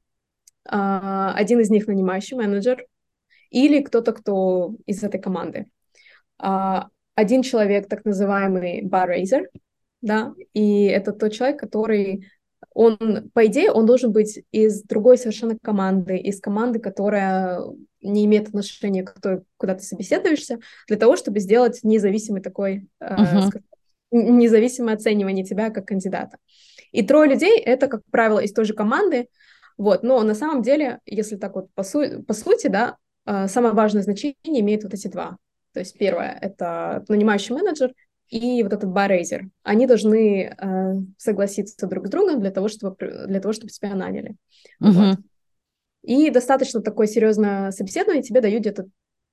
а, 0.65 1.34
один 1.34 1.59
из 1.59 1.70
них 1.70 1.88
нанимающий 1.88 2.38
менеджер 2.38 2.86
или 3.49 3.82
кто-то, 3.82 4.13
кто 4.13 4.76
из 4.86 5.03
этой 5.03 5.20
команды. 5.20 5.68
А, 6.38 6.88
один 7.15 7.41
человек, 7.41 7.88
так 7.88 8.05
называемый 8.05 8.82
баррейзер, 8.84 9.49
да, 10.01 10.34
и 10.53 10.86
это 10.86 11.11
тот 11.11 11.34
человек, 11.34 11.59
который, 11.59 12.28
он, 12.74 13.32
по 13.34 13.47
идее, 13.47 13.72
он 13.72 13.86
должен 13.86 14.11
быть 14.11 14.43
из 14.51 14.84
другой 14.84 15.18
совершенно 15.18 15.57
команды, 15.57 16.18
из 16.18 16.39
команды, 16.39 16.80
которая 16.80 17.61
не 18.01 18.26
имеет 18.26 18.49
отношения 18.49 19.03
к 19.03 19.20
той, 19.20 19.41
куда 19.57 19.76
ты 19.76 19.84
собеседуешься, 19.84 20.59
для 20.88 20.97
того, 20.97 21.15
чтобы 21.15 21.39
сделать 21.39 21.80
независимый 21.84 22.41
такой, 22.41 22.88
uh-huh. 23.01 23.51
э, 23.55 23.59
независимое 24.11 24.95
оценивание 24.95 25.43
тебя 25.43 25.72
как 25.72 25.88
кандидата. 25.88 26.38
И 26.92 27.06
трое 27.06 27.30
людей— 27.30 27.60
это, 27.66 27.88
как 27.88 28.02
правило, 28.12 28.40
из 28.40 28.54
той 28.54 28.66
же 28.66 28.74
команды, 28.74 29.28
вот, 29.78 30.04
но 30.04 30.22
на 30.24 30.34
самом 30.34 30.62
деле, 30.62 31.00
если 31.06 31.36
так 31.36 31.56
вот 31.56 31.72
по, 31.74 31.84
су- 31.84 32.24
по 32.24 32.34
сути, 32.34 32.68
да, 32.68 32.98
э, 33.26 33.48
самое 33.48 33.74
важное 33.74 34.02
значение 34.02 34.36
имеют 34.44 34.84
вот 34.84 34.94
эти 34.94 35.08
два. 35.08 35.38
То 35.74 35.82
есть 35.82 35.98
первое— 35.98 36.38
это 36.42 37.06
нанимающий 37.08 37.54
менеджер 37.54 37.94
и 38.30 38.64
вот 38.64 38.74
этот 38.74 38.90
баррейзер. 38.90 39.50
Они 39.64 39.86
должны 39.86 40.44
э, 40.44 40.94
согласиться 41.18 41.86
друг 41.88 42.08
с 42.08 42.10
другом 42.10 42.42
для 42.42 42.52
того, 42.52 42.68
чтобы, 42.68 42.96
для 43.28 43.40
того, 43.40 43.54
чтобы 43.54 43.70
тебя 43.70 43.94
наняли. 43.94 44.36
Uh-huh. 44.82 44.92
Вот. 44.92 45.20
И 46.02 46.30
достаточно 46.30 46.82
такое 46.82 47.08
серьезное 47.08 47.72
собеседование 47.72 48.24
тебе 48.24 48.42
дают 48.42 48.62
где-то 48.62 48.88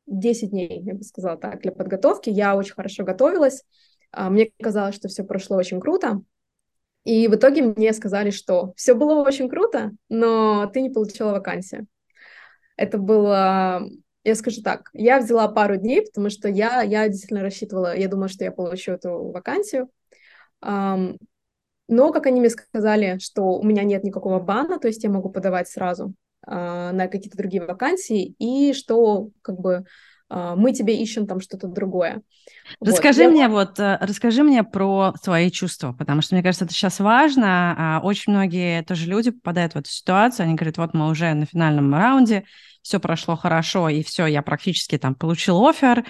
10 0.06 0.50
дней, 0.50 0.82
я 0.82 0.94
бы 0.94 1.02
сказала 1.02 1.36
так, 1.36 1.62
для 1.62 1.72
подготовки. 1.72 2.30
Я 2.30 2.56
очень 2.56 2.74
хорошо 2.74 3.04
готовилась. 3.04 3.64
А, 4.10 4.28
мне 4.28 4.50
казалось, 4.62 4.94
что 4.94 5.08
все 5.08 5.24
прошло 5.24 5.56
очень 5.56 5.80
круто. 5.80 6.20
И 7.04 7.28
в 7.28 7.34
итоге 7.34 7.62
мне 7.62 7.92
сказали, 7.92 8.30
что 8.30 8.72
все 8.76 8.94
было 8.94 9.22
очень 9.22 9.48
круто, 9.48 9.92
но 10.08 10.70
ты 10.72 10.80
не 10.80 10.90
получила 10.90 11.32
вакансию. 11.32 11.86
Это 12.76 12.98
было 12.98 13.88
я 14.24 14.34
скажу 14.34 14.62
так, 14.62 14.88
я 14.94 15.20
взяла 15.20 15.48
пару 15.48 15.76
дней, 15.76 16.02
потому 16.02 16.30
что 16.30 16.48
я, 16.48 16.80
я 16.80 17.06
действительно 17.08 17.42
рассчитывала, 17.42 17.94
я 17.94 18.08
думала, 18.08 18.28
что 18.28 18.44
я 18.44 18.50
получу 18.50 18.92
эту 18.92 19.30
вакансию. 19.30 19.90
Но, 20.62 22.12
как 22.12 22.26
они 22.26 22.40
мне 22.40 22.48
сказали, 22.48 23.18
что 23.18 23.58
у 23.58 23.62
меня 23.62 23.84
нет 23.84 24.04
никакого 24.04 24.40
бана, 24.40 24.78
то 24.78 24.88
есть 24.88 25.04
я 25.04 25.10
могу 25.10 25.28
подавать 25.28 25.68
сразу 25.68 26.14
uh, 26.46 26.92
на 26.92 27.08
какие-то 27.08 27.36
другие 27.36 27.62
вакансии, 27.62 28.34
и 28.38 28.72
что 28.72 29.28
как 29.42 29.60
бы 29.60 29.84
мы 30.34 30.72
тебе 30.72 31.00
ищем 31.00 31.26
там 31.26 31.40
что-то 31.40 31.68
другое. 31.68 32.22
Расскажи 32.80 33.24
вот. 33.24 33.32
мне 33.32 33.48
вот, 33.48 33.78
э, 33.78 33.98
расскажи 34.00 34.42
мне 34.42 34.64
про 34.64 35.14
свои 35.22 35.50
чувства, 35.50 35.92
потому 35.92 36.22
что 36.22 36.34
мне 36.34 36.42
кажется, 36.42 36.64
это 36.64 36.74
сейчас 36.74 36.98
важно. 37.00 37.74
А 37.76 38.00
очень 38.02 38.32
многие 38.32 38.82
тоже 38.82 39.06
люди 39.06 39.30
попадают 39.30 39.74
в 39.74 39.76
эту 39.76 39.90
ситуацию, 39.90 40.44
они 40.44 40.54
говорят, 40.54 40.78
вот 40.78 40.94
мы 40.94 41.08
уже 41.08 41.32
на 41.34 41.46
финальном 41.46 41.94
раунде, 41.94 42.44
все 42.82 43.00
прошло 43.00 43.36
хорошо, 43.36 43.88
и 43.88 44.02
все, 44.02 44.26
я 44.26 44.42
практически 44.42 44.98
там 44.98 45.14
получил 45.14 45.64
офер, 45.66 46.04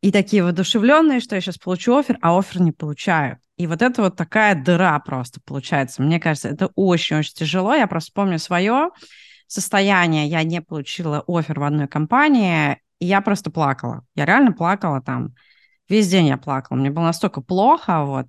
и 0.00 0.10
такие 0.10 0.42
воодушевленные, 0.42 1.20
что 1.20 1.36
я 1.36 1.40
сейчас 1.40 1.58
получу 1.58 1.96
офер, 1.96 2.18
а 2.22 2.36
офер 2.36 2.60
не 2.60 2.72
получаю. 2.72 3.38
И 3.56 3.66
вот 3.66 3.82
это 3.82 4.02
вот 4.02 4.16
такая 4.16 4.60
дыра 4.60 4.98
просто 4.98 5.40
получается. 5.44 6.02
Мне 6.02 6.18
кажется, 6.18 6.48
это 6.48 6.70
очень-очень 6.74 7.34
тяжело. 7.34 7.74
Я 7.74 7.86
просто 7.86 8.10
помню 8.12 8.38
свое 8.38 8.90
состояние. 9.46 10.26
Я 10.26 10.42
не 10.42 10.60
получила 10.60 11.22
офер 11.28 11.60
в 11.60 11.62
одной 11.62 11.86
компании, 11.86 12.78
и 13.02 13.04
я 13.04 13.20
просто 13.20 13.50
плакала. 13.50 14.04
Я 14.14 14.26
реально 14.26 14.52
плакала 14.52 15.02
там. 15.02 15.34
Весь 15.88 16.08
день 16.08 16.28
я 16.28 16.36
плакала. 16.36 16.76
Мне 16.76 16.90
было 16.90 17.02
настолько 17.02 17.40
плохо, 17.40 18.04
вот. 18.04 18.26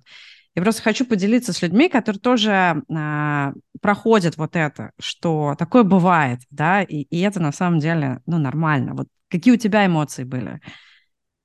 Я 0.56 0.62
просто 0.62 0.82
хочу 0.82 1.06
поделиться 1.06 1.52
с 1.52 1.62
людьми, 1.62 1.88
которые 1.88 2.20
тоже 2.20 2.82
а, 2.92 3.52
проходят 3.80 4.36
вот 4.36 4.56
это, 4.56 4.90
что 4.98 5.54
такое 5.56 5.84
бывает, 5.84 6.40
да, 6.50 6.82
и, 6.82 7.02
и 7.02 7.20
это 7.20 7.40
на 7.40 7.52
самом 7.52 7.78
деле, 7.78 8.20
ну, 8.26 8.38
нормально. 8.38 8.94
Вот 8.94 9.06
какие 9.28 9.54
у 9.54 9.56
тебя 9.56 9.86
эмоции 9.86 10.24
были? 10.24 10.60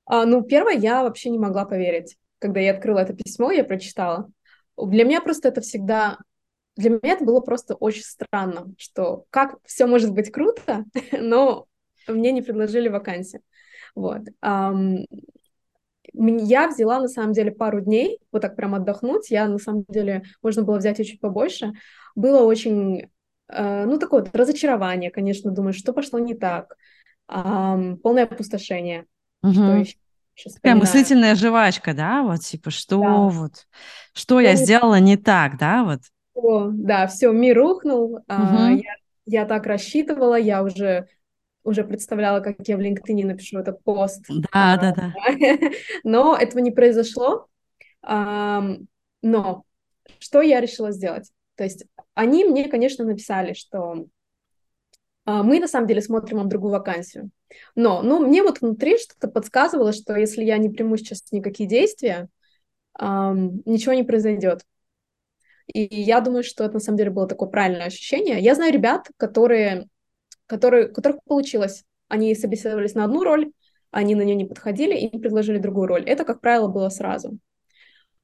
А, 0.06 0.26
ну, 0.26 0.42
первое, 0.42 0.74
я 0.74 1.04
вообще 1.04 1.30
не 1.30 1.38
могла 1.38 1.66
поверить. 1.66 2.18
Когда 2.40 2.60
я 2.60 2.72
открыла 2.72 3.00
это 3.00 3.14
письмо, 3.14 3.52
я 3.52 3.64
прочитала. 3.64 4.28
Для 4.76 5.04
меня 5.04 5.22
просто 5.22 5.50
это 5.50 5.62
всегда... 5.62 6.18
Для 6.78 6.90
меня 6.90 7.14
это 7.14 7.26
было 7.26 7.42
просто 7.42 7.76
очень 7.76 8.04
странно, 8.04 8.74
что 8.80 9.26
как 9.30 9.58
все 9.66 9.86
может 9.86 10.14
быть 10.14 10.32
круто, 10.32 10.86
но 11.12 11.68
мне 12.10 12.32
не 12.32 12.42
предложили 12.42 12.90
вакансию. 12.90 13.42
Вот. 13.96 14.22
Я 16.14 16.68
взяла, 16.68 17.00
на 17.00 17.08
самом 17.08 17.34
деле, 17.34 17.52
пару 17.52 17.82
дней, 17.82 18.20
вот 18.32 18.42
так 18.42 18.56
прям 18.56 18.76
отдохнуть. 18.76 19.30
Я, 19.30 19.48
на 19.48 19.60
самом 19.60 19.86
деле, 19.88 20.24
можно 20.42 20.64
было 20.64 20.78
взять 20.78 20.98
чуть 20.98 21.20
побольше. 21.20 21.74
Было 22.16 22.44
очень, 22.44 23.10
э, 23.48 23.86
ну, 23.86 24.00
такое 24.00 24.24
вот 24.24 24.36
разочарование, 24.36 25.12
конечно, 25.12 25.52
думаю, 25.52 25.74
что 25.74 25.94
пошло 25.94 26.20
не 26.20 26.34
так. 26.34 26.76
Полное 27.28 28.24
опустошение. 28.24 29.06
Угу. 29.44 29.54
Что 29.54 29.74
еще? 29.74 29.98
Такая 30.56 30.76
мыслительная 30.76 31.36
жвачка, 31.36 31.94
да, 31.94 32.24
вот 32.24 32.40
типа 32.40 32.72
что 32.72 33.02
да. 33.02 33.14
вот, 33.28 33.68
что 34.14 34.40
я 34.40 34.56
сделала 34.56 35.00
не 35.00 35.18
так, 35.18 35.58
да, 35.58 35.84
вот. 35.84 36.00
О, 36.34 36.70
да, 36.72 37.08
все, 37.08 37.32
мир 37.32 37.58
рухнул, 37.58 38.14
угу. 38.14 38.24
а, 38.28 38.72
я, 38.72 38.96
я 39.26 39.46
так 39.46 39.66
рассчитывала, 39.66 40.40
я 40.40 40.64
уже 40.64 41.08
уже 41.70 41.84
представляла, 41.84 42.40
как 42.42 42.56
я 42.68 42.78
в 42.78 42.82
LinkedIn 42.82 43.26
напишу 43.26 43.60
этот 43.60 43.84
пост. 43.84 44.26
Да, 44.28 44.78
да, 44.78 44.94
да. 44.94 45.14
Но 46.04 46.36
этого 46.36 46.62
не 46.62 46.72
произошло. 46.72 47.48
Но 48.02 49.64
что 50.20 50.42
я 50.42 50.60
решила 50.60 50.92
сделать? 50.92 51.32
То 51.56 51.64
есть 51.64 51.86
они 52.14 52.46
мне, 52.46 52.68
конечно, 52.70 53.06
написали, 53.06 53.54
что 53.54 54.06
а, 55.26 55.44
мы 55.44 55.60
на 55.60 55.68
самом 55.68 55.88
деле 55.88 56.02
смотрим 56.02 56.38
вам 56.38 56.50
другую 56.50 56.72
вакансию. 56.72 57.30
Но, 57.76 58.02
ну, 58.02 58.26
мне 58.26 58.44
вот 58.44 58.62
внутри 58.62 58.98
что-то 58.98 59.28
подсказывало, 59.28 59.92
что 59.92 60.16
если 60.16 60.44
я 60.44 60.58
не 60.58 60.70
приму 60.70 60.98
сейчас 60.98 61.32
никакие 61.32 61.68
действия, 61.68 62.30
ничего 63.00 63.94
не 63.94 64.04
произойдет. 64.04 64.64
И 65.68 65.88
я 65.90 66.20
думаю, 66.22 66.44
что 66.44 66.64
это 66.64 66.76
на 66.76 66.80
самом 66.80 66.98
деле 66.98 67.12
было 67.12 67.28
такое 67.28 67.48
правильное 67.48 67.86
ощущение. 67.86 68.40
Я 68.40 68.56
знаю 68.56 68.74
ребят, 68.74 69.08
которые, 69.18 69.88
которые, 70.50 70.90
у 70.90 70.94
которых 70.94 71.24
получилось. 71.24 71.86
Они 72.08 72.34
собеседовались 72.34 72.96
на 72.96 73.06
одну 73.06 73.24
роль, 73.24 73.52
они 73.92 74.16
на 74.16 74.24
нее 74.24 74.36
не 74.36 74.46
подходили, 74.46 74.98
и 74.98 75.18
предложили 75.18 75.60
другую 75.60 75.88
роль. 75.88 76.04
Это, 76.04 76.26
как 76.26 76.42
правило, 76.42 76.68
было 76.68 76.90
сразу. 76.90 77.38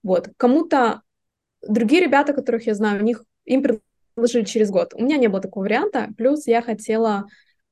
Вот. 0.04 0.30
Кому-то 0.38 1.02
другие 1.62 2.02
ребята, 2.02 2.34
которых 2.34 2.68
я 2.68 2.74
знаю, 2.74 3.02
у 3.02 3.06
них 3.06 3.24
им 3.46 3.64
предложили 4.16 4.44
через 4.44 4.72
год. 4.72 4.94
У 4.96 5.04
меня 5.04 5.18
не 5.18 5.28
было 5.28 5.42
такого 5.42 5.64
варианта. 5.64 6.10
Плюс 6.18 6.48
я 6.48 6.62
хотела 6.62 7.26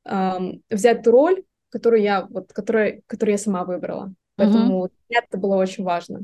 эм, 0.05 0.61
взять 0.69 1.03
ту 1.03 1.11
роль, 1.11 1.43
которую 1.69 2.01
я 2.01 2.25
вот, 2.29 2.53
которую, 2.53 3.01
которую 3.07 3.33
я 3.33 3.37
сама 3.39 3.65
выбрала. 3.65 4.13
Поэтому 4.35 4.85
mm-hmm. 4.85 4.91
это 5.09 5.37
было 5.37 5.55
очень 5.55 5.83
важно. 5.83 6.21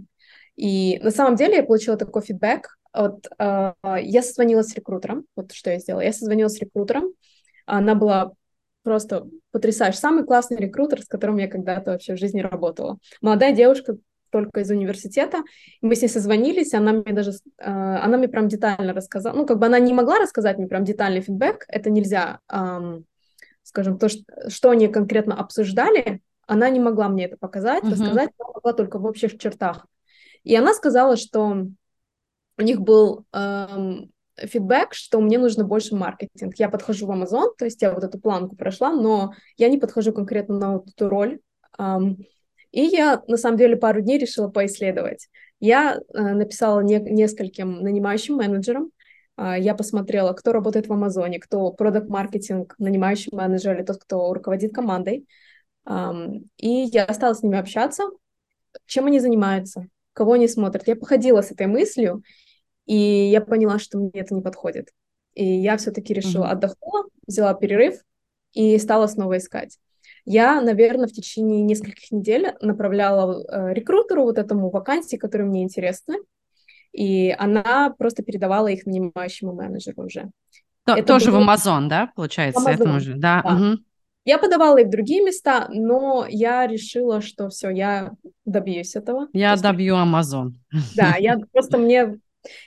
И 0.56 1.00
на 1.04 1.12
самом 1.12 1.36
деле 1.36 1.58
я 1.58 1.64
получила 1.64 1.98
такой 1.98 2.22
фидбэк 2.22 2.80
вот, 2.94 3.28
э, 3.38 3.74
я 4.02 4.22
созвонилась 4.22 4.68
с 4.68 4.76
рекрутером, 4.76 5.26
вот 5.36 5.52
что 5.52 5.72
я 5.72 5.80
сделала. 5.80 6.02
Я 6.02 6.14
созвонилась 6.14 6.54
с 6.54 6.60
рекрутером, 6.60 7.14
она 7.78 7.95
была 7.95 8.34
просто 8.84 9.28
потрясающая. 9.51 9.99
Самый 9.99 10.26
классный 10.26 10.57
рекрутер, 10.57 11.01
с 11.01 11.07
которым 11.07 11.38
я 11.38 11.47
когда-то 11.47 11.91
вообще 11.91 12.15
в 12.15 12.20
жизни 12.20 12.41
работала. 12.41 12.97
Молодая 13.22 13.53
девушка, 13.53 13.97
только 14.32 14.61
из 14.61 14.70
университета. 14.70 15.43
Мы 15.82 15.95
с 15.95 16.01
ней 16.01 16.07
созвонились, 16.07 16.74
она 16.74 16.93
мне 16.93 17.13
даже, 17.13 17.32
э, 17.32 17.65
она 17.65 18.17
мне 18.17 18.28
прям 18.28 18.47
детально 18.47 18.93
рассказала, 18.93 19.36
ну, 19.36 19.45
как 19.45 19.59
бы 19.59 19.65
она 19.65 19.80
не 19.80 19.93
могла 19.93 20.20
рассказать 20.20 20.57
мне 20.57 20.67
прям 20.67 20.84
детальный 20.84 21.22
фидбэк, 21.22 21.65
это 21.67 21.89
нельзя, 21.89 22.39
э, 22.51 23.01
скажем, 23.63 23.97
то, 23.97 24.09
что, 24.09 24.24
что 24.49 24.70
они 24.70 24.88
конкретно 24.88 25.36
обсуждали, 25.36 26.22
она 26.45 26.70
не 26.70 26.80
могла 26.80 27.09
мне 27.09 27.26
это 27.26 27.38
показать, 27.38 27.84
uh-huh. 27.84 27.91
рассказать, 27.91 28.30
она 28.38 28.49
могла 28.53 28.74
только 28.74 28.97
в 28.97 29.05
общих 29.05 29.38
чертах. 29.38 29.86
И 30.43 30.55
она 30.55 30.74
сказала, 30.74 31.15
что 31.15 31.67
у 32.57 32.61
них 32.61 32.82
был 32.82 33.26
эм, 33.34 34.11
фидбэк, 34.44 34.94
что 34.94 35.20
мне 35.20 35.38
нужно 35.38 35.64
больше 35.64 35.96
маркетинг. 35.96 36.56
Я 36.58 36.70
подхожу 36.70 37.06
в 37.06 37.12
Amazon, 37.12 37.52
то 37.58 37.66
есть 37.66 37.82
я 37.82 37.94
вот 37.94 38.04
эту 38.04 38.20
планку 38.20 38.56
прошла, 38.56 38.92
но 38.92 39.34
я 39.58 39.70
не 39.70 39.78
подхожу 39.78 40.14
конкретно 40.14 40.58
на 40.58 40.74
вот 40.74 40.90
эту 40.90 41.10
роль. 41.10 41.40
И 42.72 42.82
я, 42.82 43.24
на 43.28 43.38
самом 43.38 43.58
деле, 43.58 43.76
пару 43.76 44.02
дней 44.02 44.20
решила 44.20 44.48
поисследовать. 44.48 45.28
Я 45.60 45.98
э, 46.14 46.22
написала 46.22 46.82
не, 46.82 47.00
нескольким 47.00 47.82
нанимающим 47.82 48.36
менеджерам, 48.36 48.92
э, 49.38 49.56
я 49.60 49.74
посмотрела, 49.74 50.34
кто 50.34 50.52
работает 50.52 50.88
в 50.88 50.94
Амазоне, 50.94 51.40
кто 51.40 51.72
продукт-маркетинг, 51.72 52.76
нанимающий 52.78 53.32
менеджер 53.36 53.76
или 53.76 53.84
тот, 53.84 53.98
кто 53.98 54.34
руководит 54.34 54.74
командой. 54.74 55.26
И 56.58 56.70
я 56.70 57.12
стала 57.14 57.34
с 57.34 57.42
ними 57.42 57.58
общаться, 57.58 58.04
чем 58.86 59.08
они 59.08 59.20
занимаются, 59.20 59.88
кого 60.14 60.34
они 60.34 60.48
смотрят. 60.48 60.88
Я 60.88 60.96
походила 60.96 61.42
с 61.42 61.52
этой 61.52 61.66
мыслью, 61.66 62.22
и 62.90 62.96
я 62.96 63.40
поняла, 63.42 63.78
что 63.78 64.00
мне 64.00 64.10
это 64.16 64.34
не 64.34 64.42
подходит. 64.42 64.88
И 65.36 65.46
я 65.46 65.78
все-таки 65.78 66.12
решила, 66.12 66.46
mm-hmm. 66.46 66.52
отдохнула, 66.54 67.04
взяла 67.28 67.54
перерыв 67.54 68.02
и 68.54 68.80
стала 68.80 69.06
снова 69.06 69.38
искать. 69.38 69.78
Я, 70.26 70.60
наверное, 70.60 71.08
в 71.08 71.12
течение 71.12 71.62
нескольких 71.62 72.12
недель 72.12 72.48
направляла 72.62 73.44
э, 73.44 73.74
рекрутеру 73.76 74.24
вот 74.24 74.40
этому 74.40 74.72
вакансии, 74.72 75.18
которые 75.18 75.48
мне 75.48 75.62
интересны, 75.62 76.16
и 76.92 77.30
она 77.38 77.94
просто 77.96 78.24
передавала 78.24 78.70
их 78.70 78.88
нанимающему 78.88 79.54
менеджеру 79.54 80.06
уже. 80.06 80.32
То, 80.86 80.96
это 80.96 81.06
тоже 81.06 81.32
было... 81.32 81.42
в 81.42 81.48
Amazon, 81.48 81.90
да, 81.90 82.12
получается? 82.16 82.60
Amazon. 82.60 82.74
Это 82.74 82.92
уже, 82.96 83.14
да. 83.14 83.44
да. 83.44 83.54
Угу. 83.54 83.78
Я 84.26 84.40
подавала 84.40 84.80
и 84.80 84.84
в 84.84 84.90
другие 84.90 85.24
места, 85.24 85.68
но 85.70 86.26
я 86.28 86.66
решила, 86.66 87.22
что 87.22 87.50
все, 87.50 87.70
я 87.70 88.14
добьюсь 88.46 88.96
этого. 88.96 89.28
Я 89.32 89.50
просто... 89.50 89.68
добью 89.68 89.96
Amazon. 89.96 90.54
Да, 90.96 91.18
я 91.20 91.38
просто 91.52 91.78
мне 91.78 92.20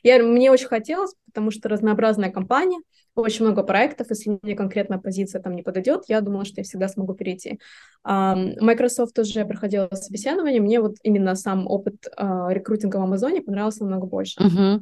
я, 0.02 0.22
мне 0.22 0.50
очень 0.50 0.68
хотелось, 0.68 1.14
потому 1.26 1.50
что 1.50 1.68
разнообразная 1.68 2.30
компания, 2.30 2.80
очень 3.14 3.44
много 3.44 3.62
проектов, 3.62 4.08
если 4.10 4.38
мне 4.42 4.54
конкретная 4.54 4.98
позиция 4.98 5.40
там 5.42 5.54
не 5.54 5.62
подойдет, 5.62 6.04
я 6.08 6.20
думала, 6.20 6.44
что 6.44 6.60
я 6.60 6.64
всегда 6.64 6.88
смогу 6.88 7.14
перейти. 7.14 7.60
Microsoft 8.04 9.14
тоже 9.14 9.44
проходила 9.44 9.88
собеседование, 9.92 10.60
мне 10.60 10.80
вот 10.80 10.96
именно 11.02 11.34
сам 11.34 11.66
опыт 11.66 12.06
uh, 12.18 12.52
рекрутинга 12.52 12.96
в 12.96 13.02
Амазоне 13.02 13.42
понравился 13.42 13.84
намного 13.84 14.06
больше. 14.06 14.40
Uh-huh. 14.40 14.80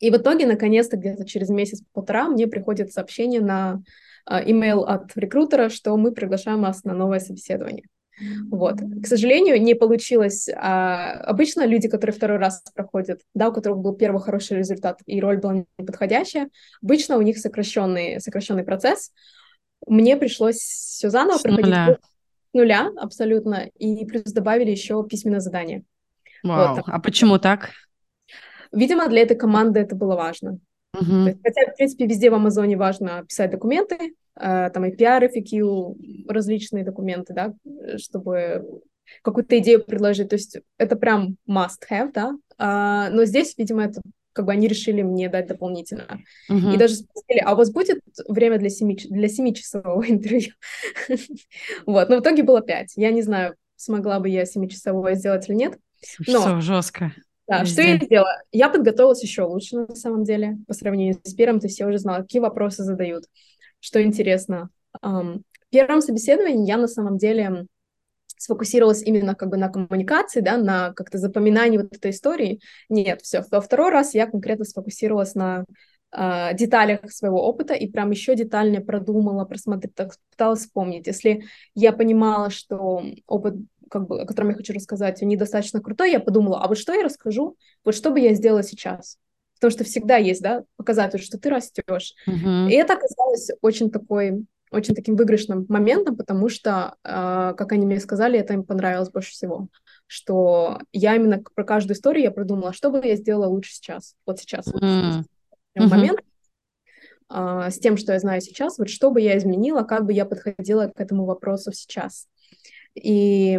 И 0.00 0.10
в 0.10 0.16
итоге, 0.16 0.46
наконец-то, 0.46 0.96
где-то 0.96 1.26
через 1.26 1.48
месяц-полтора 1.48 2.28
мне 2.28 2.46
приходит 2.46 2.92
сообщение 2.92 3.40
на 3.40 3.82
uh, 4.30 4.44
email 4.44 4.84
от 4.84 5.14
рекрутера, 5.16 5.68
что 5.68 5.96
мы 5.96 6.12
приглашаем 6.12 6.62
вас 6.62 6.84
на 6.84 6.94
новое 6.94 7.20
собеседование. 7.20 7.84
Вот. 8.50 8.76
К 9.02 9.06
сожалению, 9.06 9.60
не 9.60 9.74
получилось. 9.74 10.48
А, 10.48 11.12
обычно 11.24 11.66
люди, 11.66 11.88
которые 11.88 12.14
второй 12.14 12.38
раз 12.38 12.62
проходят, 12.74 13.20
да, 13.34 13.48
у 13.48 13.52
которых 13.52 13.78
был 13.78 13.94
первый 13.94 14.22
хороший 14.22 14.58
результат 14.58 15.00
и 15.06 15.20
роль 15.20 15.38
была 15.38 15.64
неподходящая, 15.78 16.48
обычно 16.82 17.18
у 17.18 17.22
них 17.22 17.38
сокращенный, 17.38 18.20
сокращенный 18.20 18.64
процесс. 18.64 19.12
Мне 19.86 20.16
пришлось 20.16 20.56
все 20.56 21.10
заново 21.10 21.38
с 21.38 21.42
проходить. 21.42 21.66
Нуля. 21.66 21.98
нуля, 22.52 22.90
абсолютно. 22.96 23.68
И 23.78 24.04
плюс 24.06 24.24
добавили 24.24 24.70
еще 24.70 25.04
письменное 25.06 25.40
задание. 25.40 25.84
Вау. 26.42 26.76
Вот. 26.76 26.84
А 26.86 26.98
почему 27.00 27.38
так? 27.38 27.70
Видимо, 28.72 29.08
для 29.08 29.22
этой 29.22 29.36
команды 29.36 29.80
это 29.80 29.94
было 29.94 30.16
важно. 30.16 30.58
Угу. 30.94 31.38
Хотя, 31.44 31.72
в 31.72 31.76
принципе, 31.76 32.06
везде 32.06 32.30
в 32.30 32.34
Амазоне 32.34 32.76
важно 32.76 33.24
писать 33.28 33.50
документы, 33.50 34.14
там 34.38 34.84
и 34.84 34.94
PR, 34.94 35.28
FAQ, 35.34 36.28
различные 36.28 36.84
документы, 36.84 37.34
да, 37.34 37.54
чтобы 37.96 38.82
какую-то 39.22 39.58
идею 39.58 39.84
предложить. 39.84 40.28
То 40.28 40.36
есть 40.36 40.58
это 40.78 40.96
прям 40.96 41.36
must-have, 41.48 42.12
да. 42.12 42.36
А, 42.58 43.10
но 43.10 43.24
здесь, 43.24 43.54
видимо, 43.56 43.84
это 43.84 44.00
как 44.32 44.44
бы 44.44 44.52
они 44.52 44.68
решили 44.68 45.00
мне 45.02 45.30
дать 45.30 45.46
дополнительно. 45.46 46.20
Uh-huh. 46.50 46.74
И 46.74 46.76
даже 46.76 46.96
спросили, 46.96 47.38
а 47.42 47.54
у 47.54 47.56
вас 47.56 47.70
будет 47.72 48.02
время 48.28 48.58
для 48.58 48.68
семи, 48.68 48.94
для 49.08 49.28
семичасового 49.28 50.04
интервью? 50.08 50.52
вот, 51.86 52.08
но 52.10 52.18
в 52.18 52.20
итоге 52.20 52.42
было 52.42 52.60
пять. 52.60 52.92
Я 52.96 53.10
не 53.12 53.22
знаю, 53.22 53.54
смогла 53.76 54.20
бы 54.20 54.28
я 54.28 54.44
семичасовое 54.44 55.14
сделать 55.14 55.48
или 55.48 55.56
нет. 55.56 55.78
Но... 56.26 56.60
жестко. 56.60 57.12
Да, 57.48 57.64
что 57.64 57.80
я 57.80 57.96
сделала? 57.96 58.42
Я 58.50 58.68
подготовилась 58.68 59.22
еще 59.22 59.42
лучше, 59.42 59.76
на 59.76 59.94
самом 59.94 60.24
деле, 60.24 60.58
по 60.66 60.74
сравнению 60.74 61.18
с 61.22 61.32
первым. 61.32 61.60
То 61.60 61.68
есть 61.68 61.78
я 61.78 61.86
уже 61.86 61.98
знала, 61.98 62.22
какие 62.22 62.42
вопросы 62.42 62.82
задают, 62.82 63.24
что 63.86 64.02
интересно. 64.02 64.70
В 65.00 65.42
первом 65.70 66.00
собеседовании 66.00 66.66
я 66.66 66.76
на 66.76 66.88
самом 66.88 67.18
деле 67.18 67.66
сфокусировалась 68.36 69.02
именно 69.02 69.36
как 69.36 69.48
бы 69.48 69.56
на 69.56 69.68
коммуникации, 69.68 70.40
да, 70.40 70.56
на 70.56 70.92
как-то 70.92 71.18
запоминании 71.18 71.78
вот 71.78 71.94
этой 71.94 72.10
истории. 72.10 72.60
Нет, 72.88 73.22
все. 73.22 73.44
Во 73.50 73.60
второй 73.60 73.90
раз 73.90 74.12
я 74.14 74.26
конкретно 74.26 74.64
сфокусировалась 74.64 75.36
на 75.36 75.64
э, 76.12 76.54
деталях 76.54 77.10
своего 77.12 77.46
опыта 77.46 77.74
и 77.74 77.88
прям 77.88 78.10
еще 78.10 78.34
детальнее 78.34 78.80
продумала, 78.80 79.44
просмотрела, 79.44 80.10
пыталась 80.30 80.60
вспомнить. 80.60 81.06
Если 81.06 81.44
я 81.74 81.92
понимала, 81.92 82.50
что 82.50 83.04
опыт 83.28 83.54
как 83.88 84.08
бы, 84.08 84.20
о 84.20 84.26
котором 84.26 84.48
я 84.50 84.56
хочу 84.56 84.72
рассказать, 84.74 85.22
он 85.22 85.28
недостаточно 85.28 85.80
крутой, 85.80 86.10
я 86.10 86.18
подумала, 86.18 86.60
а 86.60 86.66
вот 86.66 86.76
что 86.76 86.92
я 86.92 87.04
расскажу, 87.04 87.56
вот 87.84 87.94
что 87.94 88.10
бы 88.10 88.18
я 88.18 88.34
сделала 88.34 88.64
сейчас? 88.64 89.16
Потому 89.56 89.70
что 89.70 89.84
всегда 89.84 90.16
есть, 90.16 90.42
да, 90.42 90.64
показатель, 90.76 91.20
что 91.20 91.38
ты 91.38 91.48
растешь. 91.50 92.14
Uh-huh. 92.28 92.70
И 92.70 92.74
это 92.74 92.94
оказалось 92.94 93.50
очень 93.62 93.90
такой, 93.90 94.44
очень 94.70 94.94
таким 94.94 95.16
выигрышным 95.16 95.64
моментом, 95.68 96.16
потому 96.16 96.48
что, 96.48 96.94
э, 97.04 97.54
как 97.56 97.72
они 97.72 97.86
мне 97.86 98.00
сказали, 98.00 98.38
это 98.38 98.52
им 98.52 98.64
понравилось 98.64 99.10
больше 99.10 99.32
всего, 99.32 99.68
что 100.06 100.80
я 100.92 101.16
именно 101.16 101.42
про 101.54 101.64
каждую 101.64 101.96
историю 101.96 102.24
я 102.24 102.30
продумала, 102.30 102.72
что 102.72 102.90
бы 102.90 103.00
я 103.04 103.16
сделала 103.16 103.46
лучше 103.46 103.72
сейчас, 103.72 104.14
вот 104.26 104.38
сейчас, 104.38 104.68
uh-huh. 104.68 105.22
вот, 105.76 105.90
момент, 105.90 106.20
э, 107.32 107.68
с 107.70 107.78
тем, 107.78 107.96
что 107.96 108.12
я 108.12 108.18
знаю 108.18 108.42
сейчас, 108.42 108.78
вот 108.78 108.90
что 108.90 109.10
бы 109.10 109.20
я 109.20 109.38
изменила, 109.38 109.82
как 109.82 110.04
бы 110.04 110.12
я 110.12 110.26
подходила 110.26 110.88
к 110.88 111.00
этому 111.00 111.24
вопросу 111.24 111.72
сейчас. 111.72 112.28
И, 112.94 113.58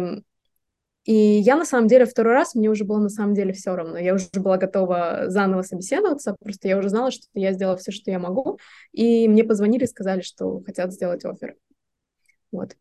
и 1.08 1.40
я 1.40 1.56
на 1.56 1.64
самом 1.64 1.88
деле 1.88 2.04
второй 2.04 2.34
раз, 2.34 2.54
мне 2.54 2.68
уже 2.68 2.84
было 2.84 2.98
на 2.98 3.08
самом 3.08 3.32
деле 3.32 3.54
все 3.54 3.74
равно. 3.74 3.96
Я 3.96 4.12
уже 4.12 4.26
была 4.34 4.58
готова 4.58 5.30
заново 5.30 5.62
собеседоваться, 5.62 6.36
просто 6.38 6.68
я 6.68 6.76
уже 6.76 6.90
знала, 6.90 7.10
что 7.10 7.22
я 7.32 7.54
сделала 7.54 7.78
все, 7.78 7.92
что 7.92 8.10
я 8.10 8.18
могу. 8.18 8.58
И 8.92 9.26
мне 9.26 9.42
позвонили 9.42 9.84
и 9.84 9.86
сказали, 9.86 10.20
что 10.20 10.60
хотят 10.66 10.92
сделать 10.92 11.24
офер. 11.24 11.54
Вот. 12.52 12.76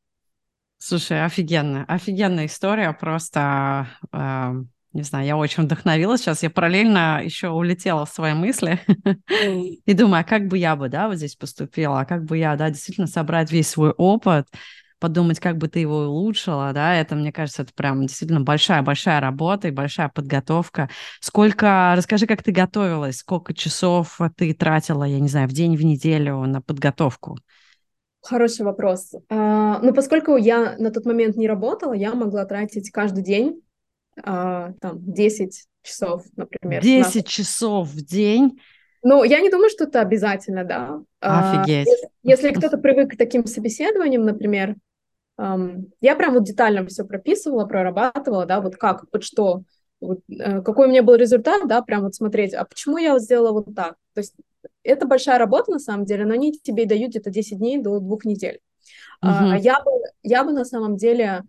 Слушай, 0.77 1.23
офигенно, 1.23 1.85
офигенная 1.87 2.47
история, 2.47 2.91
просто, 2.91 3.87
э, 4.11 4.51
не 4.91 5.03
знаю, 5.03 5.25
я 5.25 5.37
очень 5.37 5.63
вдохновилась 5.63 6.19
сейчас, 6.19 6.43
я 6.43 6.49
параллельно 6.49 7.21
еще 7.23 7.47
улетела 7.47 8.05
в 8.05 8.09
свои 8.09 8.33
мысли 8.33 8.81
и 9.85 9.93
думаю, 9.93 10.19
а 10.19 10.23
как 10.25 10.47
бы 10.47 10.57
я 10.57 10.75
бы, 10.75 10.89
да, 10.89 11.07
вот 11.07 11.15
здесь 11.15 11.37
поступила, 11.37 12.01
а 12.01 12.05
как 12.05 12.25
бы 12.25 12.37
я, 12.37 12.57
да, 12.57 12.69
действительно 12.69 13.07
собрать 13.07 13.53
весь 13.53 13.69
свой 13.69 13.91
опыт, 13.91 14.47
подумать, 14.99 15.39
как 15.39 15.57
бы 15.57 15.67
ты 15.67 15.79
его 15.79 16.05
улучшила, 16.05 16.71
да, 16.73 16.95
это, 16.95 17.15
мне 17.15 17.31
кажется, 17.31 17.63
это 17.63 17.73
прям 17.73 18.05
действительно 18.05 18.41
большая-большая 18.41 19.19
работа 19.19 19.67
и 19.67 19.71
большая 19.71 20.09
подготовка. 20.09 20.89
Сколько, 21.19 21.93
расскажи, 21.95 22.27
как 22.27 22.43
ты 22.43 22.51
готовилась, 22.51 23.17
сколько 23.17 23.53
часов 23.53 24.19
ты 24.35 24.53
тратила, 24.53 25.03
я 25.03 25.19
не 25.19 25.27
знаю, 25.27 25.47
в 25.47 25.53
день, 25.53 25.75
в 25.75 25.83
неделю 25.83 26.41
на 26.45 26.61
подготовку? 26.61 27.37
Хороший 28.21 28.65
вопрос. 28.65 29.13
А, 29.29 29.79
ну, 29.79 29.93
поскольку 29.93 30.35
я 30.35 30.75
на 30.77 30.91
тот 30.91 31.05
момент 31.05 31.37
не 31.37 31.47
работала, 31.47 31.93
я 31.93 32.13
могла 32.13 32.45
тратить 32.45 32.91
каждый 32.91 33.23
день 33.23 33.61
а, 34.23 34.73
там 34.81 34.97
10 34.99 35.65
часов, 35.83 36.23
например. 36.35 36.81
10 36.81 37.15
на... 37.15 37.23
часов 37.23 37.87
в 37.89 38.05
день? 38.05 38.59
Ну, 39.03 39.23
я 39.23 39.39
не 39.39 39.49
думаю, 39.49 39.69
что 39.69 39.85
это 39.85 40.01
обязательно, 40.01 40.63
да. 40.65 40.99
А, 41.21 41.61
Офигеть. 41.61 41.87
Если, 41.87 42.07
если 42.23 42.51
кто-то 42.51 42.77
привык 42.77 43.13
к 43.13 43.17
таким 43.17 43.45
собеседованиям, 43.45 44.25
например, 44.25 44.75
я 45.37 46.15
прям 46.15 46.33
вот 46.33 46.43
детально 46.43 46.85
все 46.87 47.03
прописывала, 47.03 47.65
прорабатывала, 47.65 48.45
да, 48.45 48.59
вот 48.59 48.75
как, 48.75 49.05
вот 49.11 49.23
что, 49.23 49.63
вот, 49.99 50.19
uh, 50.31 50.61
какой 50.63 50.87
у 50.87 50.89
меня 50.89 51.03
был 51.03 51.15
результат, 51.15 51.67
да, 51.67 51.81
прям 51.81 52.03
вот 52.03 52.15
смотреть, 52.15 52.53
а 52.53 52.65
почему 52.65 52.97
я 52.97 53.17
сделала 53.19 53.51
вот 53.51 53.75
так. 53.75 53.95
То 54.13 54.21
есть 54.21 54.35
это 54.83 55.05
большая 55.05 55.37
работа 55.37 55.71
на 55.71 55.79
самом 55.79 56.05
деле, 56.05 56.25
но 56.25 56.33
они 56.33 56.53
тебе 56.53 56.85
дают 56.85 57.11
где-то 57.11 57.29
10 57.29 57.57
дней 57.57 57.77
до 57.77 57.99
двух 57.99 58.25
недель. 58.25 58.59
Uh-huh. 59.23 59.55
Uh, 59.55 59.59
я, 59.59 59.81
бы, 59.83 59.91
я 60.23 60.43
бы 60.43 60.53
на 60.53 60.65
самом 60.65 60.97
деле, 60.97 61.43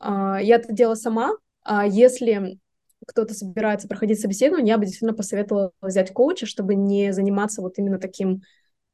uh, 0.00 0.42
я 0.42 0.56
это 0.56 0.72
делала 0.72 0.94
сама, 0.94 1.32
а 1.62 1.86
если 1.86 2.58
кто-то 3.06 3.34
собирается 3.34 3.88
проходить 3.88 4.20
собеседование, 4.20 4.68
я 4.68 4.78
бы 4.78 4.84
действительно 4.84 5.14
посоветовала 5.14 5.72
взять 5.82 6.12
коуча, 6.12 6.46
чтобы 6.46 6.74
не 6.74 7.12
заниматься 7.12 7.60
вот 7.60 7.78
именно 7.78 7.98
таким 7.98 8.42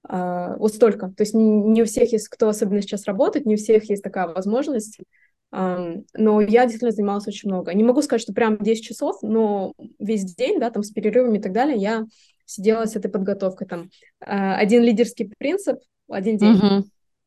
Uh, 0.09 0.57
вот 0.57 0.75
столько. 0.75 1.09
То 1.09 1.23
есть 1.23 1.35
не, 1.35 1.45
не 1.45 1.83
у 1.83 1.85
всех 1.85 2.11
есть, 2.13 2.29
кто 2.29 2.49
особенно 2.49 2.81
сейчас 2.81 3.05
работает, 3.05 3.45
не 3.45 3.55
у 3.55 3.59
всех 3.59 3.85
есть 3.91 4.03
такая 4.03 4.29
возможность. 4.29 4.99
Um, 5.53 6.07
но 6.15 6.41
я 6.41 6.63
действительно 6.63 6.91
занималась 6.91 7.27
очень 7.27 7.51
много. 7.51 7.75
Не 7.75 7.85
могу 7.85 8.01
сказать, 8.01 8.23
что 8.23 8.33
прям 8.33 8.57
10 8.57 8.83
часов, 8.83 9.19
но 9.23 9.75
весь 9.99 10.25
день, 10.25 10.59
да, 10.59 10.71
там 10.71 10.83
с 10.83 10.91
перерывами 10.91 11.39
и 11.39 11.41
так 11.41 11.53
далее, 11.53 11.77
я 11.77 12.07
сидела 12.47 12.87
с 12.87 12.97
этой 12.97 13.11
подготовкой. 13.11 13.67
Там 13.67 13.91
uh, 14.25 14.55
один 14.55 14.83
лидерский 14.83 15.31
принцип, 15.37 15.81
один 16.09 16.39
день. 16.39 16.55
Uh-huh. 16.55 16.83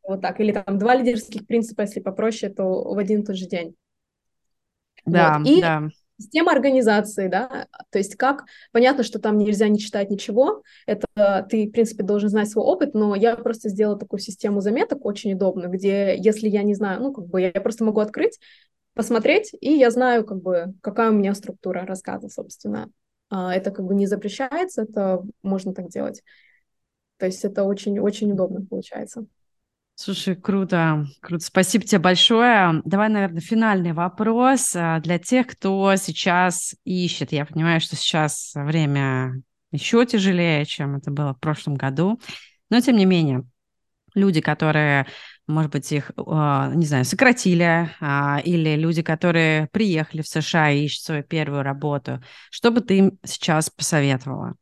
Вот 0.07 0.21
так. 0.21 0.39
Или 0.39 0.51
там 0.51 0.77
два 0.79 0.95
лидерских 0.95 1.45
принципа, 1.45 1.81
если 1.81 1.99
попроще, 1.99 2.51
то 2.51 2.93
в 2.93 2.97
один 2.97 3.21
и 3.21 3.25
тот 3.25 3.35
же 3.35 3.45
день. 3.45 3.75
Да, 5.05 5.37
вот. 5.39 5.47
И 5.47 5.61
да. 5.61 5.89
Система 6.23 6.53
организации, 6.53 7.27
да, 7.27 7.67
то 7.91 7.97
есть 7.97 8.15
как, 8.15 8.45
понятно, 8.71 9.03
что 9.03 9.19
там 9.19 9.37
нельзя 9.37 9.67
не 9.67 9.77
читать 9.77 10.09
ничего, 10.09 10.63
это 10.85 11.05
ты, 11.49 11.67
в 11.67 11.71
принципе, 11.71 12.03
должен 12.03 12.29
знать 12.29 12.49
свой 12.49 12.63
опыт, 12.65 12.93
но 12.93 13.13
я 13.13 13.35
просто 13.35 13.67
сделала 13.67 13.99
такую 13.99 14.19
систему 14.19 14.61
заметок 14.61 15.05
очень 15.05 15.33
удобную, 15.33 15.69
где, 15.69 16.15
если 16.17 16.47
я 16.47 16.63
не 16.63 16.75
знаю, 16.75 17.01
ну, 17.01 17.13
как 17.13 17.27
бы 17.27 17.41
я 17.41 17.51
просто 17.51 17.83
могу 17.83 17.99
открыть, 17.99 18.39
посмотреть, 18.93 19.51
и 19.59 19.73
я 19.73 19.91
знаю, 19.91 20.25
как 20.25 20.41
бы, 20.41 20.73
какая 20.81 21.09
у 21.09 21.13
меня 21.13 21.33
структура 21.35 21.85
рассказа, 21.85 22.29
собственно. 22.29 22.89
А, 23.29 23.53
это 23.53 23.71
как 23.71 23.85
бы 23.85 23.95
не 23.95 24.07
запрещается, 24.07 24.83
это 24.83 25.23
можно 25.41 25.73
так 25.73 25.89
делать. 25.89 26.23
То 27.17 27.25
есть 27.25 27.43
это 27.43 27.63
очень-очень 27.63 28.31
удобно 28.31 28.65
получается. 28.65 29.25
Слушай, 29.95 30.35
круто, 30.35 31.05
круто. 31.21 31.45
Спасибо 31.45 31.85
тебе 31.85 31.99
большое. 31.99 32.81
Давай, 32.83 33.09
наверное, 33.09 33.41
финальный 33.41 33.93
вопрос 33.93 34.75
а, 34.75 34.99
для 34.99 35.19
тех, 35.19 35.47
кто 35.47 35.95
сейчас 35.97 36.75
ищет. 36.83 37.31
Я 37.31 37.45
понимаю, 37.45 37.79
что 37.79 37.95
сейчас 37.95 38.53
время 38.55 39.43
еще 39.71 40.03
тяжелее, 40.05 40.65
чем 40.65 40.95
это 40.95 41.11
было 41.11 41.33
в 41.33 41.39
прошлом 41.39 41.75
году, 41.75 42.19
но 42.69 42.79
тем 42.79 42.95
не 42.97 43.05
менее, 43.05 43.43
люди, 44.15 44.41
которые, 44.41 45.05
может 45.47 45.71
быть, 45.71 45.91
их, 45.91 46.11
а, 46.17 46.71
не 46.73 46.85
знаю, 46.87 47.05
сократили, 47.05 47.91
а, 48.01 48.41
или 48.43 48.75
люди, 48.75 49.03
которые 49.03 49.67
приехали 49.71 50.23
в 50.23 50.27
США 50.27 50.71
и 50.71 50.85
ищут 50.85 51.03
свою 51.03 51.23
первую 51.23 51.61
работу, 51.61 52.19
что 52.49 52.71
бы 52.71 52.81
ты 52.81 52.97
им 52.97 53.19
сейчас 53.23 53.69
посоветовала? 53.69 54.55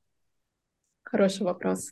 Хороший 1.03 1.43
вопрос. 1.43 1.91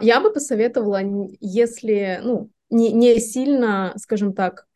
Я 0.00 0.20
бы 0.20 0.32
посоветовала, 0.32 1.00
если, 1.40 2.20
ну, 2.22 2.50
не, 2.70 2.92
не 2.92 3.18
сильно, 3.20 3.92
скажем 3.96 4.32
так, 4.32 4.66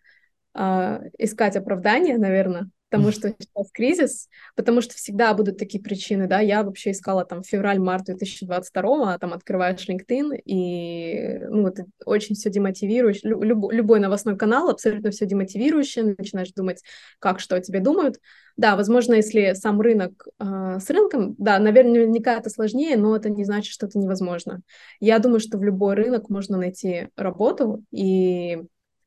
а, 0.54 1.02
искать 1.18 1.56
оправдания, 1.56 2.18
наверное, 2.18 2.70
потому 2.90 3.12
что 3.12 3.28
сейчас 3.28 3.70
кризис, 3.72 4.28
потому 4.56 4.80
что 4.80 4.94
всегда 4.94 5.32
будут 5.32 5.58
такие 5.58 5.82
причины, 5.82 6.26
да, 6.26 6.40
я 6.40 6.64
вообще 6.64 6.90
искала 6.90 7.24
там 7.24 7.42
февраль-март 7.42 8.06
2022, 8.06 9.14
а 9.14 9.18
там 9.18 9.32
открываешь 9.32 9.88
LinkedIn, 9.88 10.40
и, 10.44 11.38
ну, 11.48 11.68
это 11.68 11.86
очень 12.04 12.34
все 12.34 12.50
демотивируешь, 12.50 13.20
люб, 13.22 13.72
любой 13.72 14.00
новостной 14.00 14.36
канал 14.36 14.70
абсолютно 14.70 15.12
все 15.12 15.26
демотивирующее, 15.26 16.16
начинаешь 16.18 16.52
думать, 16.52 16.82
как, 17.20 17.38
что 17.38 17.56
о 17.56 17.60
тебе 17.60 17.80
думают. 17.80 18.16
Да, 18.56 18.76
возможно, 18.76 19.14
если 19.14 19.54
сам 19.54 19.80
рынок 19.80 20.26
э, 20.38 20.78
с 20.80 20.90
рынком, 20.90 21.34
да, 21.38 21.58
наверняка 21.58 22.36
это 22.36 22.50
сложнее, 22.50 22.96
но 22.96 23.16
это 23.16 23.30
не 23.30 23.44
значит, 23.44 23.72
что 23.72 23.86
это 23.86 23.98
невозможно. 23.98 24.60
Я 24.98 25.18
думаю, 25.20 25.40
что 25.40 25.58
в 25.58 25.62
любой 25.62 25.94
рынок 25.94 26.28
можно 26.28 26.58
найти 26.58 27.08
работу, 27.16 27.84
и 27.92 28.58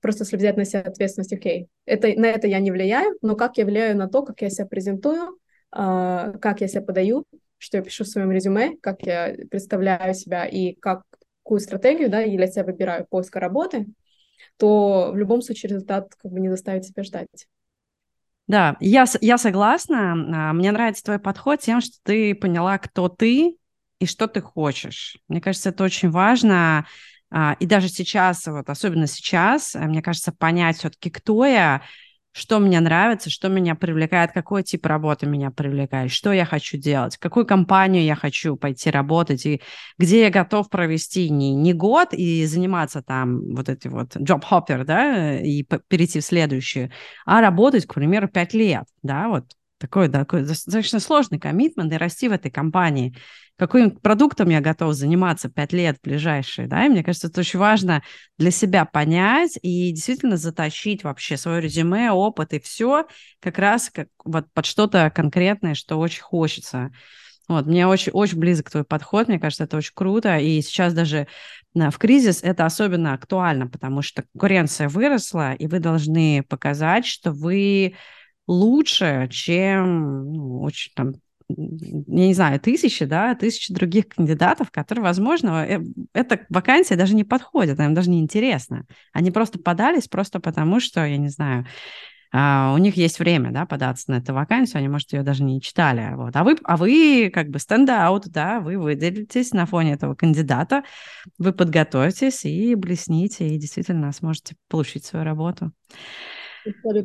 просто 0.03 0.23
если 0.23 0.35
взять 0.35 0.57
на 0.57 0.65
себя 0.65 0.81
ответственность, 0.81 1.31
окей, 1.31 1.69
это, 1.85 2.09
на 2.19 2.25
это 2.25 2.45
я 2.45 2.59
не 2.59 2.71
влияю, 2.71 3.17
но 3.21 3.35
как 3.37 3.57
я 3.57 3.65
влияю 3.65 3.97
на 3.97 4.09
то, 4.09 4.21
как 4.21 4.41
я 4.41 4.49
себя 4.49 4.65
презентую, 4.65 5.39
э, 5.75 6.33
как 6.41 6.59
я 6.59 6.67
себя 6.67 6.81
подаю, 6.81 7.23
что 7.57 7.77
я 7.77 7.83
пишу 7.83 8.03
в 8.03 8.09
своем 8.09 8.29
резюме, 8.29 8.75
как 8.81 9.01
я 9.03 9.33
представляю 9.49 10.13
себя 10.13 10.45
и 10.45 10.73
как, 10.73 11.03
какую 11.43 11.61
стратегию 11.61 12.09
да, 12.09 12.19
я 12.19 12.35
для 12.35 12.47
себя 12.47 12.65
выбираю 12.65 13.07
поиска 13.09 13.39
работы, 13.39 13.87
то 14.57 15.11
в 15.13 15.17
любом 15.17 15.41
случае 15.41 15.69
результат 15.69 16.13
как 16.21 16.31
бы 16.33 16.41
не 16.41 16.49
заставит 16.49 16.83
себя 16.83 17.03
ждать. 17.03 17.47
Да, 18.47 18.75
я, 18.81 19.05
я 19.21 19.37
согласна. 19.37 20.49
А, 20.49 20.53
мне 20.53 20.73
нравится 20.73 21.05
твой 21.05 21.19
подход 21.19 21.61
тем, 21.61 21.79
что 21.79 21.95
ты 22.03 22.35
поняла, 22.35 22.77
кто 22.77 23.07
ты 23.07 23.57
и 23.99 24.05
что 24.05 24.27
ты 24.27 24.41
хочешь. 24.41 25.17
Мне 25.29 25.39
кажется, 25.39 25.69
это 25.69 25.85
очень 25.85 26.09
важно 26.09 26.85
и 27.59 27.65
даже 27.65 27.89
сейчас, 27.89 28.45
вот 28.45 28.69
особенно 28.69 29.07
сейчас, 29.07 29.75
э, 29.75 29.79
мне 29.79 30.01
кажется, 30.01 30.31
понять 30.31 30.77
все-таки, 30.77 31.09
кто 31.09 31.45
я, 31.45 31.81
что 32.31 32.59
мне 32.59 32.79
нравится, 32.79 33.29
что 33.29 33.47
меня 33.47 33.75
привлекает, 33.75 34.31
какой 34.31 34.63
тип 34.63 34.85
работы 34.85 35.25
меня 35.25 35.49
привлекает, 35.49 36.11
что 36.11 36.31
я 36.31 36.45
хочу 36.45 36.77
делать, 36.77 37.17
какую 37.17 37.45
компанию 37.45 38.03
я 38.03 38.15
хочу 38.15 38.55
пойти 38.55 38.91
работать, 38.91 39.45
и 39.45 39.61
где 39.97 40.21
я 40.21 40.29
готов 40.29 40.69
провести 40.69 41.29
не, 41.29 41.55
не 41.55 41.73
год 41.73 42.09
и 42.13 42.45
заниматься 42.45 43.01
там 43.01 43.55
вот 43.55 43.69
эти 43.69 43.87
вот 43.87 44.15
job 44.15 44.43
hopper, 44.49 44.83
да, 44.83 45.39
и 45.39 45.63
перейти 45.63 46.19
в 46.19 46.25
следующую, 46.25 46.91
а 47.25 47.41
работать, 47.41 47.85
к 47.85 47.93
примеру, 47.95 48.27
пять 48.27 48.53
лет, 48.53 48.85
да, 49.01 49.27
вот 49.27 49.45
такой, 49.83 50.07
такой 50.07 50.43
достаточно 50.43 50.99
сложный 51.01 51.39
коммитмент 51.39 51.91
и 51.91 51.97
расти 51.97 52.29
в 52.29 52.31
этой 52.31 52.49
компании 52.49 53.13
каким 53.57 53.91
продуктом 53.91 54.49
я 54.49 54.61
готов 54.61 54.93
заниматься 54.93 55.49
пять 55.49 55.73
лет 55.73 55.97
ближайшие, 56.03 56.67
да, 56.67 56.85
и 56.85 56.89
мне 56.89 57.03
кажется, 57.03 57.27
это 57.27 57.41
очень 57.41 57.59
важно 57.59 58.01
для 58.37 58.51
себя 58.51 58.85
понять 58.85 59.59
и 59.61 59.91
действительно 59.91 60.37
заточить 60.37 61.03
вообще 61.03 61.37
свое 61.37 61.61
резюме, 61.61 62.11
опыт 62.11 62.53
и 62.53 62.59
все 62.59 63.05
как 63.39 63.59
раз 63.59 63.89
как, 63.93 64.07
вот 64.25 64.47
под 64.53 64.65
что-то 64.65 65.11
конкретное, 65.13 65.75
что 65.75 65.99
очень 65.99 66.23
хочется. 66.23 66.91
Вот, 67.49 67.67
мне 67.67 67.85
очень, 67.85 68.13
очень 68.13 68.39
близок 68.39 68.71
твой 68.71 68.85
подход, 68.85 69.27
мне 69.27 69.37
кажется, 69.37 69.65
это 69.65 69.77
очень 69.77 69.91
круто, 69.93 70.37
и 70.37 70.61
сейчас 70.61 70.93
даже 70.93 71.27
в 71.75 71.97
кризис 71.97 72.41
это 72.41 72.65
особенно 72.65 73.13
актуально, 73.13 73.67
потому 73.67 74.01
что 74.01 74.23
конкуренция 74.31 74.87
выросла, 74.87 75.53
и 75.53 75.67
вы 75.67 75.79
должны 75.79 76.43
показать, 76.47 77.05
что 77.05 77.33
вы 77.33 77.95
лучше, 78.47 79.27
чем 79.31 80.33
ну, 80.33 80.61
очень 80.61 80.91
там 80.95 81.13
я 81.49 82.27
не 82.27 82.33
знаю, 82.33 82.59
тысячи, 82.59 83.05
да, 83.05 83.35
тысячи 83.35 83.73
других 83.73 84.07
кандидатов, 84.07 84.71
которые, 84.71 85.03
возможно, 85.03 85.65
э, 85.67 85.81
эта 86.13 86.45
вакансия 86.49 86.95
даже 86.95 87.15
не 87.15 87.23
подходит, 87.23 87.79
им 87.79 87.93
даже 87.93 88.09
не 88.09 88.19
интересно. 88.19 88.85
Они 89.11 89.31
просто 89.31 89.59
подались 89.59 90.07
просто 90.07 90.39
потому, 90.39 90.79
что, 90.79 91.05
я 91.05 91.17
не 91.17 91.29
знаю, 91.29 91.65
Uh, 92.35 92.73
у 92.73 92.79
них 92.79 92.97
есть 92.97 93.19
время, 93.19 93.51
да, 93.51 93.67
податься 93.67 94.09
на 94.09 94.15
эту 94.15 94.33
вакансию, 94.33 94.79
они, 94.79 94.87
может, 94.87 95.13
ее 95.13 95.21
даже 95.21 95.43
не 95.43 95.61
читали, 95.61 96.15
вот. 96.15 96.35
А 96.35 96.43
вы, 96.43 96.57
а 96.63 96.77
вы 96.77 97.29
как 97.31 97.49
бы 97.49 97.59
стендаут, 97.59 98.27
да, 98.29 98.59
вы 98.59 98.79
выделитесь 98.79 99.51
на 99.51 99.67
фоне 99.67 99.93
этого 99.93 100.15
кандидата, 100.15 100.83
вы 101.37 101.53
подготовитесь 101.53 102.43
и 102.45 102.73
блесните, 102.73 103.49
и 103.49 103.59
действительно 103.59 104.11
сможете 104.11 104.55
получить 104.67 105.05
свою 105.05 105.23
работу. 105.23 105.73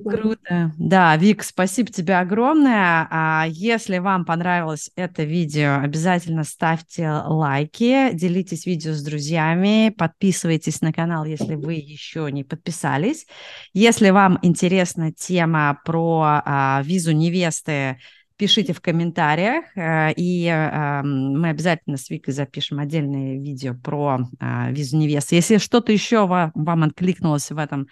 Круто. 0.04 0.72
Да, 0.78 1.16
Вик, 1.16 1.42
спасибо 1.42 1.90
тебе 1.90 2.16
огромное. 2.16 3.06
А 3.10 3.46
если 3.48 3.98
вам 3.98 4.24
понравилось 4.24 4.90
это 4.96 5.24
видео, 5.24 5.80
обязательно 5.82 6.44
ставьте 6.44 7.10
лайки, 7.10 8.12
делитесь 8.12 8.66
видео 8.66 8.92
с 8.92 9.02
друзьями, 9.02 9.94
подписывайтесь 9.96 10.80
на 10.80 10.92
канал, 10.92 11.24
если 11.24 11.54
вы 11.54 11.74
еще 11.74 12.28
не 12.30 12.44
подписались. 12.44 13.26
Если 13.72 14.10
вам 14.10 14.38
интересна 14.42 15.12
тема 15.12 15.80
про 15.84 16.42
а, 16.44 16.82
визу 16.84 17.12
невесты, 17.12 17.98
пишите 18.38 18.72
в 18.72 18.80
комментариях, 18.80 19.64
э, 19.76 20.12
и 20.16 20.46
э, 20.46 21.02
мы 21.02 21.48
обязательно 21.48 21.96
с 21.96 22.08
Викой 22.08 22.32
запишем 22.32 22.78
отдельное 22.78 23.34
видео 23.34 23.74
про 23.74 24.20
э, 24.40 24.72
визу 24.72 24.96
невесты. 24.96 25.34
Если 25.34 25.58
что-то 25.58 25.92
еще 25.92 26.26
вам, 26.26 26.82
откликнулось 26.84 27.50
в 27.50 27.58
этом 27.58 27.82
а, 27.82 27.88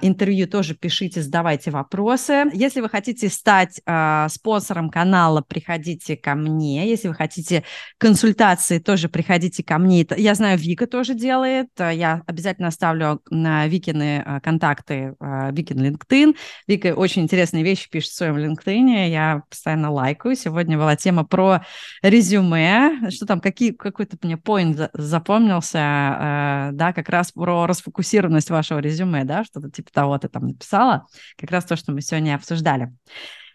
интервью, 0.00 0.46
тоже 0.46 0.74
пишите, 0.74 1.22
задавайте 1.22 1.70
вопросы. 1.72 2.44
Если 2.52 2.80
вы 2.80 2.88
хотите 2.88 3.28
стать 3.28 3.80
а, 3.84 4.28
спонсором 4.28 4.90
канала, 4.90 5.42
приходите 5.42 6.16
ко 6.16 6.34
мне. 6.34 6.88
Если 6.88 7.08
вы 7.08 7.14
хотите 7.14 7.64
консультации, 7.98 8.78
тоже 8.78 9.08
приходите 9.08 9.64
ко 9.64 9.78
мне. 9.78 10.06
Я 10.16 10.34
знаю, 10.34 10.56
Вика 10.58 10.86
тоже 10.86 11.14
делает. 11.14 11.68
Я 11.78 12.22
обязательно 12.26 12.68
оставлю 12.68 13.20
на 13.30 13.66
Викины 13.66 14.40
контакты, 14.42 15.16
Викин 15.20 15.80
LinkedIn. 15.80 16.36
Вика 16.68 16.94
очень 16.94 17.22
интересные 17.22 17.64
вещи 17.64 17.90
пишет 17.90 18.10
в 18.10 18.16
своем 18.16 18.36
LinkedIn. 18.36 19.08
Я 19.08 19.42
постоянно 19.50 19.90
лайкаю. 19.90 20.36
Сегодня 20.36 20.78
была 20.78 20.94
тема 20.94 21.24
про 21.24 21.64
резюме. 22.02 23.10
Что 23.10 23.26
там, 23.26 23.40
какие, 23.40 23.72
какой-то 23.72 24.16
мне 24.22 24.36
поинт 24.36 24.90
запомнился, 24.92 26.70
да, 26.72 26.92
как 26.94 27.08
раз 27.08 27.32
про 27.32 27.66
расфокусированность 27.66 28.50
вашего 28.50 28.78
резюме, 28.78 29.24
да, 29.24 29.42
что-то 29.42 29.71
типа 29.72 29.90
того 29.92 30.18
ты 30.18 30.28
там 30.28 30.48
написала, 30.48 31.06
как 31.36 31.50
раз 31.50 31.64
то, 31.64 31.76
что 31.76 31.92
мы 31.92 32.00
сегодня 32.00 32.34
обсуждали. 32.34 32.92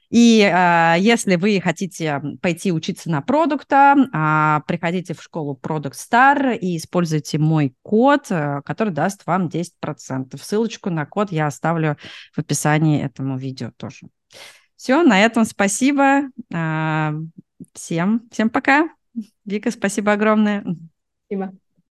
И 0.10 0.42
э, 0.42 0.96
если 1.00 1.36
вы 1.36 1.60
хотите 1.62 2.22
пойти 2.42 2.72
учиться 2.72 3.10
на 3.10 3.22
продукта, 3.22 3.96
э, 3.98 4.62
приходите 4.66 5.14
в 5.14 5.22
школу 5.22 5.60
Product 5.62 5.94
Star 5.94 6.58
и 6.58 6.78
используйте 6.78 7.38
мой 7.38 7.76
код, 7.82 8.28
э, 8.30 8.62
который 8.64 8.94
даст 8.94 9.26
вам 9.26 9.50
10%. 9.50 10.42
Ссылочку 10.42 10.90
на 10.90 11.06
код 11.06 11.32
я 11.32 11.48
оставлю 11.48 11.98
в 12.34 12.40
описании 12.40 13.04
этому 13.04 13.38
видео 13.38 13.72
тоже. 13.76 14.08
Все, 14.78 15.04
на 15.04 15.20
этом 15.20 15.44
спасибо. 15.44 16.30
Э, 16.54 17.12
всем, 17.74 18.30
всем 18.32 18.50
пока. 18.50 18.90
Вика, 19.44 19.72
спасибо 19.72 20.14
огромное. 20.14 20.64
Спасибо. 21.26 21.58